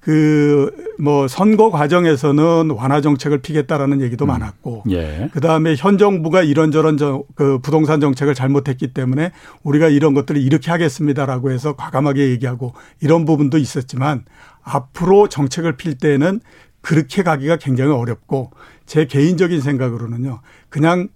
그 0.00 0.84
뭐 0.98 1.28
선거 1.28 1.70
과정에서는 1.70 2.70
완화 2.70 3.00
정책을 3.00 3.38
피겠다라는 3.38 4.00
얘기도 4.00 4.26
음. 4.26 4.28
많았고 4.28 4.84
예. 4.90 5.28
그다음에 5.32 5.74
현 5.76 5.98
정부가 5.98 6.42
이런저런 6.42 6.96
저, 6.96 7.24
그 7.34 7.58
부동산 7.58 8.00
정책을 8.00 8.34
잘못했기 8.34 8.94
때문에 8.94 9.32
우리가 9.62 9.88
이런 9.88 10.14
것들을 10.14 10.40
이렇게 10.40 10.70
하겠습니다라고 10.70 11.50
해서 11.50 11.74
과감하게 11.74 12.30
얘기하고 12.30 12.74
이런 13.00 13.24
부분도 13.24 13.58
있었지만 13.58 14.24
앞으로 14.62 15.28
정책을 15.28 15.76
필 15.76 15.98
때는 15.98 16.40
그렇게 16.80 17.22
가기가 17.22 17.56
굉장히 17.56 17.92
어렵고 17.92 18.50
제 18.86 19.06
개인적인 19.06 19.60
생각으로는요. 19.60 20.40
그냥 20.68 21.08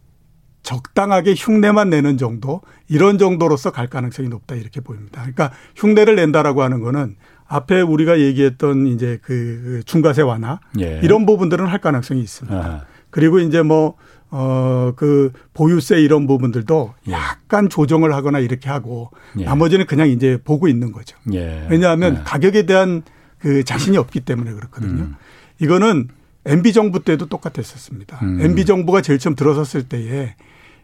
적당하게 0.68 1.35
흉내만 1.35 1.88
내는 1.88 2.18
정도 2.18 2.61
이런 2.88 3.16
정도로서 3.16 3.70
갈 3.70 3.88
가능성이 3.88 4.28
높다 4.28 4.54
이렇게 4.54 4.83
보입니다. 4.83 5.22
그러니까 5.22 5.50
흉내를 5.76 6.14
낸다라고 6.16 6.62
하는 6.62 6.81
거는 6.81 7.16
앞에 7.46 7.81
우리가 7.81 8.20
얘기했던 8.20 8.87
이제 8.88 9.18
그 9.22 9.81
중과세 9.87 10.20
완화 10.20 10.61
예. 10.78 11.00
이런 11.02 11.24
부분들은 11.24 11.66
할 11.66 11.81
가능성이 11.81 12.20
있습니다. 12.20 12.59
아. 12.59 12.85
그리고 13.09 13.38
이제 13.38 13.62
뭐 13.62 13.94
어, 14.31 14.92
그, 14.94 15.33
보유세 15.54 16.02
이런 16.02 16.26
부분들도 16.26 16.92
예. 17.09 17.12
약간 17.12 17.70
조정을 17.70 18.12
하거나 18.12 18.38
이렇게 18.38 18.68
하고 18.68 19.11
예. 19.38 19.44
나머지는 19.44 19.87
그냥 19.87 20.11
이제 20.11 20.38
보고 20.44 20.68
있는 20.68 20.92
거죠. 20.92 21.16
예. 21.33 21.66
왜냐하면 21.70 22.16
예. 22.18 22.22
가격에 22.24 22.66
대한 22.66 23.02
그 23.38 23.64
자신이 23.64 23.96
없기 23.96 24.20
때문에 24.20 24.52
그렇거든요. 24.52 25.04
음. 25.04 25.14
이거는 25.61 26.09
MB 26.44 26.74
정부 26.74 27.02
때도 27.02 27.24
똑같았었습니다. 27.24 28.18
음. 28.20 28.40
MB 28.42 28.66
정부가 28.66 29.00
제일 29.00 29.18
처음 29.18 29.35
들어섰을 29.35 29.85
때에 29.88 30.35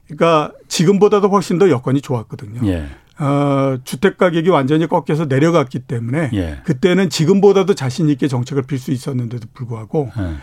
그러니까 0.07 0.53
지금보다도 0.69 1.29
훨씬 1.29 1.59
더 1.59 1.71
여건이 1.71 2.01
좋았거든요. 2.01 2.61
예. 2.69 2.87
어, 3.19 3.79
주택 3.85 4.19
가격이 4.19 4.51
완전히 4.51 4.87
꺾여서 4.87 5.27
내려갔기 5.27 5.81
때문에 5.81 6.31
예. 6.35 6.59
그때는 6.65 7.11
지금보다도 7.11 7.75
자신 7.75 8.09
있게 8.09 8.29
정책을 8.29 8.65
필 8.65 8.79
수 8.79 8.91
있었는데도 8.91 9.49
불구하고 9.55 10.11
예. 10.19 10.35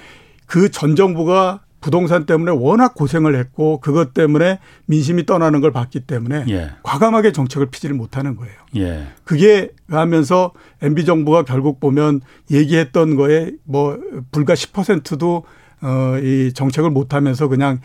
그전 0.45 0.95
정부가 0.95 1.61
부동산 1.81 2.25
때문에 2.27 2.51
워낙 2.51 2.93
고생을 2.93 3.35
했고 3.35 3.79
그것 3.79 4.13
때문에 4.13 4.59
민심이 4.85 5.25
떠나는 5.25 5.61
걸 5.61 5.71
봤기 5.71 6.01
때문에 6.01 6.45
예. 6.49 6.71
과감하게 6.83 7.31
정책을 7.31 7.71
피지를 7.71 7.95
못하는 7.95 8.35
거예요. 8.35 8.53
예. 8.77 9.07
그게 9.23 9.71
하면서 9.89 10.51
MB 10.81 11.05
정부가 11.05 11.43
결국 11.43 11.79
보면 11.79 12.21
얘기했던 12.51 13.15
거에 13.15 13.51
뭐 13.63 13.99
불과 14.31 14.53
10%도 14.53 15.43
어, 15.81 16.17
이 16.21 16.53
정책을 16.53 16.89
못하면서 16.89 17.47
그냥 17.47 17.79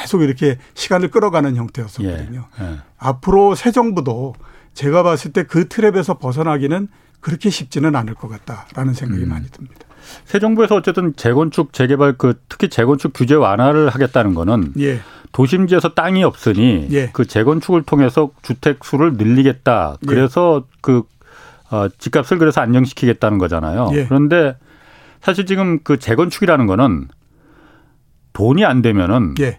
계속 0.00 0.22
이렇게 0.22 0.58
시간을 0.74 1.10
끌어가는 1.10 1.56
형태였었거든요. 1.56 2.44
예. 2.60 2.64
예. 2.64 2.76
앞으로 2.98 3.54
새 3.54 3.70
정부도 3.70 4.34
제가 4.74 5.02
봤을 5.02 5.32
때 5.32 5.42
그 5.44 5.66
트랩에서 5.68 6.18
벗어나기는 6.20 6.88
그렇게 7.20 7.50
쉽지는 7.50 7.96
않을 7.96 8.14
것 8.14 8.28
같다라는 8.28 8.94
생각이 8.94 9.24
음. 9.24 9.28
많이 9.30 9.46
듭니다. 9.48 9.80
새 10.24 10.38
정부에서 10.38 10.76
어쨌든 10.76 11.14
재건축 11.16 11.72
재개발 11.72 12.14
그 12.16 12.40
특히 12.48 12.68
재건축 12.68 13.12
규제 13.14 13.34
완화를 13.34 13.88
하겠다는 13.88 14.34
거는 14.34 14.74
예. 14.78 15.00
도심지에서 15.32 15.94
땅이 15.94 16.24
없으니 16.24 16.88
예. 16.92 17.10
그 17.12 17.26
재건축을 17.26 17.82
통해서 17.82 18.30
주택 18.42 18.84
수를 18.84 19.14
늘리겠다. 19.14 19.96
예. 20.02 20.06
그래서 20.06 20.64
예. 20.64 20.76
그 20.80 21.02
어, 21.70 21.88
집값을 21.98 22.38
그래서 22.38 22.60
안정시키겠다는 22.60 23.38
거잖아요. 23.38 23.90
예. 23.94 24.06
그런데 24.06 24.56
사실 25.20 25.44
지금 25.44 25.80
그 25.82 25.98
재건축이라는 25.98 26.66
거는 26.66 27.08
돈이 28.38 28.64
안 28.64 28.82
되면은 28.82 29.34
예. 29.40 29.58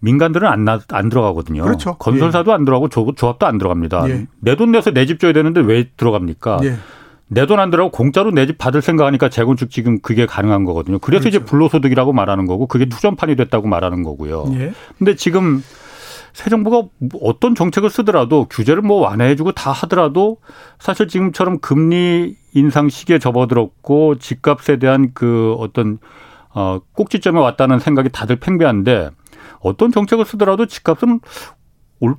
민간들은 0.00 0.48
안, 0.48 0.64
나, 0.64 0.80
안 0.90 1.08
들어가거든요. 1.08 1.62
그렇죠. 1.62 1.94
건설사도 1.98 2.50
예. 2.50 2.54
안 2.54 2.64
들어가고 2.64 2.88
조합도 3.14 3.46
안 3.46 3.58
들어갑니다. 3.58 4.06
내돈 4.40 4.72
내서 4.72 4.90
내 4.90 5.06
집 5.06 5.20
줘야 5.20 5.32
되는데 5.32 5.60
왜 5.60 5.88
들어갑니까? 5.96 6.58
내 7.30 7.46
돈 7.46 7.60
안 7.60 7.70
들어가고 7.70 7.92
공짜로 7.96 8.30
내 8.32 8.46
집 8.46 8.58
받을 8.58 8.82
생각하니까 8.82 9.28
재건축 9.28 9.70
지금 9.70 10.00
그게 10.00 10.26
가능한 10.26 10.64
거거든요. 10.64 10.98
그래서 10.98 11.22
그렇죠. 11.22 11.36
이제 11.36 11.44
불로소득이라고 11.44 12.12
말하는 12.12 12.46
거고 12.46 12.66
그게 12.66 12.86
투전판이 12.86 13.36
됐다고 13.36 13.68
말하는 13.68 14.02
거고요. 14.02 14.46
예. 14.54 14.72
근데 14.98 15.14
지금 15.14 15.62
새 16.32 16.50
정부가 16.50 16.84
어떤 17.22 17.54
정책을 17.54 17.88
쓰더라도 17.90 18.46
규제를 18.50 18.82
뭐 18.82 19.00
완화해주고 19.00 19.52
다 19.52 19.70
하더라도 19.72 20.38
사실 20.80 21.06
지금처럼 21.08 21.58
금리 21.60 22.36
인상 22.52 22.88
시기에 22.88 23.18
접어들었고 23.20 24.16
집값에 24.18 24.78
대한 24.78 25.10
그 25.14 25.54
어떤 25.58 25.98
어 26.54 26.80
꼭지점에 26.94 27.38
왔다는 27.38 27.78
생각이 27.78 28.08
다들 28.10 28.36
팽배한데 28.36 29.10
어떤 29.60 29.92
정책을 29.92 30.24
쓰더라도 30.24 30.66
집값은 30.66 31.20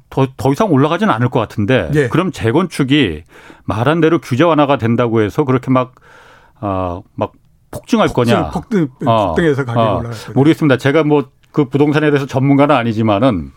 더, 0.10 0.28
더 0.36 0.52
이상 0.52 0.72
올라가지는 0.72 1.14
않을 1.14 1.30
것 1.30 1.40
같은데 1.40 1.90
예. 1.96 2.08
그럼 2.10 2.32
재건축이 2.32 3.24
말한 3.64 4.02
대로 4.02 4.20
규제 4.20 4.44
완화가 4.44 4.78
된다고 4.78 5.22
해서 5.22 5.46
그렇게 5.46 5.72
막, 5.72 5.96
어, 6.60 7.02
막 7.16 7.32
폭증할 7.72 8.10
폭증, 8.10 8.34
거냐. 8.36 8.50
폭등, 8.52 8.88
어, 9.06 9.28
폭등해서 9.28 9.64
가격이 9.64 9.80
어, 9.80 9.92
올라갈 10.00 10.12
거냐. 10.12 10.34
모르겠습니다. 10.36 10.78
제가 10.78 11.04
뭐 11.04 11.30
그 11.52 11.66
부동산에 11.66 12.10
대해서 12.12 12.26
전문가는 12.26 12.76
아니지만은 12.76 13.52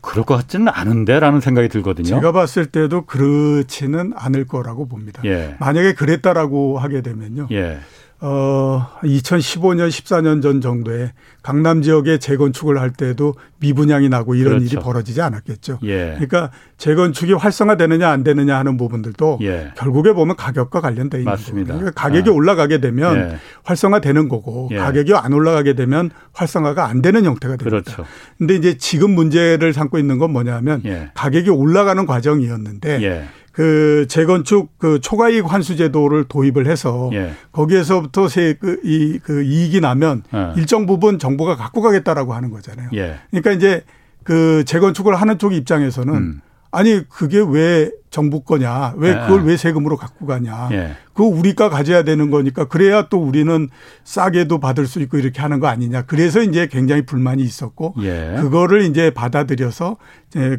그럴 0.00 0.24
것 0.24 0.34
같지는 0.36 0.68
않은데라는 0.68 1.40
생각이 1.40 1.68
들거든요. 1.68 2.06
제가 2.06 2.32
봤을 2.32 2.66
때도 2.66 3.04
그렇지는 3.04 4.12
않을 4.16 4.46
거라고 4.46 4.88
봅니다. 4.88 5.22
예. 5.26 5.56
만약에 5.60 5.92
그랬다라고 5.94 6.78
하게 6.78 7.02
되면요. 7.02 7.48
예. 7.52 7.78
어, 8.22 8.86
2015년, 9.02 9.88
14년 9.88 10.42
전 10.42 10.60
정도에 10.60 11.12
강남 11.42 11.80
지역에 11.80 12.18
재건축을 12.18 12.78
할 12.78 12.92
때도 12.92 13.34
미분양이 13.60 14.10
나고 14.10 14.34
이런 14.34 14.58
그렇죠. 14.58 14.66
일이 14.66 14.82
벌어지지 14.82 15.22
않았겠죠. 15.22 15.78
예. 15.84 16.16
그러니까 16.18 16.50
재건축이 16.76 17.32
활성화되느냐 17.32 18.10
안 18.10 18.22
되느냐 18.22 18.58
하는 18.58 18.76
부분들도 18.76 19.38
예. 19.42 19.72
결국에 19.76 20.12
보면 20.12 20.36
가격과 20.36 20.82
관련돼 20.82 21.18
있는 21.18 21.32
맞습니다. 21.32 21.68
거예요. 21.68 21.78
그러니까 21.80 22.02
가격이 22.02 22.28
아. 22.28 22.32
올라가게 22.32 22.78
되면 22.80 23.16
예. 23.16 23.36
활성화되는 23.64 24.28
거고 24.28 24.68
예. 24.72 24.76
가격이 24.76 25.14
안 25.14 25.32
올라가게 25.32 25.72
되면 25.74 26.10
활성화가 26.34 26.86
안 26.86 27.00
되는 27.00 27.24
형태가 27.24 27.56
됩니다. 27.56 27.82
그렇죠. 27.82 28.04
근데 28.36 28.54
이제 28.54 28.76
지금 28.76 29.12
문제를 29.12 29.72
삼고 29.72 29.98
있는 29.98 30.18
건 30.18 30.30
뭐냐면 30.30 30.82
예. 30.84 31.10
가격이 31.14 31.48
올라가는 31.48 32.04
과정이었는데 32.04 33.02
예. 33.02 33.24
그 33.60 34.06
재건축 34.08 34.78
그 34.78 35.00
초과이익 35.00 35.52
환수 35.52 35.76
제도를 35.76 36.24
도입을 36.24 36.66
해서 36.66 37.10
예. 37.12 37.32
거기에서부터 37.52 38.26
세그이그 38.26 39.18
그 39.22 39.42
이익이 39.42 39.82
나면 39.82 40.22
예. 40.32 40.54
일정 40.56 40.86
부분 40.86 41.18
정부가 41.18 41.56
갖고 41.56 41.82
가겠다라고 41.82 42.32
하는 42.32 42.50
거잖아요. 42.50 42.88
예. 42.94 43.16
그러니까 43.28 43.50
이제 43.52 43.84
그 44.24 44.64
재건축을 44.64 45.14
하는 45.14 45.36
쪽 45.36 45.52
입장에서는 45.52 46.14
음. 46.14 46.40
아니 46.72 47.02
그게 47.08 47.44
왜 47.46 47.90
정부 48.10 48.42
거냐? 48.42 48.94
왜 48.96 49.14
네. 49.14 49.20
그걸 49.22 49.44
왜 49.44 49.56
세금으로 49.56 49.96
갖고 49.96 50.26
가냐? 50.26 50.68
예. 50.72 50.96
그거 51.12 51.24
우리가 51.24 51.68
가져야 51.68 52.02
되는 52.02 52.30
거니까 52.30 52.66
그래야 52.66 53.08
또 53.08 53.18
우리는 53.18 53.68
싸게도 54.04 54.58
받을 54.58 54.86
수 54.86 55.00
있고 55.00 55.18
이렇게 55.18 55.40
하는 55.40 55.60
거 55.60 55.66
아니냐? 55.66 56.02
그래서 56.02 56.42
이제 56.42 56.66
굉장히 56.66 57.02
불만이 57.02 57.42
있었고 57.42 57.94
예. 58.02 58.36
그거를 58.40 58.82
이제 58.82 59.10
받아들여서 59.10 59.96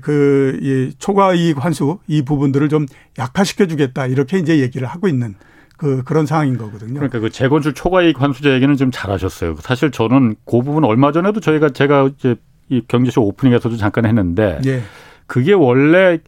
그 0.02 0.92
초과 0.98 1.34
이익 1.34 1.64
환수 1.64 2.00
이 2.08 2.24
부분들을 2.24 2.70
좀 2.70 2.86
약화시켜 3.18 3.68
주겠다 3.68 4.08
이렇게 4.08 4.38
이제 4.38 4.60
얘기를 4.60 4.88
하고 4.88 5.08
있는 5.08 5.36
그 5.78 6.04
그런 6.04 6.26
상황인 6.26 6.58
거거든요. 6.58 6.96
그러니까 6.96 7.20
그 7.20 7.30
재건축 7.32 7.74
초과이익 7.74 8.22
환수제 8.22 8.54
얘기는 8.54 8.76
좀 8.78 8.92
잘하셨어요. 8.92 9.56
사실 9.62 9.92
저는 9.92 10.36
그 10.46 10.62
부분 10.62 10.84
얼마 10.84 11.12
전에도 11.12 11.40
저희가 11.40 11.70
제가 11.70 12.12
이제 12.18 12.36
이 12.70 12.82
경제쇼 12.88 13.24
오프닝에서도 13.24 13.78
잠깐 13.78 14.06
했는데. 14.06 14.60
예. 14.66 14.84
그게 15.32 15.54
원래 15.54 16.20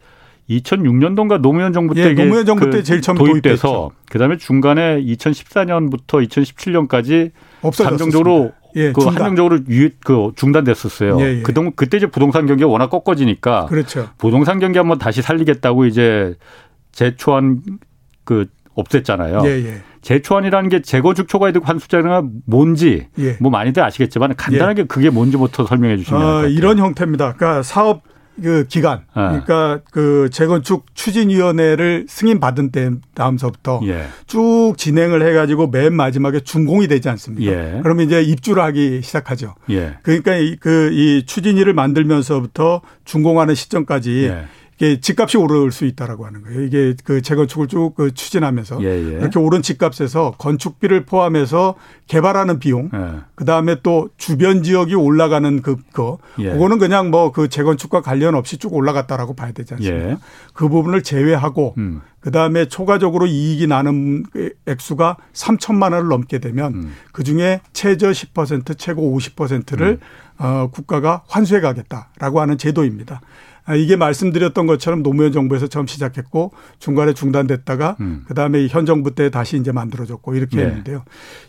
2006년도인가 0.48 1.38
노무현 1.42 1.74
정부 1.74 1.94
때 1.94 2.04
예, 2.08 2.14
노무현 2.14 2.46
정부 2.46 2.64
그 2.64 2.70
때 2.70 2.82
제일 2.82 3.02
처음 3.02 3.18
도입돼서 3.18 3.90
그다음에 4.10 4.38
중간에 4.38 4.98
2014년부터 5.02 6.26
2017년까지 6.26 7.30
잠정적으로 7.74 8.52
예, 8.76 8.92
그 8.92 9.02
중단. 9.02 9.24
한정적으로 9.24 9.58
유, 9.68 9.90
그 10.02 10.32
중단됐었어요. 10.36 11.20
예, 11.20 11.24
예. 11.38 11.42
그동 11.42 11.72
그때 11.76 11.98
이제 11.98 12.06
부동산 12.06 12.46
경기가 12.46 12.66
워낙 12.66 12.88
꺾어지니까 12.88 13.66
그렇죠. 13.66 14.08
부동산 14.16 14.58
경기 14.58 14.78
한번 14.78 14.98
다시 14.98 15.20
살리겠다고 15.20 15.84
이제 15.84 16.34
재초안 16.92 17.60
그 18.24 18.46
없앴잖아요. 18.74 19.44
예, 19.44 19.50
예. 19.66 19.82
재초안이라는 20.00 20.70
게 20.70 20.80
재건축 20.80 21.28
초과이득 21.28 21.68
환수제가 21.68 22.22
뭔지 22.46 23.08
예. 23.18 23.36
뭐 23.38 23.50
많이들 23.50 23.82
아시겠지만 23.82 24.34
간단하게 24.34 24.82
예. 24.82 24.86
그게 24.86 25.10
뭔지부터 25.10 25.66
설명해 25.66 25.98
주시면 25.98 26.22
어, 26.22 26.46
이런 26.46 26.78
형태입니다. 26.78 27.34
그러니까 27.34 27.62
사업 27.62 28.13
그 28.42 28.66
기간 28.68 29.00
예. 29.16 29.20
그러니까 29.20 29.80
그 29.90 30.28
재건축 30.32 30.86
추진위원회를 30.94 32.06
승인받은 32.08 32.70
때 32.70 32.90
다음서부터 33.14 33.80
예. 33.84 34.06
쭉 34.26 34.74
진행을 34.76 35.26
해가지고 35.26 35.68
맨 35.68 35.94
마지막에 35.94 36.40
준공이 36.40 36.88
되지 36.88 37.08
않습니까? 37.10 37.52
예. 37.52 37.80
그러면 37.82 38.06
이제 38.06 38.22
입주를 38.22 38.62
하기 38.62 39.02
시작하죠. 39.02 39.54
예. 39.70 39.98
그러니까 40.02 40.32
그이 40.60 41.24
추진위를 41.26 41.74
만들면서부터 41.74 42.80
준공하는 43.04 43.54
시점까지 43.54 44.24
예. 44.24 44.44
이게 44.76 45.00
집값이 45.00 45.36
오를 45.36 45.70
수 45.70 45.84
있다라고 45.84 46.24
하는 46.26 46.42
거예요. 46.42 46.62
이게 46.62 46.94
그 47.04 47.20
재건축을 47.20 47.68
쭉그 47.68 48.14
추진하면서 48.14 48.82
예, 48.82 48.86
예. 48.86 49.18
이렇게 49.18 49.38
오른 49.38 49.60
집값에서 49.60 50.34
건축비를 50.38 51.04
포함해서 51.04 51.74
개발하는 52.06 52.58
비용, 52.58 52.90
예. 52.94 53.20
그 53.34 53.44
다음에 53.44 53.76
또 53.82 54.08
주변 54.16 54.62
지역이 54.62 54.94
올라가는 54.94 55.62
그 55.62 55.76
거, 55.92 56.18
예. 56.38 56.50
그거는 56.50 56.78
그냥 56.78 57.10
뭐 57.10 57.34
그 57.34 57.48
재건축과 57.48 58.00
관련 58.00 58.36
없이 58.36 58.58
쭉 58.58 58.72
올라갔다라고 58.72 59.34
봐야 59.34 59.50
되지 59.50 59.74
않습니까? 59.74 60.10
예. 60.10 60.16
그 60.52 60.68
부분을 60.68 61.02
제외하고 61.02 61.74
음. 61.78 62.00
그 62.20 62.30
다음에 62.30 62.66
초과적으로 62.68 63.26
이익이 63.26 63.66
나는 63.66 64.24
액수가 64.66 65.16
3천만 65.32 65.92
원을 65.92 66.08
넘게 66.08 66.38
되면 66.38 66.74
음. 66.74 66.94
그 67.12 67.24
중에 67.24 67.60
최저 67.72 68.10
10% 68.10 68.78
최고 68.78 69.18
50%를 69.18 69.98
음. 70.00 70.06
어, 70.38 70.68
국가가 70.72 71.22
환수해 71.26 71.60
가겠다라고 71.60 72.40
하는 72.40 72.56
제도입니다. 72.56 73.20
아, 73.66 73.74
이게 73.74 73.96
말씀드렸던 73.96 74.66
것처럼 74.66 75.02
노무현 75.02 75.32
정부에서 75.32 75.66
처음 75.68 75.86
시작했고 75.86 76.52
중간에 76.78 77.14
중단됐다가 77.14 77.96
음. 78.00 78.24
그다음에 78.26 78.66
현 78.68 78.84
정부 78.84 79.14
때 79.14 79.30
다시 79.30 79.56
이제 79.56 79.72
만들어졌고 79.72 80.34
이렇게 80.34 80.56
네. 80.58 80.64
했는데요. 80.64 81.04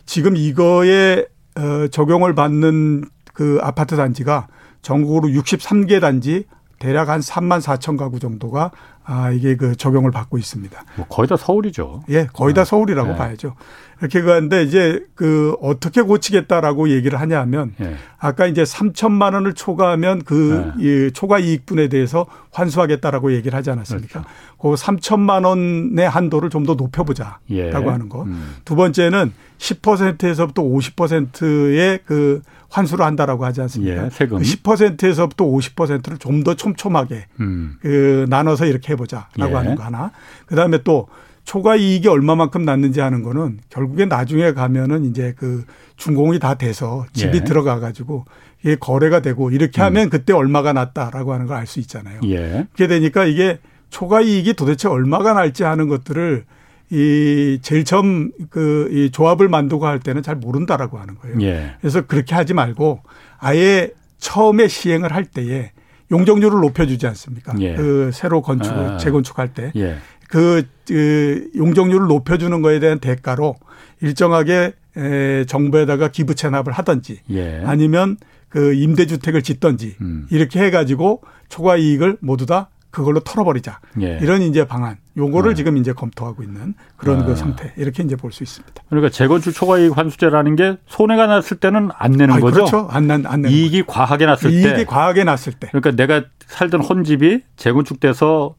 지금 0.06 0.36
이거에 0.36 1.26
어, 1.56 1.88
적용을 1.88 2.34
받는 2.34 3.04
그 3.32 3.58
아파트 3.62 3.96
단지가 3.96 4.48
전국으로 4.82 5.28
63개 5.28 6.00
단지 6.00 6.44
대략 6.78 7.08
한 7.08 7.20
3만 7.20 7.60
4천 7.60 7.98
가구 7.98 8.18
정도가 8.18 8.70
아 9.04 9.30
이게 9.30 9.56
그 9.56 9.76
적용을 9.76 10.10
받고 10.10 10.36
있습니다. 10.36 10.84
뭐 10.96 11.06
거의 11.06 11.28
다 11.28 11.36
서울이죠. 11.36 12.02
예, 12.10 12.26
거의 12.32 12.54
다 12.54 12.64
네. 12.64 12.70
서울이라고 12.70 13.12
네. 13.12 13.16
봐야죠. 13.16 13.54
이렇게 14.00 14.20
가는데 14.20 14.62
이제 14.64 15.04
그 15.14 15.56
어떻게 15.60 16.02
고치겠다라고 16.02 16.90
얘기를 16.90 17.18
하냐면 17.20 17.72
네. 17.78 17.96
아까 18.18 18.46
이제 18.46 18.62
3천만 18.62 19.32
원을 19.34 19.54
초과하면 19.54 20.22
그 20.24 20.72
네. 20.78 21.10
초과 21.10 21.38
이익분에 21.38 21.88
대해서 21.88 22.26
환수하겠다라고 22.52 23.32
얘기를 23.32 23.56
하지 23.56 23.70
않았습니까? 23.70 24.20
그렇죠. 24.20 24.28
그 24.58 24.74
3천만 24.74 25.44
원의 25.46 26.08
한도를 26.08 26.50
좀 26.50 26.66
더 26.66 26.74
높여보자라고 26.74 27.38
예. 27.52 27.70
하는 27.70 28.08
거. 28.08 28.24
음. 28.24 28.56
두 28.64 28.74
번째는 28.74 29.32
10%에서부터 29.58 30.62
50%의 30.62 32.00
그 32.04 32.42
환수를 32.68 33.04
한다라고 33.04 33.44
하지 33.44 33.60
않습니까? 33.62 34.06
예, 34.06 34.10
세금. 34.10 34.38
10%에서부터 34.40 35.44
50%를 35.44 36.18
좀 36.18 36.42
더 36.42 36.54
촘촘하게 36.54 37.26
음. 37.40 37.76
그 37.80 38.26
나눠서 38.28 38.66
이렇게 38.66 38.92
해보자라고 38.92 39.50
예. 39.50 39.54
하는 39.54 39.74
거 39.76 39.84
하나. 39.84 40.10
그 40.46 40.54
다음에 40.56 40.78
또 40.84 41.08
초과 41.46 41.76
이익이 41.76 42.08
얼마만큼 42.08 42.64
났는지 42.64 43.00
하는 43.00 43.22
거는 43.22 43.60
결국에 43.70 44.04
나중에 44.04 44.52
가면은 44.52 45.04
이제 45.04 45.32
그 45.38 45.64
준공이 45.96 46.40
다 46.40 46.56
돼서 46.56 47.06
집이 47.14 47.38
예. 47.38 47.44
들어가 47.44 47.78
가지고 47.78 48.24
이게 48.62 48.74
거래가 48.74 49.20
되고 49.20 49.50
이렇게 49.52 49.80
하면 49.80 50.04
음. 50.04 50.10
그때 50.10 50.32
얼마가 50.32 50.72
났다라고 50.74 51.32
하는 51.32 51.46
걸 51.46 51.56
알 51.56 51.66
수 51.66 51.78
있잖아요. 51.80 52.20
예. 52.24 52.66
그렇게 52.74 52.88
되니까 52.88 53.24
이게 53.24 53.58
초과 53.90 54.20
이익이 54.20 54.54
도대체 54.54 54.88
얼마가 54.88 55.32
날지 55.34 55.62
하는 55.62 55.86
것들을 55.88 56.44
이 56.90 57.58
제일 57.62 57.84
처음 57.84 58.30
그 58.50 58.88
이 58.90 59.10
조합을 59.10 59.48
만들고 59.48 59.86
할 59.86 60.00
때는 60.00 60.22
잘 60.22 60.34
모른다라고 60.36 60.98
하는 60.98 61.14
거예요. 61.14 61.40
예. 61.42 61.74
그래서 61.80 62.02
그렇게 62.06 62.34
하지 62.34 62.54
말고 62.54 63.02
아예 63.38 63.90
처음에 64.18 64.66
시행을 64.66 65.12
할 65.14 65.24
때에 65.24 65.70
용적률을 66.10 66.60
높여주지 66.60 67.06
않습니까? 67.08 67.54
예. 67.60 67.74
그 67.74 68.10
새로 68.12 68.40
건축, 68.42 68.72
아. 68.72 68.96
재건축할 68.96 69.54
때. 69.54 69.72
예. 69.76 69.96
그, 70.28 70.64
그 70.86 71.50
용적률을 71.56 72.06
높여주는 72.06 72.60
거에 72.62 72.78
대한 72.80 72.98
대가로 72.98 73.56
일정하게 74.00 74.72
에, 74.96 75.44
정부에다가 75.46 76.08
기부 76.08 76.34
체납을 76.34 76.72
하든지 76.72 77.20
예. 77.30 77.62
아니면 77.64 78.16
그 78.48 78.72
임대주택을 78.74 79.42
짓든지 79.42 79.96
음. 80.00 80.26
이렇게 80.30 80.60
해가지고 80.64 81.22
초과 81.48 81.76
이익을 81.76 82.16
모두 82.20 82.46
다 82.46 82.70
그걸로 82.90 83.20
털어버리자. 83.20 83.80
예. 84.00 84.18
이런 84.22 84.40
이제 84.40 84.64
방안. 84.66 84.96
요거를 85.18 85.50
네. 85.50 85.54
지금 85.56 85.76
이제 85.76 85.92
검토하고 85.92 86.42
있는 86.42 86.72
그런 86.96 87.20
아. 87.20 87.24
그 87.26 87.36
상태. 87.36 87.74
이렇게 87.76 88.02
이제 88.02 88.16
볼 88.16 88.32
수 88.32 88.42
있습니다. 88.42 88.82
그러니까 88.88 89.10
재건축 89.10 89.52
초과이익 89.54 89.98
환수제라는 89.98 90.56
게 90.56 90.78
손해가 90.86 91.26
났을 91.26 91.58
때는 91.58 91.90
안 91.94 92.12
내는 92.12 92.34
아, 92.36 92.40
거죠. 92.40 92.54
그렇죠. 92.64 92.88
안, 92.90 93.06
난, 93.06 93.26
안 93.26 93.42
내는 93.42 93.54
이익이 93.54 93.82
거죠. 93.82 93.92
과하게 93.98 94.24
났을 94.24 94.50
이익이 94.50 94.62
때. 94.62 94.68
이익이 94.70 94.84
과하게 94.86 95.24
났을 95.24 95.52
때. 95.52 95.68
그러니까 95.72 95.90
내가 95.90 96.24
살던 96.46 96.80
혼집이 96.80 97.42
재건축돼서 97.56 98.54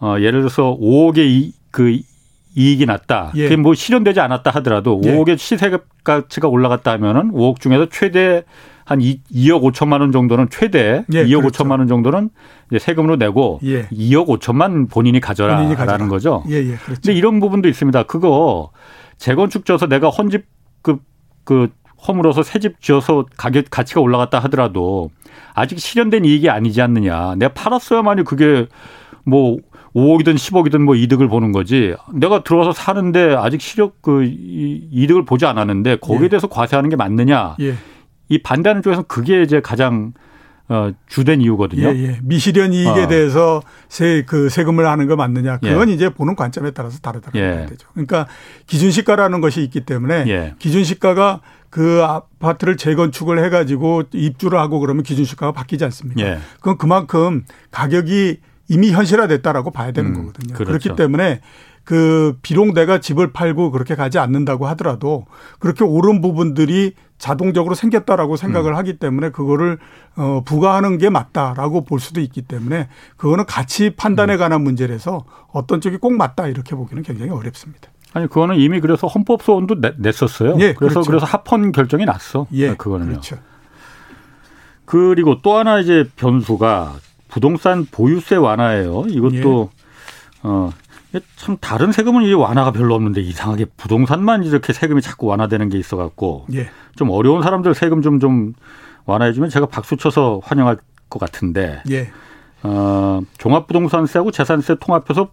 어, 0.00 0.16
예를 0.18 0.40
들어서 0.40 0.76
5억의 0.80 1.18
이, 1.18 1.52
그 1.70 1.98
이익이 2.56 2.86
났다. 2.86 3.32
예. 3.36 3.44
그게 3.44 3.56
뭐 3.56 3.74
실현되지 3.74 4.20
않았다 4.20 4.50
하더라도 4.52 5.00
예. 5.04 5.12
5억의 5.12 5.38
시세 5.38 5.70
가치가 6.04 6.48
올라갔다 6.48 6.92
하면은 6.92 7.30
5억 7.32 7.60
중에서 7.60 7.88
최대 7.90 8.44
한 8.84 9.00
2, 9.00 9.20
2억 9.32 9.62
5천만 9.72 10.00
원 10.00 10.12
정도는 10.12 10.48
최대 10.50 11.04
예, 11.12 11.24
2억 11.24 11.40
그렇죠. 11.40 11.64
5천만 11.64 11.78
원 11.80 11.88
정도는 11.88 12.30
이제 12.70 12.78
세금으로 12.78 13.16
내고 13.16 13.58
예. 13.64 13.86
2억 13.88 14.26
5천만 14.28 14.88
본인이 14.88 15.20
가져라라는 15.20 15.74
본인이 15.76 16.08
거죠. 16.08 16.44
예, 16.48 16.54
예. 16.56 16.76
그렇죠. 16.76 17.00
근데 17.02 17.12
이런 17.14 17.40
부분도 17.40 17.68
있습니다. 17.68 18.04
그거 18.04 18.70
재건축 19.18 19.64
져서 19.66 19.86
내가 19.88 20.08
헌집 20.08 20.44
그, 20.82 20.98
그 21.44 21.68
허물어서 22.06 22.42
새 22.42 22.58
집 22.60 22.80
지어서 22.80 23.26
가격 23.36 23.64
가치가 23.70 24.00
올라갔다 24.00 24.38
하더라도 24.40 25.10
아직 25.52 25.80
실현된 25.80 26.24
이익이 26.24 26.48
아니지 26.48 26.80
않느냐. 26.80 27.34
내가 27.36 27.52
팔았어야만이 27.54 28.22
그게 28.24 28.66
뭐 29.24 29.56
5억이든 29.96 30.34
10억이든 30.34 30.78
뭐 30.82 30.94
이득을 30.94 31.26
보는 31.26 31.52
거지. 31.52 31.94
내가 32.12 32.44
들어와서 32.44 32.72
사는데 32.72 33.34
아직 33.34 33.62
실력 33.62 34.02
그 34.02 34.24
이득을 34.24 35.24
보지 35.24 35.46
않았는데 35.46 35.96
거기에 35.96 36.24
예. 36.24 36.28
대해서 36.28 36.48
과세하는 36.48 36.90
게 36.90 36.96
맞느냐. 36.96 37.56
예. 37.60 37.74
이 38.28 38.42
반대하는 38.42 38.82
쪽에서는 38.82 39.06
그게 39.08 39.42
이제 39.42 39.60
가장 39.60 40.12
어, 40.68 40.90
주된 41.06 41.40
이유거든요. 41.40 41.88
예, 41.88 42.02
예. 42.02 42.20
미실현 42.22 42.72
이익에 42.74 43.04
어. 43.04 43.08
대해서 43.08 43.62
세, 43.88 44.24
그 44.26 44.50
세금을 44.50 44.86
하는 44.86 45.06
거 45.06 45.16
맞느냐. 45.16 45.58
그건 45.58 45.88
예. 45.88 45.94
이제 45.94 46.10
보는 46.10 46.36
관점에 46.36 46.72
따라서 46.72 46.98
다르다고 46.98 47.38
예. 47.38 47.66
되죠. 47.66 47.88
그러니까 47.92 48.26
기준시가라는 48.66 49.40
것이 49.40 49.62
있기 49.62 49.86
때문에 49.86 50.24
예. 50.26 50.54
기준시가가 50.58 51.40
그 51.70 52.02
아파트를 52.02 52.76
재건축을 52.76 53.42
해가지고 53.44 54.04
입주를 54.12 54.58
하고 54.58 54.80
그러면 54.80 55.04
기준시가가 55.04 55.52
바뀌지 55.52 55.84
않습니까? 55.84 56.20
예. 56.20 56.38
그건 56.56 56.76
그만큼 56.76 57.44
가격이 57.70 58.40
이미 58.68 58.90
현실화됐다라고 58.92 59.70
봐야 59.70 59.92
되는 59.92 60.10
음, 60.10 60.14
거거든요. 60.14 60.54
그렇죠. 60.54 60.78
그렇기 60.78 60.96
때문에 60.96 61.40
그 61.84 62.36
비록 62.42 62.74
내가 62.74 62.98
집을 62.98 63.32
팔고 63.32 63.70
그렇게 63.70 63.94
가지 63.94 64.18
않는다고 64.18 64.66
하더라도 64.68 65.24
그렇게 65.60 65.84
오른 65.84 66.20
부분들이 66.20 66.94
자동적으로 67.18 67.74
생겼다라고 67.76 68.36
생각을 68.36 68.72
음. 68.72 68.76
하기 68.76 68.98
때문에 68.98 69.30
그거를 69.30 69.78
어 70.16 70.42
부과하는 70.44 70.98
게 70.98 71.10
맞다라고 71.10 71.84
볼 71.84 72.00
수도 72.00 72.20
있기 72.20 72.42
때문에 72.42 72.88
그거는 73.16 73.46
가치 73.46 73.90
판단에 73.90 74.34
음. 74.34 74.38
관한 74.38 74.62
문제라서 74.62 75.24
어떤 75.52 75.80
쪽이 75.80 75.98
꼭 75.98 76.12
맞다 76.14 76.48
이렇게 76.48 76.74
보기는 76.74 77.02
굉장히 77.04 77.30
어렵습니다. 77.30 77.88
아니 78.12 78.26
그거는 78.26 78.56
이미 78.56 78.80
그래서 78.80 79.06
헌법 79.06 79.42
소원도 79.42 79.76
냈었어요. 79.98 80.56
예, 80.58 80.74
그래서 80.74 81.02
그렇죠. 81.02 81.10
그래서 81.10 81.26
합헌 81.26 81.70
결정이 81.70 82.04
났어. 82.04 82.46
예, 82.52 82.74
그거는요. 82.74 83.10
그렇죠. 83.10 83.36
그리고 84.86 85.40
또 85.42 85.56
하나 85.56 85.78
이제 85.78 86.08
변수가 86.16 86.94
부동산 87.28 87.86
보유세 87.90 88.36
완화예요. 88.36 89.06
이것도 89.08 89.70
예. 89.72 90.48
어 90.48 90.72
참 91.36 91.56
다른 91.60 91.92
세금은 91.92 92.24
이 92.24 92.32
완화가 92.32 92.72
별로 92.72 92.94
없는데 92.94 93.20
이상하게 93.20 93.66
부동산만 93.76 94.44
이렇게 94.44 94.72
세금이 94.72 95.02
자꾸 95.02 95.26
완화되는 95.26 95.68
게 95.68 95.78
있어 95.78 95.96
갖고 95.96 96.46
예. 96.54 96.68
좀 96.96 97.10
어려운 97.10 97.42
사람들 97.42 97.74
세금 97.74 98.02
좀좀 98.02 98.54
완화해 99.04 99.32
주면 99.32 99.50
제가 99.50 99.66
박수 99.66 99.96
쳐서 99.96 100.40
환영할 100.44 100.78
것 101.08 101.18
같은데 101.18 101.82
예. 101.90 102.10
어, 102.62 103.20
종합부동산세하고 103.38 104.30
재산세 104.30 104.76
통합해서 104.80 105.28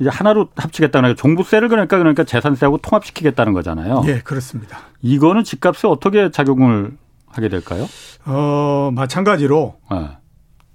이제 0.00 0.08
하나로 0.08 0.48
합치겠다는 0.56 1.10
거 1.10 1.14
종부세를 1.14 1.68
그러니까 1.68 1.98
그러니까 1.98 2.24
재산세하고 2.24 2.78
통합시키겠다는 2.78 3.52
거잖아요. 3.52 4.02
예, 4.06 4.20
그렇습니다. 4.20 4.78
이거는 5.02 5.44
집값에 5.44 5.86
어떻게 5.86 6.30
작용을 6.30 6.96
하게 7.28 7.48
될까요? 7.48 7.86
어, 8.26 8.90
마찬가지로 8.92 9.76
네. 9.90 10.10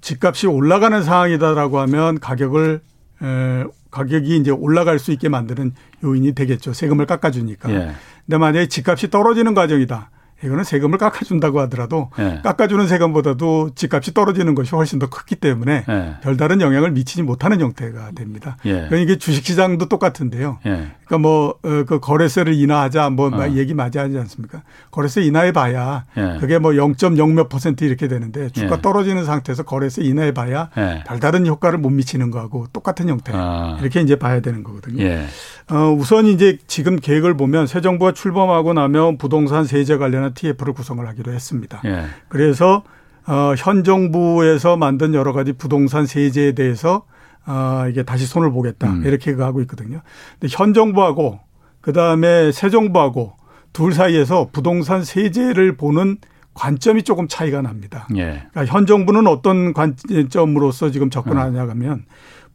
집값이 0.02 0.48
올라가는 0.48 1.04
상황이다라고 1.04 1.80
하면 1.80 2.20
가격을 2.20 2.82
에, 3.22 3.64
가격이 3.92 4.38
이제 4.38 4.52
올라갈 4.52 5.00
수 5.00 5.12
있게 5.12 5.30
만드는 5.30 5.74
요인이 6.04 6.34
되겠죠. 6.34 6.74
세금을 6.74 7.06
깎아주니까. 7.06 7.72
예. 7.72 7.92
근데 8.26 8.38
만약에 8.38 8.68
집값이 8.68 9.10
떨어지는 9.10 9.54
과정이다. 9.54 10.12
이거는 10.44 10.64
세금을 10.64 10.98
깎아준다고 10.98 11.60
하더라도 11.62 12.10
네. 12.18 12.40
깎아주는 12.44 12.88
세금보다도 12.88 13.72
집값이 13.76 14.14
떨어지는 14.14 14.56
것이 14.56 14.74
훨씬 14.76 15.00
더 15.00 15.10
크기 15.10 15.36
때문에 15.36 15.84
네. 15.88 16.16
별다른 16.22 16.62
영향을 16.62 16.92
미치지 16.92 17.24
못하는 17.24 17.60
형태가 17.60 18.12
됩니다. 18.16 18.58
예. 18.66 18.72
그러니까 18.72 18.98
이게 18.98 19.18
주식시장도 19.18 19.88
똑같은데요. 19.88 20.60
예. 20.66 20.88
그러니까 21.06 21.18
뭐그 21.18 21.96
어, 21.96 22.00
거래세를 22.00 22.54
인하하자 22.54 23.10
뭐 23.10 23.30
어. 23.30 23.50
얘기 23.56 23.74
맞아 23.74 24.02
하지 24.02 24.18
않습니까? 24.18 24.62
거래세 24.92 25.24
인하해봐야 25.24 26.06
예. 26.18 26.38
그게 26.40 26.60
뭐 26.60 26.72
0.0몇 26.72 27.50
퍼센트 27.50 27.84
이렇게 27.84 28.08
되는데 28.08 28.50
주가 28.50 28.78
예. 28.78 28.82
떨어지는 28.82 29.26
상태에서 29.26 29.64
거래세 29.64 30.04
인하해봐야 30.04 30.70
예. 30.78 31.04
별다른 31.06 31.48
효과를 31.48 31.80
못 31.80 31.90
미치는 31.90 32.32
거하고 32.32 32.68
똑같은 32.72 33.10
형태 33.10 33.32
아. 33.36 33.78
이렇게 33.82 34.02
이제 34.02 34.16
봐야 34.16 34.40
되는 34.40 34.64
거거든요. 34.64 35.04
예. 35.04 35.26
어, 35.72 35.92
우선 35.92 36.26
이제 36.26 36.58
지금 36.68 36.96
계획을 36.96 37.36
보면 37.38 37.68
새 37.68 37.82
정부가 37.82 38.12
출범하고 38.12 38.74
나면 38.74 39.18
부동산 39.18 39.66
세제 39.66 39.98
관련한 39.98 40.29
TF를 40.34 40.74
구성을 40.74 41.06
하기로 41.08 41.32
했습니다. 41.32 41.82
예. 41.86 42.06
그래서 42.28 42.84
어, 43.28 43.54
현 43.58 43.84
정부에서 43.84 44.78
만든 44.78 45.14
여러 45.14 45.34
가지 45.34 45.54
부동산 45.54 46.06
세제에 46.06 46.54
대해서 46.54 47.04
어, 47.46 47.86
이게 47.90 48.04
다시 48.04 48.26
손을 48.26 48.52
보겠다 48.52 48.90
음. 48.90 49.04
이렇게 49.06 49.36
가고 49.36 49.62
있거든요. 49.62 50.02
근데 50.40 50.54
현 50.56 50.74
정부하고 50.74 51.40
그 51.82 51.94
다음에 51.94 52.52
새 52.52 52.70
정부하고 52.70 53.34
둘 53.72 53.94
사이에서 53.94 54.50
부동산 54.52 55.04
세제를 55.04 55.78
보는 55.78 56.18
관점이 56.54 57.04
조금 57.04 57.28
차이가 57.28 57.62
납니다. 57.62 58.08
예. 58.18 58.44
그러니까 58.52 58.66
현 58.66 58.86
정부는 58.86 59.28
어떤 59.28 59.74
관점으로서 59.74 60.92
지금 60.92 61.10
접근하냐 61.10 61.62
하면 61.62 62.06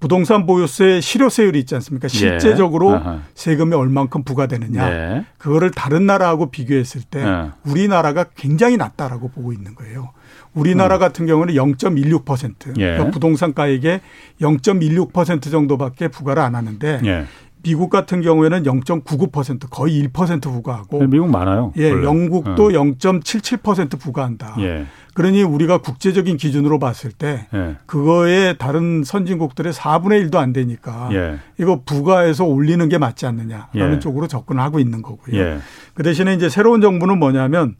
부동산 0.00 0.44
보유세 0.46 1.00
실효세율이 1.00 1.58
있지 1.60 1.74
않습니까? 1.76 2.06
예. 2.06 2.08
실제적으로 2.08 2.94
예. 2.94 3.20
세금이 3.34 3.74
얼만큼 3.74 4.24
부과되느냐. 4.24 4.88
네. 4.88 5.24
그거를 5.38 5.70
다른 5.70 6.06
나라하고 6.06 6.50
비교했을 6.50 7.02
때 7.02 7.24
네. 7.24 7.50
우리나라가 7.64 8.24
굉장히 8.36 8.76
낮다라고 8.76 9.28
보고 9.28 9.52
있는 9.52 9.74
거예요. 9.74 10.10
우리나라 10.52 10.96
음. 10.96 11.00
같은 11.00 11.26
경우는 11.26 11.54
0.16% 11.54 12.78
예. 12.78 12.84
그러니까 12.92 13.10
부동산 13.10 13.54
가액의 13.54 14.00
0.16% 14.40 15.50
정도밖에 15.50 16.08
부과를 16.08 16.42
안 16.42 16.54
하는데 16.54 17.00
예. 17.04 17.24
미국 17.62 17.88
같은 17.88 18.20
경우에는 18.20 18.62
0.99% 18.62 19.68
거의 19.70 20.06
1% 20.08 20.42
부과하고 20.42 20.98
네, 20.98 21.06
미국 21.06 21.30
많아요. 21.30 21.72
예, 21.78 21.90
원래. 21.90 22.04
영국도 22.04 22.66
어. 22.66 22.68
0.77% 22.68 23.98
부과한다. 23.98 24.56
예. 24.58 24.84
그러니 25.14 25.42
우리가 25.42 25.78
국제적인 25.78 26.36
기준으로 26.36 26.78
봤을 26.78 27.12
때 27.12 27.46
예. 27.54 27.76
그거에 27.86 28.56
다른 28.58 29.04
선진국들의 29.04 29.72
4분의 29.72 30.28
1도 30.28 30.36
안 30.36 30.52
되니까 30.52 31.08
예. 31.12 31.38
이거 31.58 31.82
부과해서 31.86 32.44
올리는 32.44 32.86
게 32.88 32.98
맞지 32.98 33.24
않느냐라는 33.26 33.94
예. 33.94 33.98
쪽으로 34.00 34.26
접근을 34.26 34.60
하고 34.62 34.80
있는 34.80 35.02
거고요. 35.02 35.40
예. 35.40 35.58
그 35.94 36.02
대신에 36.02 36.34
이제 36.34 36.48
새로운 36.48 36.80
정부는 36.80 37.18
뭐냐면 37.18 37.76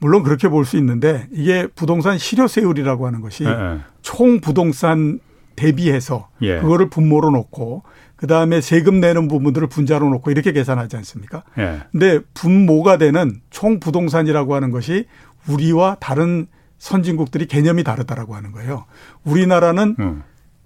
물론 0.00 0.22
그렇게 0.22 0.48
볼 0.48 0.64
수 0.64 0.76
있는데 0.78 1.26
이게 1.30 1.66
부동산 1.66 2.18
실효세율이라고 2.18 3.06
하는 3.06 3.20
것이 3.20 3.44
예. 3.44 3.78
총 4.00 4.40
부동산 4.40 5.20
대비해서 5.54 6.28
그거를 6.60 6.88
분모로 6.88 7.30
놓고 7.30 7.82
그 8.16 8.26
다음에 8.26 8.60
세금 8.62 9.00
내는 9.00 9.28
부분들을 9.28 9.68
분자로 9.68 10.08
놓고 10.08 10.30
이렇게 10.30 10.52
계산하지 10.52 10.96
않습니까? 10.96 11.42
예. 11.58 11.80
근데 11.92 12.20
분모가 12.34 12.96
되는 12.96 13.40
총 13.50 13.78
부동산이라고 13.78 14.54
하는 14.54 14.70
것이 14.70 15.06
우리와 15.48 15.96
다른 16.00 16.46
선진국들이 16.82 17.46
개념이 17.46 17.84
다르다라고 17.84 18.34
하는 18.34 18.50
거예요. 18.50 18.86
우리나라는 19.22 19.94
음. 20.00 20.22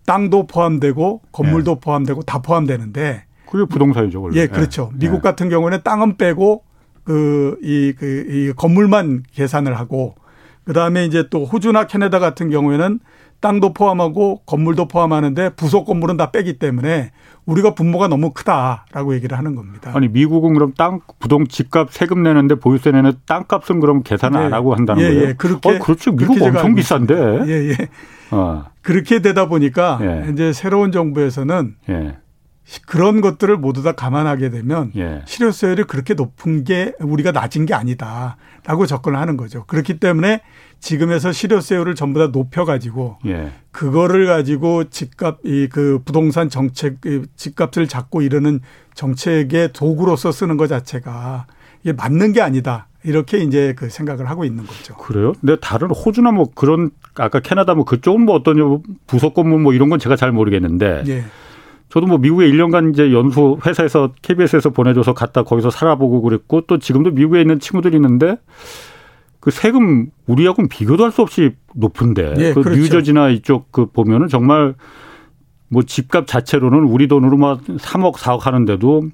땅도 0.07 0.46
포함되고 0.46 1.20
건물도 1.31 1.72
예. 1.72 1.81
포함되고 1.81 2.22
다 2.22 2.40
포함되는데 2.40 3.24
그게 3.46 3.66
부동산이죠, 3.66 4.22
원래. 4.22 4.40
예, 4.40 4.46
그렇죠. 4.46 4.90
예. 4.94 4.98
미국 4.98 5.20
같은 5.20 5.50
경우는 5.50 5.83
땅은 5.85 6.16
빼고 6.16 6.62
그, 7.05 7.59
이, 7.62 7.92
그, 7.98 8.24
이 8.31 8.52
건물만 8.55 9.24
계산을 9.31 9.79
하고 9.79 10.14
그 10.64 10.72
다음에 10.72 11.05
이제 11.05 11.29
또 11.29 11.44
호주나 11.44 11.87
캐나다 11.87 12.18
같은 12.18 12.48
경우에는 12.48 12.98
땅도 13.40 13.72
포함하고 13.75 14.40
건물도 14.46 14.88
포함하는데 14.88 15.51
부속 15.51 15.85
건물은 15.85 16.16
다 16.16 16.31
빼기 16.31 16.59
때문에 16.59 17.11
우리가 17.44 17.75
분모가 17.75 18.09
너무 18.09 18.33
크다라고 18.33 19.14
얘기를 19.14 19.38
하는 19.38 19.55
겁니다. 19.55 19.92
아니 19.94 20.09
미국은 20.09 20.55
그럼 20.55 20.72
땅 20.77 21.01
부동 21.18 21.46
집값 21.46 21.92
세금 21.92 22.22
내는데 22.22 22.57
보유세 22.57 22.90
내는 22.90 23.12
땅값은 23.27 23.81
그럼 23.81 24.03
계산을 24.03 24.40
예. 24.40 24.44
안 24.46 24.53
하고 24.53 24.75
한다는 24.75 25.03
예, 25.03 25.09
거예요? 25.09 25.29
예, 25.29 25.33
그렇게 25.35 25.77
어, 25.77 25.79
그렇죠. 25.79 26.12
미국 26.12 26.40
엄청 26.42 26.75
비싼데. 26.75 27.14
예, 27.46 27.70
예. 27.70 27.77
어. 28.33 28.64
그렇게 28.83 29.20
되다 29.20 29.49
보니까 29.49 29.99
예. 30.03 30.33
이제 30.33 30.53
새로운 30.53 30.90
정부에서는 30.90 31.77
예. 31.88 32.16
그런 32.87 33.20
것들을 33.20 33.57
모두 33.59 33.83
다 33.83 33.92
감안하게 33.92 34.51
되면 34.51 34.90
예. 34.96 35.22
실효세율이 35.25 35.85
그렇게 35.85 36.14
높은 36.14 36.64
게 36.64 36.94
우리가 36.99 37.31
낮은 37.31 37.66
게 37.66 37.75
아니다라고 37.75 38.87
접근을 38.87 39.18
하는 39.18 39.37
거죠. 39.37 39.64
그렇기 39.66 40.01
때문에 40.01 40.40
지금에서 40.80 41.32
실효세율을 41.32 41.94
전부 41.94 42.18
다 42.18 42.28
높여가지고 42.28 43.18
예. 43.26 43.50
그거를 43.72 44.26
가지고 44.26 44.84
집값 44.84 45.38
이 45.44 45.68
그 45.70 46.00
부동산 46.04 46.48
정책 46.48 46.98
집값을 47.36 47.88
잡고 47.88 48.22
이러는 48.22 48.60
정책의 48.94 49.72
도구로서 49.72 50.32
쓰는 50.32 50.56
것 50.56 50.68
자체가 50.68 51.46
이게 51.82 51.92
맞는 51.92 52.32
게 52.32 52.40
아니다. 52.40 52.88
이렇게 53.04 53.38
이제 53.38 53.74
그 53.76 53.88
생각을 53.88 54.28
하고 54.28 54.44
있는 54.44 54.66
거죠. 54.66 54.96
그래요? 54.96 55.32
근데 55.40 55.56
다른 55.60 55.90
호주나 55.90 56.32
뭐 56.32 56.50
그런 56.54 56.90
아까 57.14 57.38
캐나다 57.40 57.74
뭐 57.74 57.84
그쪽은 57.84 58.22
뭐 58.22 58.34
어떤 58.34 58.82
부속 59.06 59.34
건물 59.34 59.60
뭐 59.60 59.72
이런 59.72 59.88
건 59.90 59.98
제가 59.98 60.16
잘 60.16 60.32
모르겠는데 60.32 61.04
예. 61.06 61.24
저도 61.88 62.06
뭐 62.06 62.18
미국에 62.18 62.48
1년간 62.50 62.92
이제 62.92 63.12
연수 63.12 63.58
회사에서 63.64 64.12
KBS에서 64.22 64.70
보내줘서 64.70 65.14
갔다 65.14 65.44
거기서 65.44 65.70
살아보고 65.70 66.20
그랬고 66.22 66.62
또 66.62 66.78
지금도 66.78 67.12
미국에 67.12 67.40
있는 67.40 67.60
친구들이 67.60 67.96
있는데 67.96 68.38
그 69.46 69.52
세금 69.52 70.11
우리하고는 70.26 70.68
비교도 70.68 71.04
할 71.04 71.12
수 71.12 71.22
없이 71.22 71.54
높은데 71.72 72.35
예, 72.37 72.52
그 72.52 72.62
그렇죠. 72.62 72.80
뉴저지나 72.80 73.28
이쪽 73.28 73.70
그 73.70 73.87
보면은 73.87 74.26
정말 74.26 74.74
뭐 75.68 75.85
집값 75.85 76.26
자체로는 76.26 76.80
우리 76.80 77.06
돈으로 77.06 77.37
막 77.37 77.62
3억 77.62 78.14
4억 78.16 78.40
하는데도 78.40 79.09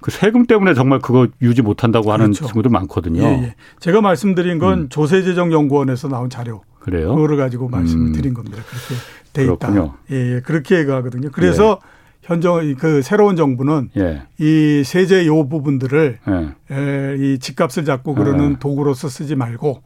그 0.00 0.10
세금 0.10 0.46
때문에 0.46 0.72
정말 0.72 1.00
그거 1.00 1.28
유지 1.42 1.60
못한다고 1.60 2.10
하는 2.10 2.26
그렇죠. 2.26 2.46
친구들 2.46 2.70
많거든요. 2.70 3.22
예, 3.22 3.26
예. 3.26 3.54
제가 3.78 4.00
말씀드린 4.00 4.58
건 4.58 4.78
음. 4.78 4.88
조세재정연구원에서 4.88 6.08
나온 6.08 6.30
자료. 6.30 6.62
그래요? 6.80 7.14
그거를 7.14 7.36
가지고 7.36 7.68
말씀을 7.68 8.06
음. 8.08 8.12
드린 8.12 8.32
겁니다. 8.32 8.62
그렇게 8.66 8.94
돼 9.34 9.42
있다. 9.44 9.56
그렇군요. 9.68 9.94
예, 10.10 10.36
예. 10.36 10.40
그렇게 10.40 10.86
가거든요. 10.86 11.28
그래서 11.32 11.80
예. 11.82 11.86
현정 12.26 12.74
그 12.74 13.02
새로운 13.02 13.36
정부는 13.36 13.90
예. 13.96 14.22
이 14.38 14.82
세제 14.84 15.26
요 15.26 15.48
부분들을 15.48 16.18
예. 16.28 16.74
에, 16.74 17.16
이 17.18 17.38
집값을 17.38 17.84
잡고 17.84 18.14
그러는 18.14 18.52
예. 18.52 18.56
도구로서 18.58 19.08
쓰지 19.08 19.36
말고 19.36 19.82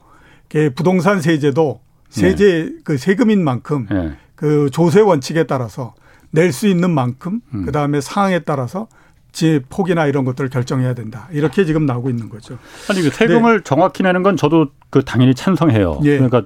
부동산 0.75 1.21
세제도 1.21 1.81
세제 2.09 2.47
예. 2.47 2.71
그 2.83 2.97
세금인 2.97 3.45
만큼 3.45 3.87
예. 3.93 4.13
그 4.35 4.71
조세 4.73 5.01
원칙에 5.01 5.45
따라서 5.45 5.95
낼 6.33 6.53
수 6.53 6.67
있는 6.67 6.91
만큼 6.91 7.41
음. 7.53 7.65
그 7.67 7.73
다음에 7.73 8.01
상황에 8.01 8.41
따라서 8.41 8.89
지 9.33 9.61
폭이나 9.69 10.07
이런 10.07 10.25
것들을 10.25 10.49
결정해야 10.49 10.95
된다. 10.95 11.29
이렇게 11.33 11.65
지금 11.65 11.87
나오고 11.87 12.09
있는 12.09 12.29
거죠. 12.29 12.59
아니 12.89 13.03
그 13.03 13.11
세금을 13.11 13.59
네. 13.59 13.65
정확히 13.65 14.03
내는 14.03 14.23
건 14.23 14.37
저도 14.37 14.69
그 14.91 15.05
당연히 15.05 15.35
찬성해요. 15.35 16.01
예. 16.05 16.19
그러니까 16.19 16.45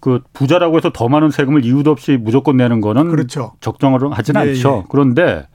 그 0.00 0.20
부자라고 0.32 0.76
해서 0.76 0.90
더 0.92 1.08
많은 1.08 1.30
세금을 1.30 1.64
이유도 1.64 1.90
없이 1.90 2.18
무조건 2.20 2.56
내는 2.56 2.80
거는 2.80 3.10
그렇죠. 3.10 3.52
적정을 3.60 4.10
하지는 4.12 4.46
예, 4.46 4.50
않죠. 4.50 4.82
예. 4.84 4.86
그런데 4.88 5.46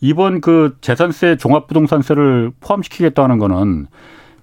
이번 0.00 0.40
그 0.40 0.76
재산세 0.80 1.36
종합부동산세를 1.36 2.52
포함시키겠다는 2.60 3.38
거는 3.38 3.88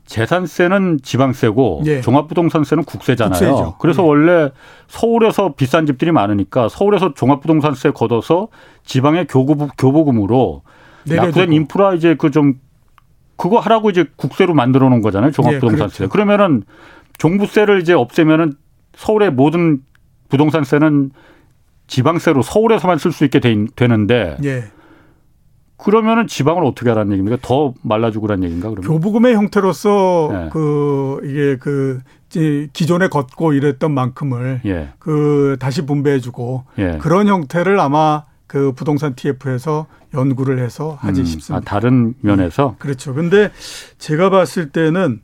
재산세는 0.06 1.00
지방세고 1.02 1.84
예. 1.86 2.02
종합부동산세는 2.02 2.84
국세잖아요. 2.84 3.32
국세죠. 3.32 3.76
그래서 3.80 4.04
예. 4.04 4.08
원래 4.08 4.52
서울에서 4.88 5.54
비싼 5.56 5.86
집들이 5.86 6.12
많으니까 6.12 6.70
서울에서 6.70 7.14
종합부동산세 7.14 7.92
걷어서 7.92 8.50
지방의 8.84 9.28
교부, 9.28 9.68
교부금으로 9.78 10.62
낙후된 11.06 11.54
인프라 11.54 11.94
이제 11.94 12.16
그 12.16 12.30
좀 12.32 12.56
그거 13.38 13.60
하라고 13.60 13.90
이제 13.90 14.06
국세로 14.16 14.54
만들어 14.54 14.90
놓은 14.90 15.02
거잖아요. 15.02 15.32
종합부동산세. 15.32 15.84
예, 16.04 16.08
그렇죠. 16.08 16.10
그러면은 16.10 16.64
종부세를 17.20 17.82
이제 17.82 17.94
없애면은 17.94 18.54
서울의 18.98 19.32
모든 19.32 19.82
부동산세는 20.30 21.12
지방세로 21.88 22.42
서울에서만 22.42 22.98
쓸 22.98 23.12
수 23.12 23.24
있게 23.24 23.40
되, 23.40 23.56
되는데 23.76 24.38
예. 24.44 24.66
그러면은 25.78 26.26
지방을 26.26 26.66
어떻게 26.66 26.90
하라는 26.90 27.14
얘기입니까? 27.14 27.38
더 27.42 27.74
말라주고란 27.84 28.44
얘기인가? 28.44 28.70
그러면? 28.70 28.90
교부금의 28.90 29.36
형태로서 29.36 30.30
예. 30.34 30.50
그 30.52 31.20
이게 31.24 31.58
그 31.58 32.00
기존에 32.74 33.08
걷고 33.08 33.54
이랬던 33.54 33.94
만큼을 33.94 34.62
예. 34.66 34.90
그 35.00 35.56
다시 35.60 35.86
분배해 35.86 36.20
주고 36.20 36.66
예. 36.80 36.98
그런 37.00 37.28
형태를 37.28 37.80
아마 37.80 38.26
그 38.48 38.72
부동산 38.74 39.14
TF에서 39.14 39.86
연구를 40.14 40.60
해서 40.60 40.98
하지 41.00 41.22
음, 41.22 41.26
싶습니다. 41.26 41.58
아, 41.58 41.60
다른 41.60 42.16
면에서 42.22 42.72
네. 42.72 42.76
그렇죠. 42.80 43.14
근데 43.14 43.52
제가 44.00 44.30
봤을 44.30 44.70
때는 44.70 45.22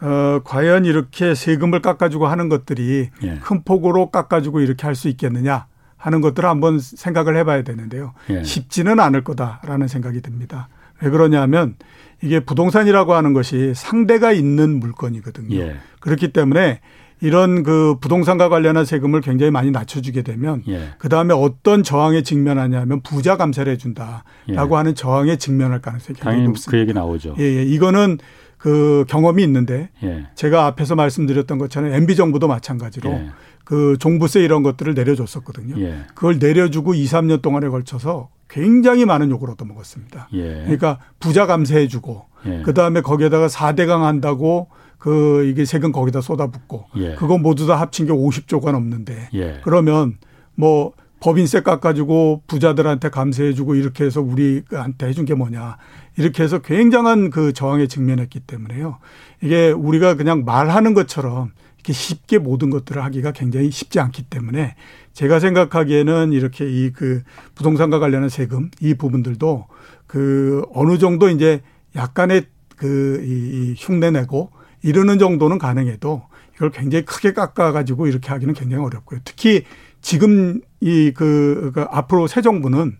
어, 0.00 0.40
과연 0.44 0.84
이렇게 0.84 1.34
세금을 1.34 1.80
깎아주고 1.80 2.26
하는 2.26 2.48
것들이 2.48 3.08
예. 3.22 3.38
큰 3.40 3.62
폭으로 3.64 4.10
깎아주고 4.10 4.60
이렇게 4.60 4.86
할 4.86 4.94
수 4.94 5.08
있겠느냐 5.08 5.66
하는 5.96 6.20
것들을 6.20 6.48
한번 6.48 6.78
생각을 6.78 7.36
해봐야 7.38 7.62
되는데요. 7.62 8.12
예. 8.30 8.42
쉽지는 8.44 9.00
않을 9.00 9.24
거다라는 9.24 9.88
생각이 9.88 10.20
듭니다. 10.20 10.68
왜 11.02 11.10
그러냐면 11.10 11.76
이게 12.22 12.40
부동산이라고 12.40 13.14
하는 13.14 13.32
것이 13.32 13.72
상대가 13.74 14.32
있는 14.32 14.80
물건이거든요. 14.80 15.56
예. 15.56 15.76
그렇기 16.00 16.32
때문에 16.32 16.80
이런 17.22 17.62
그 17.62 17.96
부동산과 18.00 18.50
관련한 18.50 18.84
세금을 18.84 19.22
굉장히 19.22 19.50
많이 19.50 19.70
낮춰주게 19.70 20.22
되면 20.22 20.62
예. 20.68 20.90
그 20.98 21.08
다음에 21.08 21.32
어떤 21.34 21.82
저항에 21.82 22.22
직면하냐면 22.22 23.00
부자 23.00 23.36
감세를 23.38 23.72
해준다라고 23.72 24.24
예. 24.50 24.56
하는 24.56 24.94
저항에 24.94 25.36
직면할 25.36 25.80
가능성이 25.80 26.18
굉장히 26.18 26.44
높습니다. 26.44 26.70
그 26.70 26.78
얘기 26.78 26.92
나오죠. 26.92 27.34
예, 27.38 27.42
예. 27.42 27.62
이거는 27.64 28.18
그 28.66 29.04
경험이 29.06 29.44
있는데 29.44 29.90
예. 30.02 30.26
제가 30.34 30.66
앞에서 30.66 30.96
말씀드렸던 30.96 31.58
것처럼 31.58 31.92
MB 31.92 32.16
정부도 32.16 32.48
마찬가지로 32.48 33.10
예. 33.10 33.30
그 33.64 33.96
종부세 34.00 34.40
이런 34.40 34.64
것들을 34.64 34.92
내려줬었거든요. 34.94 35.80
예. 35.80 35.98
그걸 36.16 36.40
내려주고 36.40 36.94
2, 36.94 37.04
3년 37.04 37.42
동안에 37.42 37.68
걸쳐서 37.68 38.28
굉장히 38.48 39.04
많은 39.04 39.30
욕을 39.30 39.50
얻어먹었습니다. 39.50 40.30
그러니까 40.32 40.98
부자 41.20 41.46
감세해주고 41.46 42.24
그 42.64 42.74
다음에 42.74 43.02
거기에다가 43.02 43.46
4대강 43.46 44.00
한다고 44.00 44.66
그 44.98 45.44
이게 45.44 45.64
세금 45.64 45.92
거기다 45.92 46.20
쏟아붓고 46.20 46.86
예. 46.96 47.14
그거 47.14 47.38
모두 47.38 47.68
다 47.68 47.76
합친 47.76 48.06
게 48.06 48.12
50조가 48.12 48.72
넘는데 48.72 49.28
예. 49.34 49.60
그러면 49.62 50.18
뭐 50.56 50.92
법인세 51.26 51.62
깎아주고 51.62 52.44
부자들한테 52.46 53.08
감세해주고 53.08 53.74
이렇게 53.74 54.04
해서 54.04 54.20
우리한테 54.20 55.08
해준 55.08 55.24
게 55.24 55.34
뭐냐 55.34 55.76
이렇게 56.16 56.44
해서 56.44 56.60
굉장한 56.60 57.30
그 57.30 57.52
저항에 57.52 57.88
직면했기 57.88 58.38
때문에요. 58.38 59.00
이게 59.42 59.72
우리가 59.72 60.14
그냥 60.14 60.44
말하는 60.44 60.94
것처럼 60.94 61.50
이렇게 61.74 61.92
쉽게 61.92 62.38
모든 62.38 62.70
것들을 62.70 63.02
하기가 63.02 63.32
굉장히 63.32 63.72
쉽지 63.72 63.98
않기 63.98 64.22
때문에 64.22 64.76
제가 65.14 65.40
생각하기에는 65.40 66.32
이렇게 66.32 66.64
이 66.64 66.92
그 66.92 67.24
부동산과 67.56 67.98
관련한 67.98 68.28
세금 68.28 68.70
이 68.80 68.94
부분들도 68.94 69.66
그 70.06 70.64
어느 70.72 70.96
정도 70.98 71.28
이제 71.28 71.60
약간의 71.96 72.44
그이 72.76 73.74
흉내 73.76 74.12
내고 74.12 74.52
이러는 74.80 75.18
정도는 75.18 75.58
가능해도 75.58 76.22
이걸 76.54 76.70
굉장히 76.70 77.04
크게 77.04 77.32
깎아가지고 77.32 78.06
이렇게 78.06 78.28
하기는 78.28 78.54
굉장히 78.54 78.84
어렵고요. 78.84 79.18
특히 79.24 79.64
지금 80.00 80.60
이 80.86 81.12
그, 81.12 81.72
그 81.74 81.84
앞으로 81.90 82.28
새 82.28 82.40
정부는 82.42 82.96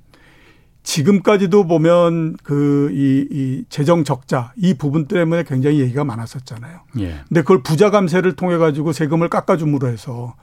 지금까지도 0.83 1.69
보면 1.69 2.37
그이 2.43 3.27
이 3.31 3.65
재정 3.69 4.03
적자 4.03 4.53
이 4.57 4.75
부분 4.75 5.07
때문에 5.07 5.45
굉장히 5.45 5.81
얘기가 5.81 6.03
많았었잖아요. 6.05 6.81
예. 6.99 7.21
근데 7.29 7.43
그걸 7.43 7.63
부자 7.63 7.91
감세를 7.91 8.35
통해 8.35 8.57
가지고 8.57 8.93
세금을 8.93 9.29
깎아줌으로 9.29 9.89
해서 9.89 10.35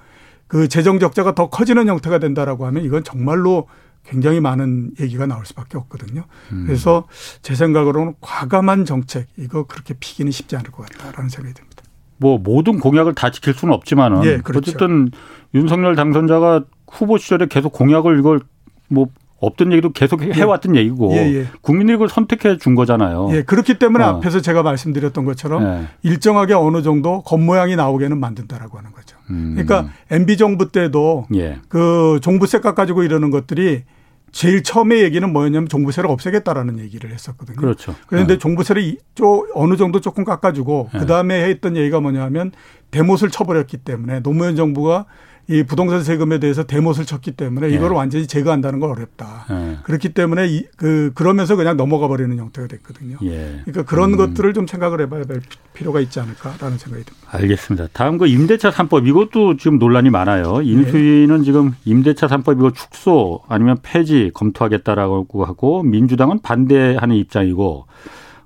그 0.47 0.69
재정 0.69 0.99
적자가 0.99 1.35
더 1.35 1.49
커지는 1.49 1.87
형태가 1.87 2.19
된다라고 2.19 2.65
하면 2.65 2.85
이건 2.85 3.03
정말로 3.03 3.67
굉장히 4.05 4.39
많은 4.39 4.91
얘기가 4.99 5.25
나올 5.25 5.45
수밖에 5.45 5.77
없거든요. 5.77 6.23
음. 6.51 6.63
그래서 6.65 7.07
제 7.41 7.55
생각으로는 7.55 8.15
과감한 8.21 8.85
정책 8.85 9.27
이거 9.37 9.65
그렇게 9.65 9.93
피기는 9.99 10.31
쉽지 10.31 10.55
않을 10.55 10.71
것 10.71 10.85
같다라는 10.87 11.29
생각이 11.29 11.53
듭니다. 11.53 11.83
뭐 12.17 12.37
모든 12.37 12.79
공약을 12.79 13.15
다 13.15 13.31
지킬 13.31 13.53
수는 13.53 13.73
없지만은 13.73 14.23
예, 14.25 14.37
그렇죠. 14.37 14.71
어쨌든 14.71 15.09
윤석열 15.53 15.95
당선자가 15.95 16.63
후보 16.93 17.17
시절에 17.17 17.47
계속 17.47 17.73
공약을 17.73 18.19
이걸 18.19 18.39
뭐 18.87 19.07
없던 19.39 19.73
얘기도 19.73 19.91
계속 19.91 20.25
예. 20.25 20.31
해왔던 20.31 20.75
예. 20.75 20.79
얘기고 20.79 21.11
예, 21.13 21.35
예. 21.35 21.47
국민들이 21.61 21.97
그걸 21.97 22.07
선택해 22.07 22.57
준 22.57 22.75
거잖아요. 22.75 23.29
예, 23.33 23.41
그렇기 23.41 23.77
때문에 23.77 24.03
어. 24.03 24.07
앞에서 24.07 24.39
제가 24.39 24.63
말씀드렸던 24.63 25.25
것처럼 25.25 25.63
예. 25.63 25.87
일정하게 26.03 26.53
어느 26.53 26.81
정도 26.81 27.21
겉모양이 27.23 27.75
나오게는 27.75 28.19
만든다라고 28.19 28.77
하는 28.77 28.91
거죠. 28.91 29.17
음. 29.29 29.55
그러니까 29.55 29.91
MB 30.11 30.37
정부 30.37 30.71
때도 30.71 31.27
예. 31.35 31.59
그 31.67 32.19
종부세 32.21 32.59
깎아지고 32.59 33.03
이러는 33.03 33.31
것들이 33.31 33.83
제일 34.31 34.63
처음에 34.63 35.01
얘기는 35.01 35.31
뭐였냐면 35.31 35.69
종부세를 35.69 36.09
없애겠다라는 36.09 36.79
얘기를 36.79 37.11
했었거든요. 37.11 37.55
그렇죠. 37.55 37.93
그런데 38.07 38.33
네. 38.33 38.39
종부세를 38.39 38.97
좀 39.13 39.45
어느 39.53 39.77
정도 39.77 40.01
조금 40.01 40.23
깎아주고 40.23 40.89
네. 40.91 40.99
그 40.99 41.05
다음에 41.05 41.43
했던 41.43 41.77
얘기가 41.77 41.99
뭐냐면 41.99 42.51
대못을 42.89 43.29
쳐버렸기 43.29 43.77
때문에 43.77 44.21
노무현 44.21 44.55
정부가 44.55 45.05
이 45.49 45.63
부동산 45.63 46.03
세금에 46.03 46.39
대해서 46.39 46.63
대못을 46.63 47.05
쳤기 47.05 47.31
때문에 47.31 47.69
예. 47.69 47.73
이걸 47.73 47.91
완전히 47.91 48.27
제거한다는 48.27 48.79
건 48.79 48.91
어렵다. 48.91 49.45
예. 49.49 49.77
그렇기 49.83 50.13
때문에 50.13 50.47
이, 50.47 50.65
그 50.77 51.11
그러면서 51.15 51.57
그냥 51.57 51.75
넘어가 51.75 52.07
버리는 52.07 52.37
형태가 52.37 52.67
됐거든요. 52.69 53.17
예. 53.23 53.59
그러니까 53.65 53.83
그런 53.83 54.13
음. 54.13 54.17
것들을 54.17 54.53
좀 54.53 54.67
생각을 54.67 55.01
해봐야 55.01 55.25
될 55.25 55.41
필요가 55.73 55.99
있지 55.99 56.21
않을까라는 56.21 56.77
생각이 56.77 57.03
듭니다. 57.03 57.27
알겠습니다. 57.31 57.87
다음 57.91 58.17
그 58.17 58.27
임대차 58.27 58.71
3법 58.71 59.05
이것도 59.05 59.57
지금 59.57 59.79
논란이 59.79 60.09
많아요. 60.11 60.61
인수위는 60.61 61.41
예. 61.41 61.43
지금 61.43 61.75
임대차 61.83 62.27
3법 62.27 62.59
이거 62.59 62.71
축소 62.71 63.41
아니면 63.49 63.77
폐지 63.83 64.31
검토하겠다라고 64.33 65.43
하고 65.43 65.83
민주당은 65.83 66.39
반대하는 66.41 67.17
입장이고 67.17 67.85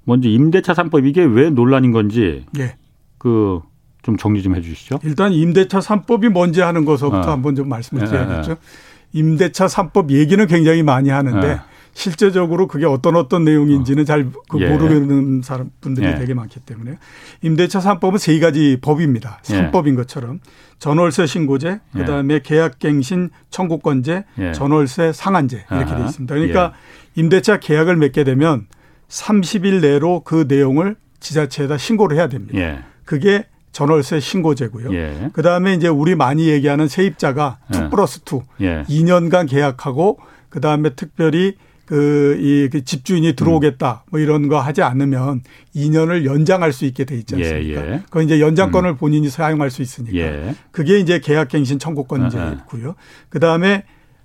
먼저 0.03 0.29
임대차 0.29 0.73
3법 0.73 1.05
이게 1.05 1.23
왜 1.23 1.51
논란인 1.51 1.91
건지 1.91 2.45
예. 2.57 2.75
그 3.19 3.61
좀 4.07 4.15
정리 4.15 4.41
좀 4.41 4.55
해주시죠. 4.55 4.99
일단 5.03 5.33
임대차 5.33 5.79
3법이 5.79 6.29
뭔지 6.29 6.61
하는 6.61 6.85
것부터 6.85 7.17
어. 7.17 7.29
한번 7.29 7.55
좀 7.55 7.67
말씀을 7.67 8.03
예, 8.03 8.05
드려야겠죠. 8.05 8.51
예, 8.51 8.55
예. 8.55 9.19
임대차 9.19 9.65
3법 9.65 10.11
얘기는 10.11 10.47
굉장히 10.47 10.81
많이 10.81 11.09
하는데 11.09 11.45
예. 11.45 11.59
실제적으로 11.91 12.67
그게 12.67 12.85
어떤 12.85 13.17
어떤 13.17 13.43
내용인지는 13.43 14.05
잘 14.05 14.31
그 14.47 14.61
예. 14.61 14.69
모르는 14.69 15.41
사람 15.43 15.71
분들이 15.81 16.05
예. 16.05 16.15
되게 16.15 16.33
많기 16.33 16.61
때문에 16.61 16.99
임대차 17.41 17.79
3법은 17.79 18.17
세 18.17 18.39
가지 18.39 18.77
법입니다. 18.81 19.41
3법인 19.43 19.97
것처럼 19.97 20.39
전월세 20.79 21.25
신고제, 21.25 21.81
그다음에 21.91 22.39
계약갱신 22.39 23.31
청구권제, 23.49 24.23
전월세 24.55 25.11
상한제 25.11 25.65
이렇게 25.69 25.95
돼 25.95 26.05
있습니다. 26.05 26.33
그러니까 26.33 26.73
임대차 27.15 27.59
계약을 27.59 27.97
맺게 27.97 28.23
되면 28.23 28.67
30일 29.09 29.81
내로 29.81 30.21
그 30.23 30.45
내용을 30.47 30.95
지자체에다 31.19 31.77
신고를 31.77 32.15
해야 32.15 32.29
됩니다. 32.29 32.83
그게 33.03 33.47
전월세 33.77 34.19
신고제고요. 34.19 34.91
예. 34.91 35.29
그다음에 35.33 35.75
이제 35.75 35.87
우리 35.87 36.15
많이 36.15 36.49
얘기하는 36.49 36.87
세입자가 36.87 37.59
예. 37.75 37.85
2 37.85 37.89
플러스 37.91 38.21
2 38.21 38.41
예. 38.61 38.83
2년간 38.89 39.47
계약하고 39.47 40.17
그다음에 40.49 40.95
특별히 40.95 41.53
그이 41.85 42.69
그 42.71 42.83
집주인이 42.83 43.33
들어오겠다 43.35 44.03
뭐 44.09 44.19
이런 44.19 44.47
거 44.47 44.59
하지 44.59 44.81
않으면 44.81 45.43
2년을 45.75 46.25
연장할 46.25 46.73
수 46.73 46.85
있게 46.85 47.05
돼 47.05 47.17
있지 47.17 47.35
예, 47.37 47.43
않습니까? 47.43 47.85
예, 47.85 47.91
예. 47.93 48.01
그건 48.05 48.23
이제 48.23 48.41
연장권을 48.41 48.89
음. 48.89 48.97
본인이 48.97 49.29
사용할 49.29 49.69
수 49.69 49.83
있으니까. 49.83 50.17
예. 50.17 50.55
그게 50.71 50.97
이제 50.97 51.19
계약갱신 51.19 51.77
청구권제고요. 51.77 52.95
그다음에 53.29 53.83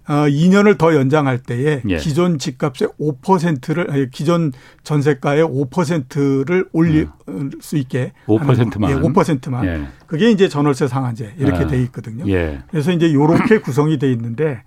어 0.08 0.26
2년을 0.26 0.78
더 0.78 0.94
연장할 0.94 1.38
때에 1.38 1.82
예. 1.88 1.96
기존 1.96 2.38
집값의 2.38 2.88
5%를 3.00 3.90
아니 3.90 4.10
기존 4.10 4.52
전세가의 4.82 5.44
5%를 5.44 6.68
올릴 6.72 7.08
음. 7.28 7.50
수 7.60 7.76
있게 7.76 8.12
5%만 8.26 8.90
예, 8.90 8.94
5%만 8.96 9.64
예. 9.64 9.86
그게 10.06 10.30
이제 10.30 10.48
전월세 10.48 10.88
상한제 10.88 11.34
이렇게 11.38 11.64
아. 11.64 11.66
돼 11.68 11.80
있거든요. 11.84 12.28
예. 12.28 12.62
그래서 12.70 12.90
이제 12.90 13.12
요렇게 13.12 13.58
구성이 13.62 13.98
돼 13.98 14.10
있는데 14.10 14.62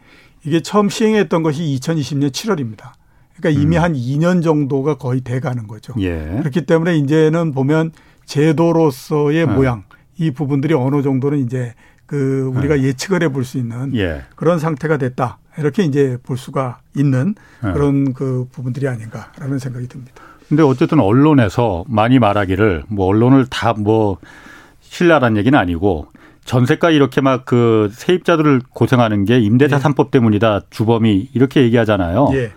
이게 0.45 0.61
처음 0.61 0.87
시행했던 0.87 1.43
것이 1.43 1.61
2020년 1.63 2.31
7월입니다. 2.31 2.93
그러니까 3.35 3.61
이미 3.61 3.77
음. 3.77 3.83
한 3.83 3.93
2년 3.93 4.41
정도가 4.41 4.95
거의 4.95 5.19
돼 5.19 5.41
가는 5.41 5.67
거죠. 5.67 5.93
예. 5.99 6.37
그렇기 6.39 6.65
때문에 6.65 6.95
이제는 6.97 7.53
보면 7.53 7.91
제도로서의 8.25 9.43
아. 9.43 9.47
모양 9.47 9.83
이 10.17 10.31
부분들이 10.31 10.73
어느 10.73 11.01
정도는 11.01 11.39
이제 11.39 11.73
그 12.05 12.51
우리가 12.55 12.75
네. 12.75 12.83
예측을 12.83 13.23
해볼 13.23 13.43
수 13.45 13.57
있는 13.57 13.95
예. 13.95 14.23
그런 14.35 14.59
상태가 14.59 14.97
됐다 14.97 15.37
이렇게 15.57 15.83
이제 15.83 16.17
볼 16.23 16.37
수가 16.37 16.79
있는 16.95 17.35
네. 17.63 17.73
그런 17.73 18.13
그 18.13 18.47
부분들이 18.51 18.87
아닌가라는 18.87 19.57
생각이 19.59 19.87
듭니다. 19.87 20.21
근데 20.47 20.61
어쨌든 20.61 20.99
언론에서 20.99 21.85
많이 21.87 22.19
말하기를 22.19 22.83
뭐 22.89 23.07
언론을 23.07 23.47
다 23.47 23.73
뭐 23.73 24.17
신뢰하라는 24.81 25.37
얘기는 25.37 25.57
아니고 25.57 26.07
전세가 26.45 26.91
이렇게 26.91 27.19
막 27.21 27.45
그 27.45 27.89
세입자들을 27.91 28.61
고생하는 28.69 29.25
게 29.25 29.39
임대차 29.39 29.77
예. 29.77 29.79
삼법 29.79 30.11
때문이다 30.11 30.61
주범이 30.69 31.29
이렇게 31.33 31.61
얘기하잖아요. 31.63 32.29
예. 32.33 32.51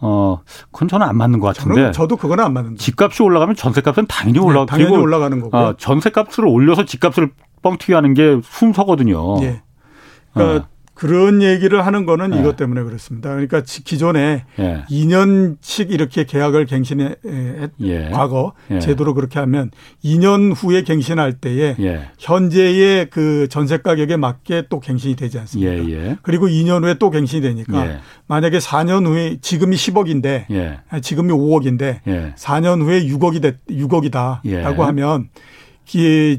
어, 0.00 0.40
그건 0.70 0.88
저는 0.88 1.06
안 1.06 1.16
맞는 1.16 1.40
것 1.40 1.48
같은데. 1.48 1.74
저는 1.80 1.92
저도 1.92 2.16
그거는 2.16 2.44
안 2.44 2.52
맞는. 2.52 2.76
집값이 2.76 3.22
올라가면 3.22 3.56
전세값은 3.56 4.06
당연히 4.06 4.38
올라가. 4.38 4.66
네, 4.66 4.66
당연히 4.66 4.96
올라가는 4.96 5.40
거고. 5.40 5.56
어, 5.56 5.74
전세값을 5.76 6.46
올려서 6.46 6.84
집값을 6.84 7.32
뻥튀기 7.62 7.92
하는 7.92 8.14
게 8.14 8.40
순서거든요. 8.44 9.42
예. 9.42 9.62
그러니까 10.32 10.66
어. 10.66 10.68
그런 10.98 11.42
얘기를 11.42 11.86
하는 11.86 12.06
거는 12.06 12.30
네. 12.30 12.40
이것 12.40 12.56
때문에 12.56 12.82
그렇습니다. 12.82 13.30
그러니까 13.30 13.62
기존에 13.64 14.44
예. 14.58 14.84
2년씩 14.90 15.92
이렇게 15.92 16.24
계약을 16.24 16.66
갱신해 16.66 17.14
예. 17.82 18.10
과거 18.12 18.52
예. 18.72 18.80
제도로 18.80 19.14
그렇게 19.14 19.38
하면 19.38 19.70
2년 20.04 20.52
후에 20.56 20.82
갱신할 20.82 21.34
때에 21.34 21.76
예. 21.78 22.10
현재의 22.18 23.10
그 23.10 23.46
전세 23.48 23.76
가격에 23.76 24.16
맞게 24.16 24.64
또 24.70 24.80
갱신이 24.80 25.14
되지 25.14 25.38
않습니까? 25.38 25.72
예, 25.72 25.88
예. 25.88 26.16
그리고 26.22 26.48
2년 26.48 26.82
후에 26.82 26.94
또 26.94 27.10
갱신이 27.10 27.42
되니까 27.42 28.00
만약에 28.26 28.58
4년 28.58 29.06
후에 29.06 29.38
지금이 29.40 29.76
10억인데 29.76 30.46
지금이 31.00 31.32
5억인데 31.32 32.00
4년 32.34 32.82
후에 32.82 33.06
6억이 33.06 33.40
됐 33.40 33.64
6억이다라고 33.68 34.78
하면 34.78 35.28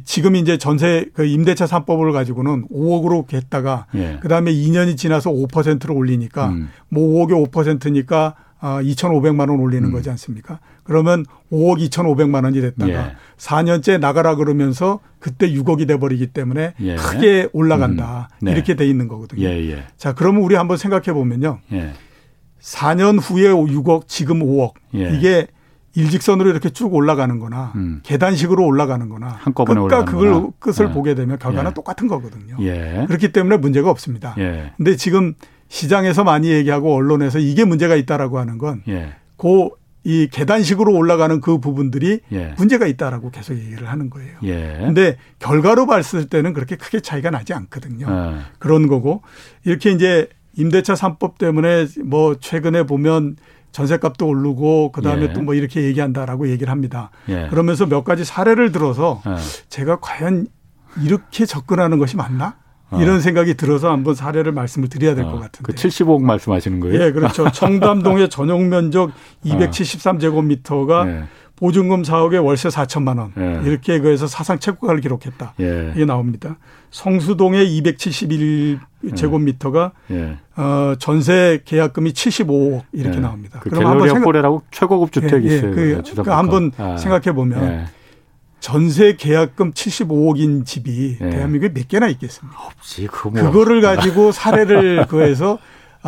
지금 0.06 0.36
이제 0.36 0.58
전세 0.58 1.06
그 1.14 1.26
임대차 1.26 1.66
3법을 1.66 2.14
가지고는 2.14 2.68
5억으로 2.70 3.32
했다가 3.34 3.88
예. 3.96 4.20
그다음에 4.22 4.54
2년이 4.54 4.96
지나서 4.96 5.32
5%로 5.32 5.96
올리니까 5.96 6.50
음. 6.50 6.70
뭐 6.90 7.26
5억에 7.26 7.50
5%니까 7.50 8.36
어, 8.62 8.80
2,500만 8.82 9.50
원 9.50 9.60
올리는 9.60 9.88
음. 9.88 9.92
거지 9.92 10.10
않습니까? 10.10 10.60
그러면 10.84 11.26
5억 11.52 11.80
2,500만 11.90 12.44
원이 12.44 12.62
됐다가 12.62 12.92
예. 12.92 13.16
4년째 13.38 14.00
나가라 14.00 14.36
그러면서 14.36 15.00
그때 15.20 15.50
6억이 15.52 15.88
돼 15.88 15.98
버리기 15.98 16.28
때문에 16.28 16.74
예. 16.82 16.96
크게 16.96 17.48
올라간다. 17.54 18.30
음. 18.40 18.46
네. 18.46 18.52
이렇게 18.52 18.76
돼 18.76 18.86
있는 18.86 19.08
거거든요. 19.08 19.42
예, 19.48 19.72
예. 19.72 19.84
자, 19.98 20.14
그러면 20.14 20.44
우리 20.44 20.56
한번 20.56 20.78
생각해 20.78 21.14
보면요. 21.14 21.60
4년 22.62 23.16
예. 23.16 23.18
후에 23.18 23.50
6억, 23.50 24.08
지금 24.08 24.40
5억. 24.40 24.74
예. 24.96 25.16
이게 25.16 25.48
일직선으로 25.96 26.50
이렇게 26.50 26.70
쭉 26.70 26.94
올라가는 26.94 27.40
거나 27.40 27.74
음. 27.76 28.00
계단식으로 28.04 28.66
올라가는 28.66 29.08
거나 29.10 29.28
한꺼번에 29.28 29.82
끝과 29.82 30.06
그걸 30.06 30.48
끝을 30.60 30.92
보게 30.92 31.16
되면 31.16 31.38
결과는 31.40 31.74
똑같은 31.74 32.08
거거든요. 32.08 32.58
그렇기 33.08 33.32
때문에 33.32 33.58
문제가 33.58 33.90
없습니다. 33.90 34.36
근데 34.78 34.96
지금 34.96 35.34
시장에서 35.70 36.24
많이 36.24 36.50
얘기하고 36.50 36.94
언론에서 36.96 37.40
이게 37.40 37.64
문제가 37.64 37.96
있다라고 37.96 38.40
하는 38.40 38.58
건 38.58 38.82
예. 38.88 39.14
고이 39.38 40.28
계단식으로 40.32 40.94
올라가는 40.94 41.40
그 41.40 41.60
부분들이 41.60 42.22
예. 42.32 42.54
문제가 42.58 42.88
있다라고 42.88 43.30
계속 43.30 43.54
얘기를 43.54 43.88
하는 43.88 44.10
거예요. 44.10 44.38
예. 44.44 44.78
근데 44.80 45.18
결과로 45.38 45.86
봤을 45.86 46.28
때는 46.28 46.54
그렇게 46.54 46.76
크게 46.76 47.00
차이가 47.02 47.30
나지 47.30 47.54
않거든요. 47.54 48.08
예. 48.10 48.40
그런 48.58 48.88
거고 48.88 49.22
이렇게 49.64 49.92
이제 49.92 50.28
임대차 50.56 50.96
3법 50.96 51.38
때문에 51.38 51.86
뭐 52.04 52.36
최근에 52.40 52.84
보면 52.84 53.38
전세값도 53.72 54.28
오르고 54.28 54.92
그다음에 54.92 55.24
예. 55.24 55.34
또뭐 55.34 55.54
이렇게 55.54 55.84
얘기한다라고 55.84 56.50
얘기를 56.50 56.72
합니다. 56.72 57.12
예. 57.30 57.48
그러면서 57.50 57.86
몇 57.86 58.04
가지 58.04 58.26
사례를 58.26 58.72
들어서 58.72 59.22
예. 59.28 59.36
제가 59.70 60.00
과연 60.00 60.48
이렇게 61.04 61.46
접근하는 61.46 62.00
것이 62.00 62.16
맞나? 62.16 62.56
어. 62.92 63.00
이런 63.00 63.22
생각이 63.22 63.54
들어서 63.56 63.92
한번 63.92 64.16
사례를 64.16 64.52
말씀을 64.52 64.90
드려야 64.90 65.14
될것 65.16 65.34
어. 65.34 65.40
같은데. 65.40 65.62
그 65.64 65.74
75억 65.74 66.24
말씀하시는 66.24 66.80
거예요? 66.80 67.02
예, 67.02 67.12
그렇죠. 67.12 67.50
청담동의 67.54 68.30
전용 68.30 68.70
면적 68.70 69.12
273제곱미터가 69.46 71.06
네. 71.06 71.24
보증금 71.60 72.04
4억에 72.04 72.42
월세 72.44 72.70
4천만 72.70 73.20
원. 73.20 73.34
예. 73.38 73.62
이렇게 73.68 74.00
그래서 74.00 74.28
사상 74.28 74.60
최고가를 74.60 75.02
기록했다. 75.02 75.56
예. 75.60 75.92
이게 75.94 76.06
나옵니다. 76.06 76.56
성수동의 76.92 77.82
271제곱미터가 77.82 79.92
예. 80.12 80.38
어, 80.56 80.96
전세 81.00 81.60
계약금이 81.66 82.14
75억 82.14 82.84
이렇게 82.94 83.18
예. 83.18 83.22
나옵니다. 83.22 83.60
그 83.62 83.70
그럼 83.70 83.88
한번 83.88 84.08
생각... 84.10 84.62
최고급 84.72 85.12
주택이 85.12 85.48
예, 85.48 85.52
예. 85.52 85.58
있어요. 85.58 85.76
그, 85.76 86.02
그 86.24 86.32
한번 86.32 86.72
아. 86.78 86.96
생각해 86.96 87.34
보면 87.34 87.90
전세 88.62 89.18
계약금 89.18 89.74
75억인 89.74 90.66
집이 90.66 91.18
네. 91.20 91.30
대한민국에 91.30 91.74
몇 91.74 91.88
개나 91.88 92.08
있겠습니까? 92.08 92.58
없지. 92.58 93.08
그거 93.08 93.30
뭐. 93.30 93.42
그거를 93.42 93.82
가지고 93.82 94.32
사례를 94.32 95.08
구해서 95.12 95.60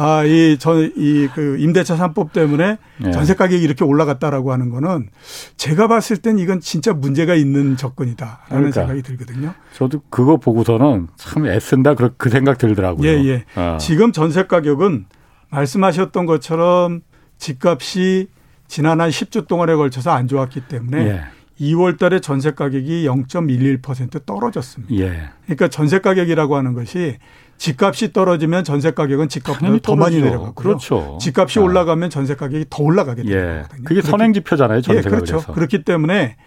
아, 0.03 0.23
이, 0.23 0.57
전, 0.57 0.91
이, 0.95 1.29
그, 1.35 1.57
임대차 1.59 1.95
3법 1.95 2.31
때문에 2.31 2.77
네. 2.97 3.11
전세 3.11 3.35
가격이 3.35 3.63
이렇게 3.63 3.85
올라갔다라고 3.85 4.51
하는 4.51 4.71
거는 4.71 5.09
제가 5.57 5.87
봤을 5.87 6.17
땐 6.17 6.39
이건 6.39 6.59
진짜 6.59 6.91
문제가 6.91 7.35
있는 7.35 7.77
접근이다라는 7.77 8.47
그러니까. 8.49 8.71
생각이 8.71 9.03
들거든요. 9.03 9.53
저도 9.75 10.01
그거 10.09 10.37
보고서는 10.37 11.07
참 11.17 11.45
애쓴다 11.45 11.93
그, 11.93 12.15
그 12.17 12.29
생각 12.29 12.57
들더라고요. 12.57 13.07
예, 13.07 13.23
예. 13.25 13.45
어. 13.55 13.77
지금 13.79 14.11
전세 14.11 14.47
가격은 14.47 15.05
말씀하셨던 15.51 16.25
것처럼 16.25 17.01
집값이 17.37 18.27
지난 18.67 19.01
한 19.01 19.11
10주 19.11 19.47
동안에 19.47 19.75
걸쳐서 19.75 20.09
안 20.09 20.27
좋았기 20.27 20.61
때문에 20.61 20.97
예. 21.05 21.21
2월 21.61 21.99
달에 21.99 22.19
전세 22.21 22.51
가격이 22.51 23.05
0.11% 23.05 24.25
떨어졌습니다. 24.25 24.95
예. 24.95 25.29
그러니까 25.43 25.67
전세 25.67 25.99
가격이라고 25.99 26.55
하는 26.55 26.73
것이 26.73 27.17
집값이 27.61 28.11
떨어지면 28.11 28.63
전세 28.63 28.89
가격은 28.89 29.29
집값보다 29.29 29.77
더 29.83 29.95
많이 29.95 30.19
내려가고요. 30.19 30.53
그렇죠. 30.55 31.19
집값이 31.21 31.59
아. 31.59 31.61
올라가면 31.61 32.09
전세 32.09 32.35
가격이 32.35 32.65
더 32.71 32.81
올라가게 32.81 33.21
되는 33.21 33.37
예. 33.37 33.61
거거든요. 33.61 33.83
그게 33.83 34.01
선행 34.01 34.33
지표잖아요, 34.33 34.81
전세가. 34.81 35.05
예, 35.05 35.09
그렇죠. 35.09 35.35
그래서. 35.35 35.53
그렇기 35.53 35.83
때문에 35.83 36.37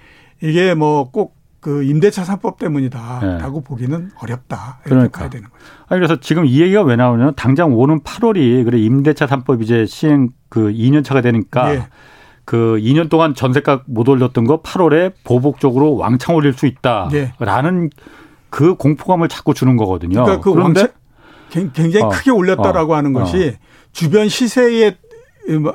이게 0.43 0.75
뭐꼭 0.75 1.37
그 1.61 1.85
임대차 1.85 2.25
3법 2.25 2.59
때문이다라고 2.59 3.59
예. 3.59 3.65
보기는 3.65 4.11
어렵다. 4.21 4.81
그러니까. 4.83 5.21
봐야 5.21 5.31
되는 5.31 5.49
거죠. 5.49 5.65
아니 5.87 6.01
그래서 6.01 6.19
지금 6.19 6.47
이 6.47 6.61
얘기가 6.61 6.83
왜 6.83 6.97
나오냐면 6.97 7.35
당장 7.37 7.73
오는 7.75 8.01
8월이 8.01 8.65
그래 8.65 8.79
임대차 8.81 9.27
3법 9.27 9.63
이제 9.63 9.87
시행 9.87 10.31
그 10.49 10.73
2년 10.73 11.05
차가 11.05 11.21
되니까 11.21 11.75
예. 11.77 11.87
그 12.45 12.77
2년 12.81 13.09
동안 13.09 13.37
전세가 13.37 13.85
못 13.87 14.09
올렸던 14.09 14.49
거 14.49 14.63
8월에 14.63 15.13
보복적으로 15.23 15.95
왕창 15.95 16.35
올릴 16.35 16.55
수 16.55 16.67
있다라는 16.67 17.85
예. 17.85 17.91
그 18.51 18.75
공포감을 18.75 19.29
자꾸 19.29 19.55
주는 19.55 19.77
거거든요. 19.77 20.25
그러니까 20.25 20.41
그 20.41 20.53
그런데 20.53 20.81
왕창 20.81 21.04
굉장히 21.73 22.03
어, 22.03 22.09
크게 22.09 22.31
올렸다라고 22.31 22.93
어, 22.93 22.97
하는 22.97 23.13
것이 23.13 23.55
어. 23.57 23.65
주변 23.93 24.29
시세에 24.29 24.97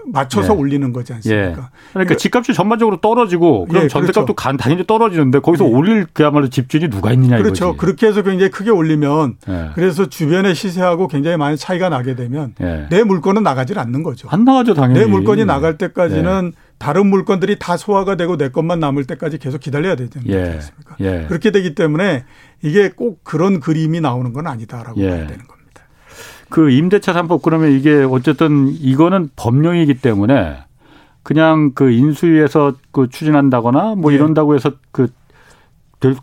맞춰서 0.07 0.53
예. 0.53 0.57
올리는 0.57 0.91
거지 0.91 1.13
않습니까? 1.13 1.41
예. 1.41 1.51
그러니까, 1.51 1.71
그러니까 1.93 2.15
집값이 2.15 2.53
전반적으로 2.53 2.97
떨어지고 2.97 3.67
그럼 3.67 3.83
예, 3.83 3.87
전세값도 3.87 4.33
그렇죠. 4.33 4.57
단히 4.57 4.85
떨어지는데 4.85 5.39
거기서 5.39 5.65
예. 5.65 5.69
올릴 5.69 6.07
그야말로 6.11 6.49
집주인이 6.49 6.89
누가 6.89 7.13
있느냐 7.13 7.37
그렇죠. 7.37 7.65
이거지. 7.65 7.77
그렇게 7.77 8.07
해서 8.07 8.23
굉장히 8.23 8.49
크게 8.49 8.71
올리면 8.71 9.35
예. 9.47 9.69
그래서 9.75 10.09
주변의 10.09 10.55
시세하고 10.55 11.07
굉장히 11.07 11.37
많이 11.37 11.55
차이가 11.55 11.89
나게 11.89 12.15
되면 12.15 12.55
예. 12.61 12.87
내 12.89 13.03
물건은 13.03 13.43
나가질 13.43 13.77
않는 13.77 14.01
거죠. 14.01 14.27
안 14.31 14.43
나가죠 14.43 14.73
당연히. 14.73 15.01
내 15.01 15.05
물건이 15.05 15.45
나갈 15.45 15.77
때까지는 15.77 16.53
다른 16.79 17.07
물건들이 17.07 17.59
다 17.59 17.77
소화가 17.77 18.15
되고 18.15 18.37
내 18.37 18.49
것만 18.49 18.79
남을 18.79 19.03
때까지 19.03 19.37
계속 19.37 19.59
기다려야 19.59 19.95
되지 19.95 20.17
않습니까? 20.17 20.95
그렇게 21.27 21.51
되기 21.51 21.75
때문에 21.75 22.23
이게 22.63 22.89
꼭 22.89 23.23
그런 23.23 23.59
그림이 23.59 24.01
나오는 24.01 24.33
건 24.33 24.47
아니다라고 24.47 24.99
봐야 24.99 25.27
되는 25.27 25.27
겁니다. 25.27 25.58
그 26.49 26.71
임대차 26.71 27.13
3법 27.13 27.41
그러면 27.41 27.71
이게 27.71 28.03
어쨌든 28.09 28.69
이거는 28.69 29.29
법령이기 29.35 29.95
때문에 29.95 30.57
그냥 31.23 31.71
그 31.75 31.91
인수위에서 31.91 32.73
그 32.91 33.07
추진한다거나 33.09 33.95
뭐 33.95 34.11
네. 34.11 34.15
이런다고 34.17 34.55
해서 34.55 34.71
그 34.91 35.09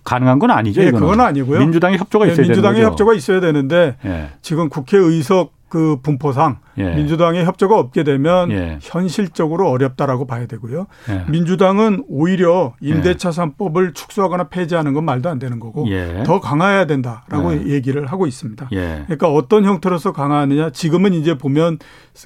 가능한 0.04 0.38
건 0.38 0.50
아니죠. 0.50 0.82
네, 0.82 0.90
그건 0.90 1.20
아니고요. 1.20 1.60
민주당의 1.60 1.98
협조가 1.98 2.26
있어야 2.26 2.36
네, 2.36 2.42
되는 2.42 2.52
민주당의 2.54 2.82
협조가 2.82 3.14
있어야 3.14 3.40
되는데 3.40 3.96
네. 4.02 4.30
지금 4.42 4.68
국회 4.68 4.96
의석 4.96 5.52
그 5.68 5.96
분포상 6.02 6.58
예. 6.78 6.94
민주당의 6.94 7.44
협조가 7.44 7.76
없게 7.78 8.04
되면 8.04 8.50
예. 8.52 8.78
현실적으로 8.80 9.68
어렵다라고 9.70 10.26
봐야 10.26 10.46
되고요. 10.46 10.86
예. 11.08 11.24
민주당은 11.28 12.04
오히려 12.08 12.74
임대차 12.80 13.30
3법을 13.30 13.94
축소하거나 13.94 14.44
폐지하는 14.48 14.94
건 14.94 15.04
말도 15.04 15.28
안 15.28 15.38
되는 15.40 15.58
거고 15.58 15.88
예. 15.88 16.22
더 16.24 16.38
강화해야 16.40 16.86
된다라고 16.86 17.54
예. 17.54 17.66
얘기를 17.74 18.06
하고 18.06 18.26
있습니다. 18.26 18.68
예. 18.72 19.02
그러니까 19.06 19.28
어떤 19.32 19.64
형태로서 19.64 20.12
강화하느냐 20.12 20.70
지금은 20.70 21.14
이제 21.14 21.36
보면 21.36 21.78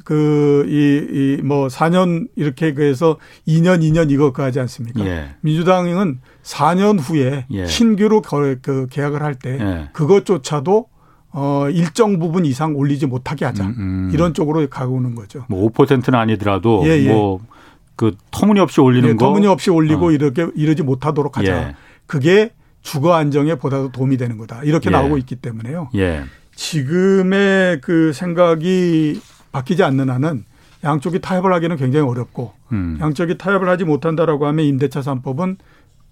그 0.04 0.66
이 0.68 1.38
이뭐 1.42 1.68
4년 1.68 2.28
이렇게 2.36 2.74
그래서 2.74 3.16
2년 3.48 3.80
2년 3.80 4.10
이거까 4.10 4.44
하지 4.44 4.60
않습니까? 4.60 5.02
민주당은 5.40 6.20
4년 6.42 6.98
후에 7.00 7.46
신규로 7.66 8.22
그 8.62 8.86
계약을 8.90 9.22
할 9.22 9.34
때 9.34 9.88
그것조차도 9.92 10.86
어, 11.32 11.68
일정 11.70 12.18
부분 12.18 12.44
이상 12.44 12.74
올리지 12.76 13.06
못하게 13.06 13.44
하자. 13.44 13.64
음, 13.64 13.74
음. 13.78 14.10
이런 14.12 14.34
쪽으로 14.34 14.68
가고는 14.68 15.14
거죠. 15.14 15.44
뭐 15.48 15.70
5%는 15.70 16.18
아니더라도 16.18 16.82
예, 16.86 17.04
예. 17.04 17.12
뭐그 17.12 18.16
터무니없이 18.30 18.80
올리는 18.80 19.08
예, 19.08 19.14
거 19.14 19.26
터무니없이 19.26 19.70
올리고 19.70 20.06
어. 20.06 20.10
이렇게 20.12 20.48
이러지 20.54 20.82
못하도록 20.82 21.38
하자. 21.38 21.68
예. 21.68 21.74
그게 22.06 22.52
주거 22.82 23.14
안정에 23.14 23.54
보다도 23.54 23.92
도움이 23.92 24.16
되는 24.16 24.38
거다. 24.38 24.62
이렇게 24.64 24.88
예. 24.88 24.90
나오고 24.90 25.18
있기 25.18 25.36
때문에요. 25.36 25.90
예. 25.94 26.24
지금의 26.56 27.80
그 27.80 28.12
생각이 28.12 29.20
바뀌지 29.52 29.82
않는 29.82 30.10
한은 30.10 30.44
양쪽이 30.82 31.20
타협을 31.20 31.52
하기는 31.52 31.76
굉장히 31.76 32.08
어렵고 32.08 32.52
음. 32.72 32.98
양쪽이 33.00 33.38
타협을 33.38 33.68
하지 33.68 33.84
못한다라고 33.84 34.46
하면 34.46 34.64
임대차 34.64 35.00
3법은 35.00 35.56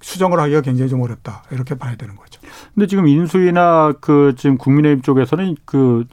수정을 0.01 0.38
하기가 0.40 0.61
굉장히 0.62 0.88
좀 0.90 1.01
어렵다. 1.03 1.42
이렇게 1.51 1.74
봐야 1.74 1.96
되는 1.96 2.14
거죠. 2.16 2.40
근데 2.74 2.86
지금 2.86 3.07
인수위나 3.09 3.94
그 4.01 4.34
지금 4.36 4.57
국민의힘 4.59 5.03
쪽에서는 5.03 5.57
그 5.64 6.05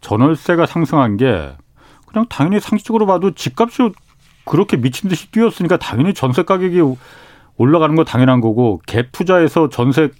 전월세가 0.00 0.66
상승한 0.66 1.16
게 1.16 1.52
그냥 2.06 2.26
당연히 2.28 2.60
상식적으로 2.60 3.06
봐도 3.06 3.32
집값이 3.32 3.90
그렇게 4.44 4.76
미친 4.76 5.08
듯이 5.08 5.30
뛰었으니까 5.30 5.76
당연히 5.76 6.12
전세 6.14 6.42
가격이 6.42 6.80
올라가는 7.56 7.94
거 7.94 8.04
당연한 8.04 8.40
거고 8.40 8.80
갭 8.86 9.08
투자해서 9.12 9.68
전세 9.68 10.10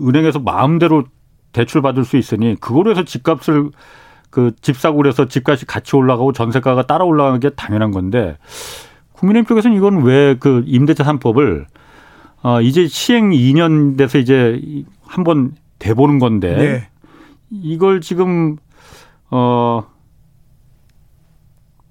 은행에서 0.00 0.38
마음대로 0.38 1.04
대출 1.52 1.82
받을 1.82 2.04
수 2.04 2.16
있으니 2.16 2.56
그거로 2.60 2.90
해서 2.90 3.04
집값을 3.04 3.70
그 4.30 4.52
집 4.62 4.78
사고 4.78 4.96
그래서 4.96 5.26
집값이 5.26 5.66
같이 5.66 5.94
올라가고 5.94 6.32
전세가가 6.32 6.86
따라 6.86 7.04
올라가는 7.04 7.38
게 7.40 7.50
당연한 7.50 7.90
건데 7.90 8.38
국민의힘 9.12 9.46
쪽에서는 9.46 9.76
이건 9.76 10.02
왜 10.04 10.36
그 10.40 10.62
임대차 10.66 11.04
3법을 11.04 11.66
어, 12.42 12.60
이제 12.60 12.86
시행 12.88 13.30
2년 13.30 13.96
돼서 13.96 14.18
이제 14.18 14.60
한 15.06 15.24
번 15.24 15.52
돼보는 15.78 16.18
건데 16.18 16.56
네. 16.56 16.88
이걸 17.50 18.00
지금 18.00 18.56
어 19.30 19.84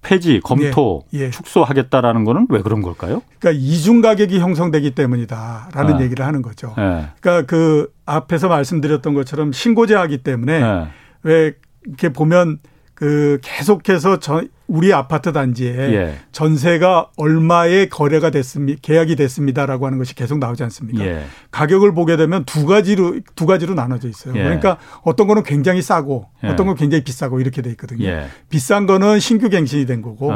폐지, 0.01 0.39
검토, 0.43 1.05
예, 1.13 1.19
예. 1.25 1.29
축소하겠다라는 1.29 2.23
거는 2.25 2.47
왜 2.49 2.61
그런 2.61 2.81
걸까요? 2.81 3.21
그러니까 3.39 3.61
이중 3.63 4.01
가격이 4.01 4.39
형성되기 4.39 4.91
때문이다라는 4.91 5.95
아. 5.95 6.01
얘기를 6.01 6.25
하는 6.25 6.41
거죠. 6.41 6.73
네. 6.75 7.07
그러니까 7.21 7.45
그 7.45 7.93
앞에서 8.05 8.47
말씀드렸던 8.49 9.13
것처럼 9.13 9.51
신고제하기 9.51 10.17
때문에 10.19 10.59
네. 10.59 10.87
왜 11.23 11.53
이렇게 11.85 12.09
보면 12.09 12.59
그 12.95 13.37
계속해서 13.43 14.19
저 14.19 14.43
우리 14.71 14.93
아파트 14.93 15.33
단지에 15.33 15.75
예. 15.93 16.15
전세가 16.31 17.09
얼마에 17.17 17.87
거래가 17.87 18.29
됐습니다. 18.31 18.79
계약이 18.81 19.17
됐습니다라고 19.17 19.85
하는 19.85 19.97
것이 19.97 20.15
계속 20.15 20.39
나오지 20.39 20.63
않습니까? 20.63 21.05
예. 21.05 21.25
가격을 21.51 21.93
보게 21.93 22.15
되면 22.15 22.45
두 22.45 22.65
가지로 22.65 23.19
두 23.35 23.45
가지로 23.45 23.73
나눠져 23.73 24.07
있어요. 24.07 24.33
예. 24.37 24.43
그러니까 24.43 24.77
어떤 25.03 25.27
거는 25.27 25.43
굉장히 25.43 25.81
싸고 25.81 26.27
예. 26.45 26.47
어떤 26.47 26.67
건 26.67 26.75
굉장히 26.75 27.03
비싸고 27.03 27.41
이렇게 27.41 27.61
돼 27.61 27.69
있거든요. 27.71 28.05
예. 28.05 28.27
비싼 28.49 28.85
거는 28.85 29.19
신규 29.19 29.49
갱신이 29.49 29.85
된 29.85 30.01
거고 30.01 30.31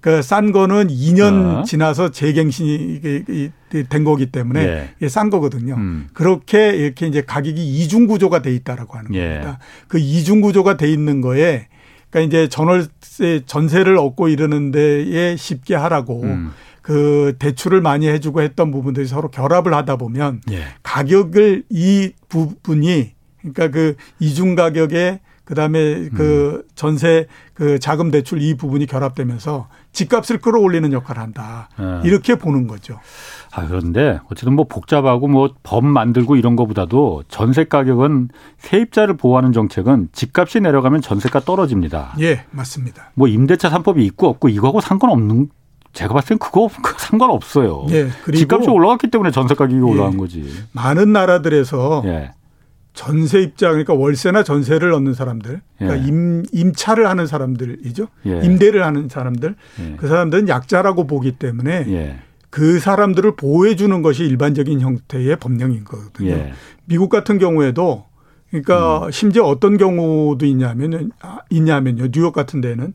그 0.00 0.20
싼 0.30 0.52
거는 0.52 0.86
2년 0.88 1.58
어. 1.58 1.62
지나서 1.64 2.12
재갱신이 2.12 3.00
된 3.88 4.04
거기 4.04 4.26
때문에 4.26 4.90
예. 5.02 5.08
싼 5.08 5.30
거거든요. 5.30 5.74
음. 5.74 6.08
그렇게 6.12 6.70
이렇게 6.76 7.08
이제 7.08 7.22
가격이 7.22 7.60
이중 7.60 8.06
구조가 8.06 8.42
돼 8.42 8.54
있다라고 8.54 8.96
하는 8.96 9.10
겁니다. 9.10 9.58
그 9.88 9.98
이중 9.98 10.40
구조가 10.40 10.76
돼 10.76 10.88
있는 10.90 11.20
거에 11.20 11.66
그러니까 12.10 12.20
이제 12.20 12.48
전월세 12.48 13.42
전세를 13.46 13.96
얻고 13.96 14.28
이러는 14.28 14.70
데에 14.70 15.36
쉽게 15.36 15.74
하라고 15.74 16.22
음. 16.24 16.52
그 16.82 17.36
대출을 17.38 17.80
많이 17.80 18.08
해주고 18.08 18.42
했던 18.42 18.70
부분들이 18.70 19.06
서로 19.06 19.30
결합을 19.30 19.72
하다 19.74 19.96
보면 19.96 20.40
예. 20.50 20.64
가격을 20.82 21.64
이 21.70 22.12
부분이 22.28 23.12
그러니까 23.38 23.68
그 23.68 23.96
이중 24.18 24.54
가격에 24.54 25.20
그다음에 25.44 26.08
그 26.10 26.62
음. 26.64 26.68
전세 26.74 27.26
그 27.54 27.78
자금 27.78 28.10
대출 28.10 28.40
이 28.40 28.54
부분이 28.54 28.86
결합되면서 28.86 29.68
집값을 29.92 30.38
끌어올리는 30.38 30.92
역할을 30.92 31.20
한다. 31.20 31.68
예. 31.78 32.08
이렇게 32.08 32.36
보는 32.36 32.66
거죠. 32.66 32.98
아, 33.52 33.66
그런데 33.66 34.20
어쨌든 34.30 34.54
뭐 34.54 34.66
복잡하고 34.68 35.26
뭐 35.28 35.50
법 35.62 35.84
만들고 35.84 36.36
이런 36.36 36.56
거보다도 36.56 37.24
전세 37.28 37.64
가격은 37.64 38.28
세입자를 38.58 39.16
보호하는 39.16 39.52
정책은 39.52 40.08
집값이 40.12 40.60
내려가면 40.60 41.00
전세가 41.00 41.40
떨어집니다. 41.40 42.14
예, 42.20 42.44
맞습니다. 42.50 43.10
뭐 43.14 43.28
임대차 43.28 43.70
3법이 43.70 43.98
있고 44.06 44.28
없고 44.28 44.48
이거하고 44.48 44.80
상관없는 44.80 45.48
제가 45.92 46.14
봤을 46.14 46.30
땐 46.30 46.38
그거 46.38 46.68
상관없어요. 46.98 47.86
예, 47.90 48.08
그리고 48.24 48.38
집값이 48.38 48.68
올라갔기 48.70 49.08
때문에 49.10 49.30
전세 49.32 49.54
가격이 49.54 49.76
예, 49.78 49.80
올라간 49.84 50.16
거지. 50.16 50.44
많은 50.72 51.12
나라들에서 51.12 52.02
예. 52.06 52.30
전세 52.92 53.40
입장 53.42 53.70
그러니까 53.70 53.94
월세나 53.94 54.42
전세를 54.42 54.92
얻는 54.92 55.14
사람들, 55.14 55.60
그러니까 55.78 56.02
예. 56.04 56.08
임, 56.08 56.42
임차를 56.52 57.08
하는 57.08 57.26
사람들이죠. 57.26 58.06
예. 58.26 58.40
임대를 58.42 58.84
하는 58.84 59.08
사람들, 59.08 59.54
예. 59.80 59.96
그 59.96 60.08
사람들은 60.08 60.48
약자라고 60.48 61.06
보기 61.06 61.32
때문에 61.32 61.84
예. 61.88 62.18
그 62.50 62.80
사람들을 62.80 63.36
보호해 63.36 63.76
주는 63.76 64.02
것이 64.02 64.24
일반적인 64.24 64.80
형태의 64.80 65.36
법령인 65.36 65.84
거거든요. 65.84 66.30
예. 66.30 66.52
미국 66.84 67.08
같은 67.08 67.38
경우에도 67.38 68.06
그러니까 68.50 69.06
음. 69.06 69.10
심지어 69.12 69.44
어떤 69.44 69.76
경우도 69.78 70.44
있냐면은 70.44 71.12
아, 71.20 71.38
있냐면요. 71.48 72.10
뉴욕 72.10 72.32
같은 72.32 72.60
데는 72.60 72.92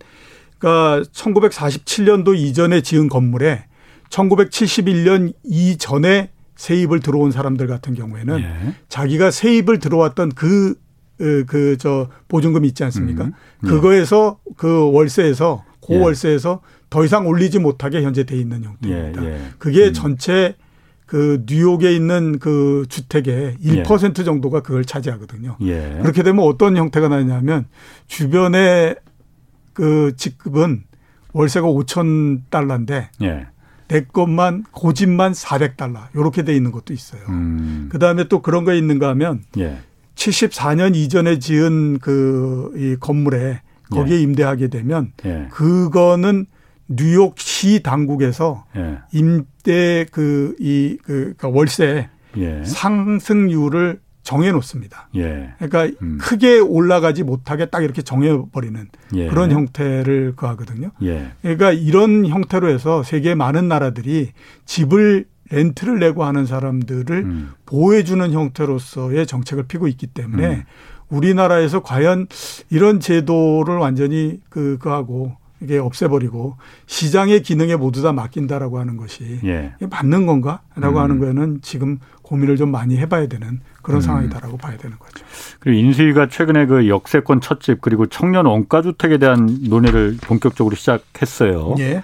그러니까 0.59 1.09
1947년도 1.11 2.35
이전에 2.35 2.81
지은 2.81 3.07
건물에 3.07 3.65
1971년 4.09 5.33
이전에 5.43 6.31
세입을 6.55 6.99
들어온 6.99 7.31
사람들 7.31 7.67
같은 7.67 7.95
경우에는 7.95 8.39
예. 8.39 8.75
자기가 8.89 9.31
세입을 9.31 9.79
들어왔던 9.79 10.33
그 10.33 10.75
그저 11.47 12.09
보증금 12.27 12.65
있지 12.65 12.83
않습니까? 12.83 13.25
음. 13.25 13.33
예. 13.63 13.67
그거에서 13.67 14.39
그 14.57 14.91
월세에서 14.91 15.63
고월세에서 15.79 16.61
예. 16.61 16.74
더 16.95 17.03
이상 17.03 17.27
올리지 17.27 17.59
못하게 17.59 18.03
현재 18.03 18.23
돼 18.23 18.37
있는 18.37 18.63
형태입니다. 18.63 19.25
예, 19.25 19.27
예. 19.33 19.41
그게 19.59 19.87
음. 19.87 19.93
전체 19.93 20.55
그 21.05 21.43
뉴욕에 21.45 21.93
있는 21.93 22.39
그 22.39 22.85
주택의 22.87 23.57
1% 23.61 24.19
예. 24.19 24.23
정도가 24.23 24.61
그걸 24.61 24.85
차지하거든요. 24.85 25.57
예. 25.59 25.99
그렇게 26.01 26.23
되면 26.23 26.45
어떤 26.45 26.77
형태가 26.77 27.09
나냐면 27.09 27.65
주변에 28.07 28.95
그 29.73 30.13
직급은 30.15 30.83
월세가 31.33 31.67
5천 31.67 32.43
달러인데 32.49 33.09
예. 33.23 33.47
내 33.89 34.05
것만 34.05 34.63
고집만 34.71 35.33
400달러 35.33 36.03
이렇게 36.13 36.43
돼 36.43 36.55
있는 36.55 36.71
것도 36.71 36.93
있어요. 36.93 37.23
음. 37.27 37.89
그다음에 37.91 38.29
또 38.29 38.41
그런 38.41 38.63
거 38.63 38.73
있는가 38.73 39.09
하면 39.09 39.43
예. 39.57 39.79
74년 40.15 40.95
이전에 40.95 41.39
지은 41.39 41.99
그 41.99 42.71
이 42.77 42.95
건물에 43.01 43.59
거기에 43.91 44.15
예. 44.15 44.21
임대하게 44.21 44.69
되면 44.69 45.11
예. 45.25 45.49
그거는 45.51 46.45
뉴욕시 46.87 47.81
당국에서 47.83 48.65
예. 48.75 48.99
임대 49.11 50.05
그 50.11 50.55
이그 50.59 50.97
그, 51.03 51.13
그러니까 51.37 51.49
월세 51.49 52.09
예. 52.37 52.63
상승률을 52.63 53.99
정해 54.23 54.51
놓습니다. 54.51 55.07
예. 55.15 55.53
그러니까 55.59 55.97
음. 56.01 56.17
크게 56.19 56.59
올라가지 56.59 57.23
못하게 57.23 57.67
딱 57.67 57.83
이렇게 57.83 58.01
정해 58.01 58.35
버리는 58.51 58.87
예. 59.13 59.27
그런 59.27 59.51
형태를 59.51 60.33
그하거든요. 60.35 60.91
예. 61.03 61.31
그러니까 61.41 61.71
이런 61.71 62.25
형태로 62.25 62.69
해서 62.69 63.03
세계 63.03 63.35
많은 63.35 63.67
나라들이 63.67 64.31
집을 64.65 65.25
렌트를 65.51 65.99
내고 65.99 66.23
하는 66.23 66.47
사람들을 66.47 67.15
음. 67.17 67.51
보호해 67.67 68.03
주는 68.03 68.31
형태로서의 68.31 69.27
정책을 69.27 69.65
피고 69.67 69.87
있기 69.87 70.07
때문에 70.07 70.47
음. 70.47 70.63
우리나라에서 71.09 71.83
과연 71.83 72.25
이런 72.71 72.99
제도를 72.99 73.77
완전히 73.77 74.39
그 74.49 74.77
그하고 74.79 75.37
이게 75.61 75.77
없애버리고 75.77 76.57
시장의 76.85 77.41
기능에 77.41 77.75
모두 77.75 78.01
다 78.01 78.11
맡긴다라고 78.11 78.77
하는 78.79 78.97
것이 78.97 79.39
예. 79.45 79.73
맞는 79.79 80.25
건가라고 80.25 80.97
음. 80.97 81.03
하는 81.03 81.19
거에는 81.19 81.59
지금 81.61 81.99
고민을 82.21 82.57
좀 82.57 82.71
많이 82.71 82.97
해봐야 82.97 83.27
되는 83.27 83.61
그런 83.81 83.99
음. 83.99 84.01
상황이다라고 84.01 84.57
봐야 84.57 84.77
되는 84.77 84.97
거죠. 84.97 85.23
그리고 85.59 85.79
인수위가 85.79 86.27
최근에 86.27 86.65
그 86.65 86.87
역세권 86.89 87.41
첫집 87.41 87.81
그리고 87.81 88.05
청년 88.07 88.45
원가주택에 88.45 89.17
대한 89.17 89.59
논의를 89.61 90.17
본격적으로 90.21 90.75
시작했어요. 90.75 91.75
예. 91.79 92.03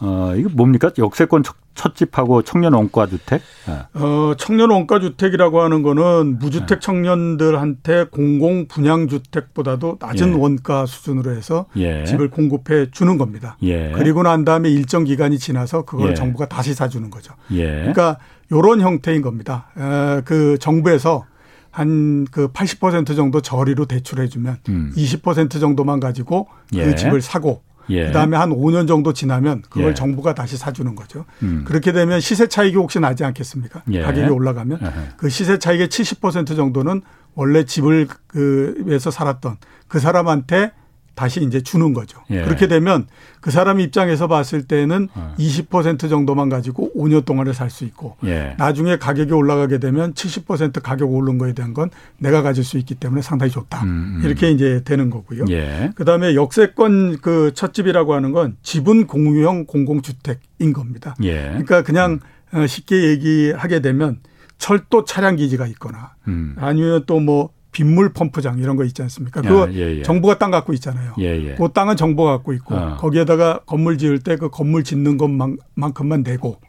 어, 0.00 0.32
이거 0.36 0.48
뭡니까? 0.52 0.90
역세권 0.96 1.42
첫집하고 1.74 2.42
청년 2.42 2.74
원가 2.74 3.06
주택? 3.06 3.40
네. 3.66 3.78
어, 3.94 4.34
청년 4.36 4.70
원가 4.70 5.00
주택이라고 5.00 5.60
하는 5.62 5.82
거는 5.82 6.38
무주택 6.38 6.66
네. 6.66 6.80
청년들한테 6.80 8.04
공공 8.10 8.66
분양 8.68 9.08
주택보다도 9.08 9.98
낮은 10.00 10.34
예. 10.34 10.34
원가 10.34 10.86
수준으로 10.86 11.32
해서 11.32 11.66
예. 11.76 12.04
집을 12.04 12.30
공급해 12.30 12.90
주는 12.90 13.16
겁니다. 13.16 13.56
예. 13.62 13.92
그리고 13.92 14.22
난 14.22 14.44
다음에 14.44 14.68
일정 14.70 15.04
기간이 15.04 15.38
지나서 15.38 15.84
그걸 15.84 16.10
예. 16.10 16.14
정부가 16.14 16.48
다시 16.48 16.74
사주는 16.74 17.08
거죠. 17.10 17.34
예. 17.52 17.64
그러니까 17.64 18.18
요런 18.52 18.80
형태인 18.80 19.22
겁니다. 19.22 19.68
어, 19.76 20.20
그 20.24 20.58
정부에서 20.58 21.26
한그 21.70 22.48
80% 22.52 23.14
정도 23.14 23.40
저리로 23.40 23.84
대출해주면 23.86 24.58
음. 24.68 24.92
20% 24.96 25.60
정도만 25.60 26.00
가지고 26.00 26.48
그 26.72 26.78
예. 26.78 26.94
집을 26.94 27.20
사고 27.20 27.62
예. 27.90 28.06
그다음에 28.06 28.36
한 28.36 28.50
5년 28.50 28.86
정도 28.86 29.12
지나면 29.12 29.62
그걸 29.68 29.90
예. 29.90 29.94
정부가 29.94 30.34
다시 30.34 30.56
사주는 30.56 30.94
거죠. 30.94 31.24
음. 31.42 31.64
그렇게 31.66 31.92
되면 31.92 32.20
시세 32.20 32.46
차익이 32.46 32.76
혹시 32.76 33.00
나지 33.00 33.24
않겠습니까? 33.24 33.82
예. 33.92 34.02
가격이 34.02 34.30
올라가면 34.30 34.78
에헤. 34.82 34.92
그 35.16 35.28
시세 35.28 35.58
차익의 35.58 35.88
70% 35.88 36.56
정도는 36.56 37.02
원래 37.34 37.64
집을 37.64 38.08
그에서 38.26 39.10
살았던 39.10 39.56
그 39.86 39.98
사람한테 40.00 40.72
다시 41.18 41.42
이제 41.42 41.60
주는 41.60 41.94
거죠. 41.94 42.20
예. 42.30 42.44
그렇게 42.44 42.68
되면 42.68 43.08
그 43.40 43.50
사람 43.50 43.80
입장에서 43.80 44.28
봤을 44.28 44.62
때는 44.62 45.08
어. 45.16 45.34
20% 45.36 46.08
정도만 46.08 46.48
가지고 46.48 46.92
5년 46.94 47.24
동안에 47.24 47.52
살수 47.52 47.84
있고 47.86 48.16
예. 48.24 48.54
나중에 48.56 48.98
가격이 48.98 49.32
올라가게 49.32 49.78
되면 49.78 50.14
70% 50.14 50.80
가격 50.80 51.12
오른 51.12 51.36
거에 51.36 51.54
대한 51.54 51.74
건 51.74 51.90
내가 52.18 52.42
가질 52.42 52.62
수 52.62 52.78
있기 52.78 52.94
때문에 52.94 53.20
상당히 53.20 53.50
좋다. 53.50 53.82
음, 53.82 54.20
음. 54.20 54.22
이렇게 54.24 54.52
이제 54.52 54.82
되는 54.84 55.10
거고요. 55.10 55.46
예. 55.50 55.90
그다음에 55.96 56.36
역세권 56.36 57.18
그 57.20 57.50
첫집이라고 57.52 58.14
하는 58.14 58.30
건 58.30 58.56
지분 58.62 59.08
공유형 59.08 59.66
공공주택인 59.66 60.72
겁니다. 60.72 61.16
예. 61.24 61.48
그러니까 61.48 61.82
그냥 61.82 62.20
음. 62.54 62.64
쉽게 62.68 63.08
얘기하게 63.08 63.80
되면 63.80 64.20
철도 64.58 65.04
차량 65.04 65.34
기지가 65.34 65.66
있거나 65.66 66.14
음. 66.28 66.54
아니면 66.58 67.02
또뭐 67.06 67.50
빗물 67.72 68.12
펌프장 68.12 68.58
이런 68.58 68.76
거 68.76 68.84
있지 68.84 69.02
않습니까? 69.02 69.42
그거 69.42 69.68
예, 69.72 69.98
예. 69.98 70.02
정부가 70.02 70.38
땅 70.38 70.50
갖고 70.50 70.72
있잖아요. 70.72 71.14
예, 71.18 71.24
예. 71.24 71.54
그 71.54 71.68
땅은 71.72 71.96
정부가 71.96 72.32
갖고 72.32 72.52
있고 72.54 72.74
어. 72.74 72.96
거기에다가 72.96 73.60
건물 73.66 73.98
지을 73.98 74.20
때 74.20 74.36
그 74.36 74.48
건물 74.50 74.84
짓는 74.84 75.18
것만큼만 75.18 76.22
내고 76.22 76.60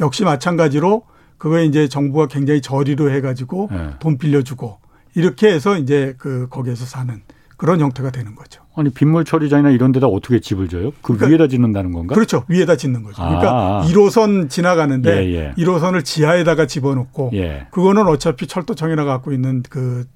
역시 0.00 0.24
마찬가지로 0.24 1.04
그거에 1.38 1.64
이제 1.64 1.88
정부가 1.88 2.26
굉장히 2.28 2.60
저리로 2.60 3.10
해가지고 3.10 3.68
예. 3.72 3.90
돈 3.98 4.18
빌려주고 4.18 4.78
이렇게 5.14 5.48
해서 5.52 5.76
이제 5.76 6.14
그 6.18 6.48
거기에서 6.48 6.84
사는 6.84 7.20
그런 7.62 7.78
형태가 7.78 8.10
되는 8.10 8.34
거죠. 8.34 8.60
아니 8.74 8.90
빗물 8.90 9.24
처리장이나 9.24 9.70
이런 9.70 9.92
데다 9.92 10.08
어떻게 10.08 10.40
집을 10.40 10.66
져요? 10.66 10.90
그 11.00 11.14
그러니까, 11.14 11.26
위에다 11.28 11.46
짓는다는 11.46 11.92
건가? 11.92 12.12
그렇죠. 12.12 12.42
위에다 12.48 12.74
짓는 12.74 13.04
거죠. 13.04 13.22
그러니까 13.22 13.52
아. 13.52 13.86
1호선 13.86 14.50
지나가는데 14.50 15.24
예, 15.24 15.32
예. 15.32 15.54
1호선을 15.56 16.04
지하에다가 16.04 16.66
집어넣고 16.66 17.30
예. 17.34 17.68
그거는 17.70 18.08
어차피 18.08 18.48
철도청이나 18.48 19.04
갖고 19.04 19.32
있는 19.32 19.62
그 19.70 20.08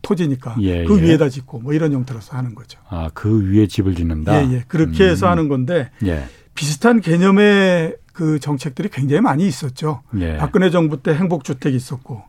토지니까 0.00 0.58
예, 0.60 0.84
그 0.84 1.00
예. 1.00 1.02
위에다 1.02 1.28
짓고 1.28 1.58
뭐 1.58 1.72
이런 1.72 1.92
형태로서 1.92 2.36
하는 2.36 2.54
거죠. 2.54 2.78
아, 2.88 3.10
그 3.14 3.50
위에 3.50 3.66
집을 3.66 3.96
짓는다? 3.96 4.44
예, 4.44 4.52
예. 4.52 4.64
그렇게 4.68 5.08
해서 5.08 5.26
음. 5.26 5.30
하는 5.32 5.48
건데 5.48 5.90
예. 6.04 6.22
비슷한 6.54 7.00
개념의 7.00 7.96
그 8.12 8.38
정책들이 8.38 8.90
굉장히 8.90 9.22
많이 9.22 9.44
있었죠. 9.44 10.02
박근혜 10.38 10.70
정부 10.70 11.02
때 11.02 11.12
행복주택이 11.14 11.74
있었고 11.74 12.22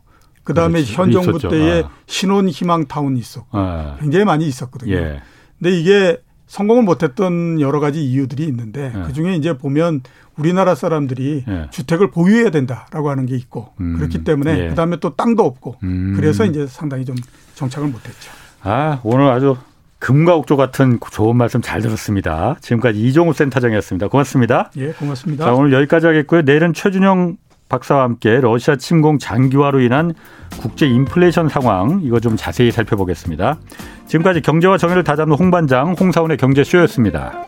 그 0.48 0.54
다음에 0.54 0.82
현 0.82 1.12
정부 1.12 1.38
때에 1.38 1.82
아. 1.82 1.90
신혼 2.06 2.48
희망 2.48 2.86
타운 2.86 3.18
있었고 3.18 3.48
아. 3.52 3.96
굉장히 4.00 4.24
많이 4.24 4.46
있었거든요. 4.46 4.94
예. 4.94 5.20
근데 5.58 5.78
이게 5.78 6.16
성공을 6.46 6.84
못했던 6.84 7.60
여러 7.60 7.80
가지 7.80 8.02
이유들이 8.02 8.44
있는데 8.44 8.90
네. 8.94 9.02
그 9.06 9.12
중에 9.12 9.34
이제 9.34 9.58
보면 9.58 10.00
우리나라 10.38 10.74
사람들이 10.74 11.44
네. 11.46 11.66
주택을 11.70 12.10
보유해야 12.10 12.48
된다라고 12.48 13.10
하는 13.10 13.26
게 13.26 13.36
있고 13.36 13.74
음. 13.78 13.98
그렇기 13.98 14.24
때문에 14.24 14.58
예. 14.58 14.68
그 14.70 14.74
다음에 14.74 14.96
또 15.00 15.14
땅도 15.14 15.44
없고 15.44 15.76
음. 15.82 16.14
그래서 16.16 16.46
이제 16.46 16.66
상당히 16.66 17.04
좀 17.04 17.14
정착을 17.54 17.88
못했죠. 17.88 18.30
아 18.62 19.00
오늘 19.02 19.28
아주 19.28 19.54
금과 19.98 20.34
옥조 20.36 20.56
같은 20.56 20.98
좋은 21.10 21.36
말씀 21.36 21.60
잘 21.60 21.82
들었습니다. 21.82 22.56
지금까지 22.62 22.98
이종우 23.06 23.34
센터장이었습니다. 23.34 24.08
고맙습니다. 24.08 24.70
예, 24.78 24.92
고맙습니다. 24.92 25.44
자, 25.44 25.52
오늘 25.52 25.74
여기까지 25.74 26.06
하겠고요. 26.06 26.42
내일은 26.42 26.72
최준영 26.72 27.36
박사와 27.68 28.02
함께 28.04 28.40
러시아 28.40 28.76
침공 28.76 29.18
장기화로 29.18 29.80
인한 29.80 30.14
국제 30.60 30.86
인플레이션 30.86 31.48
상황 31.48 32.00
이거 32.02 32.20
좀 32.20 32.36
자세히 32.36 32.70
살펴보겠습니다. 32.70 33.58
지금까지 34.06 34.40
경제와 34.40 34.78
정의를 34.78 35.04
다잡는 35.04 35.36
홍반장 35.36 35.94
홍사원의 35.98 36.36
경제쇼였습니다. 36.38 37.44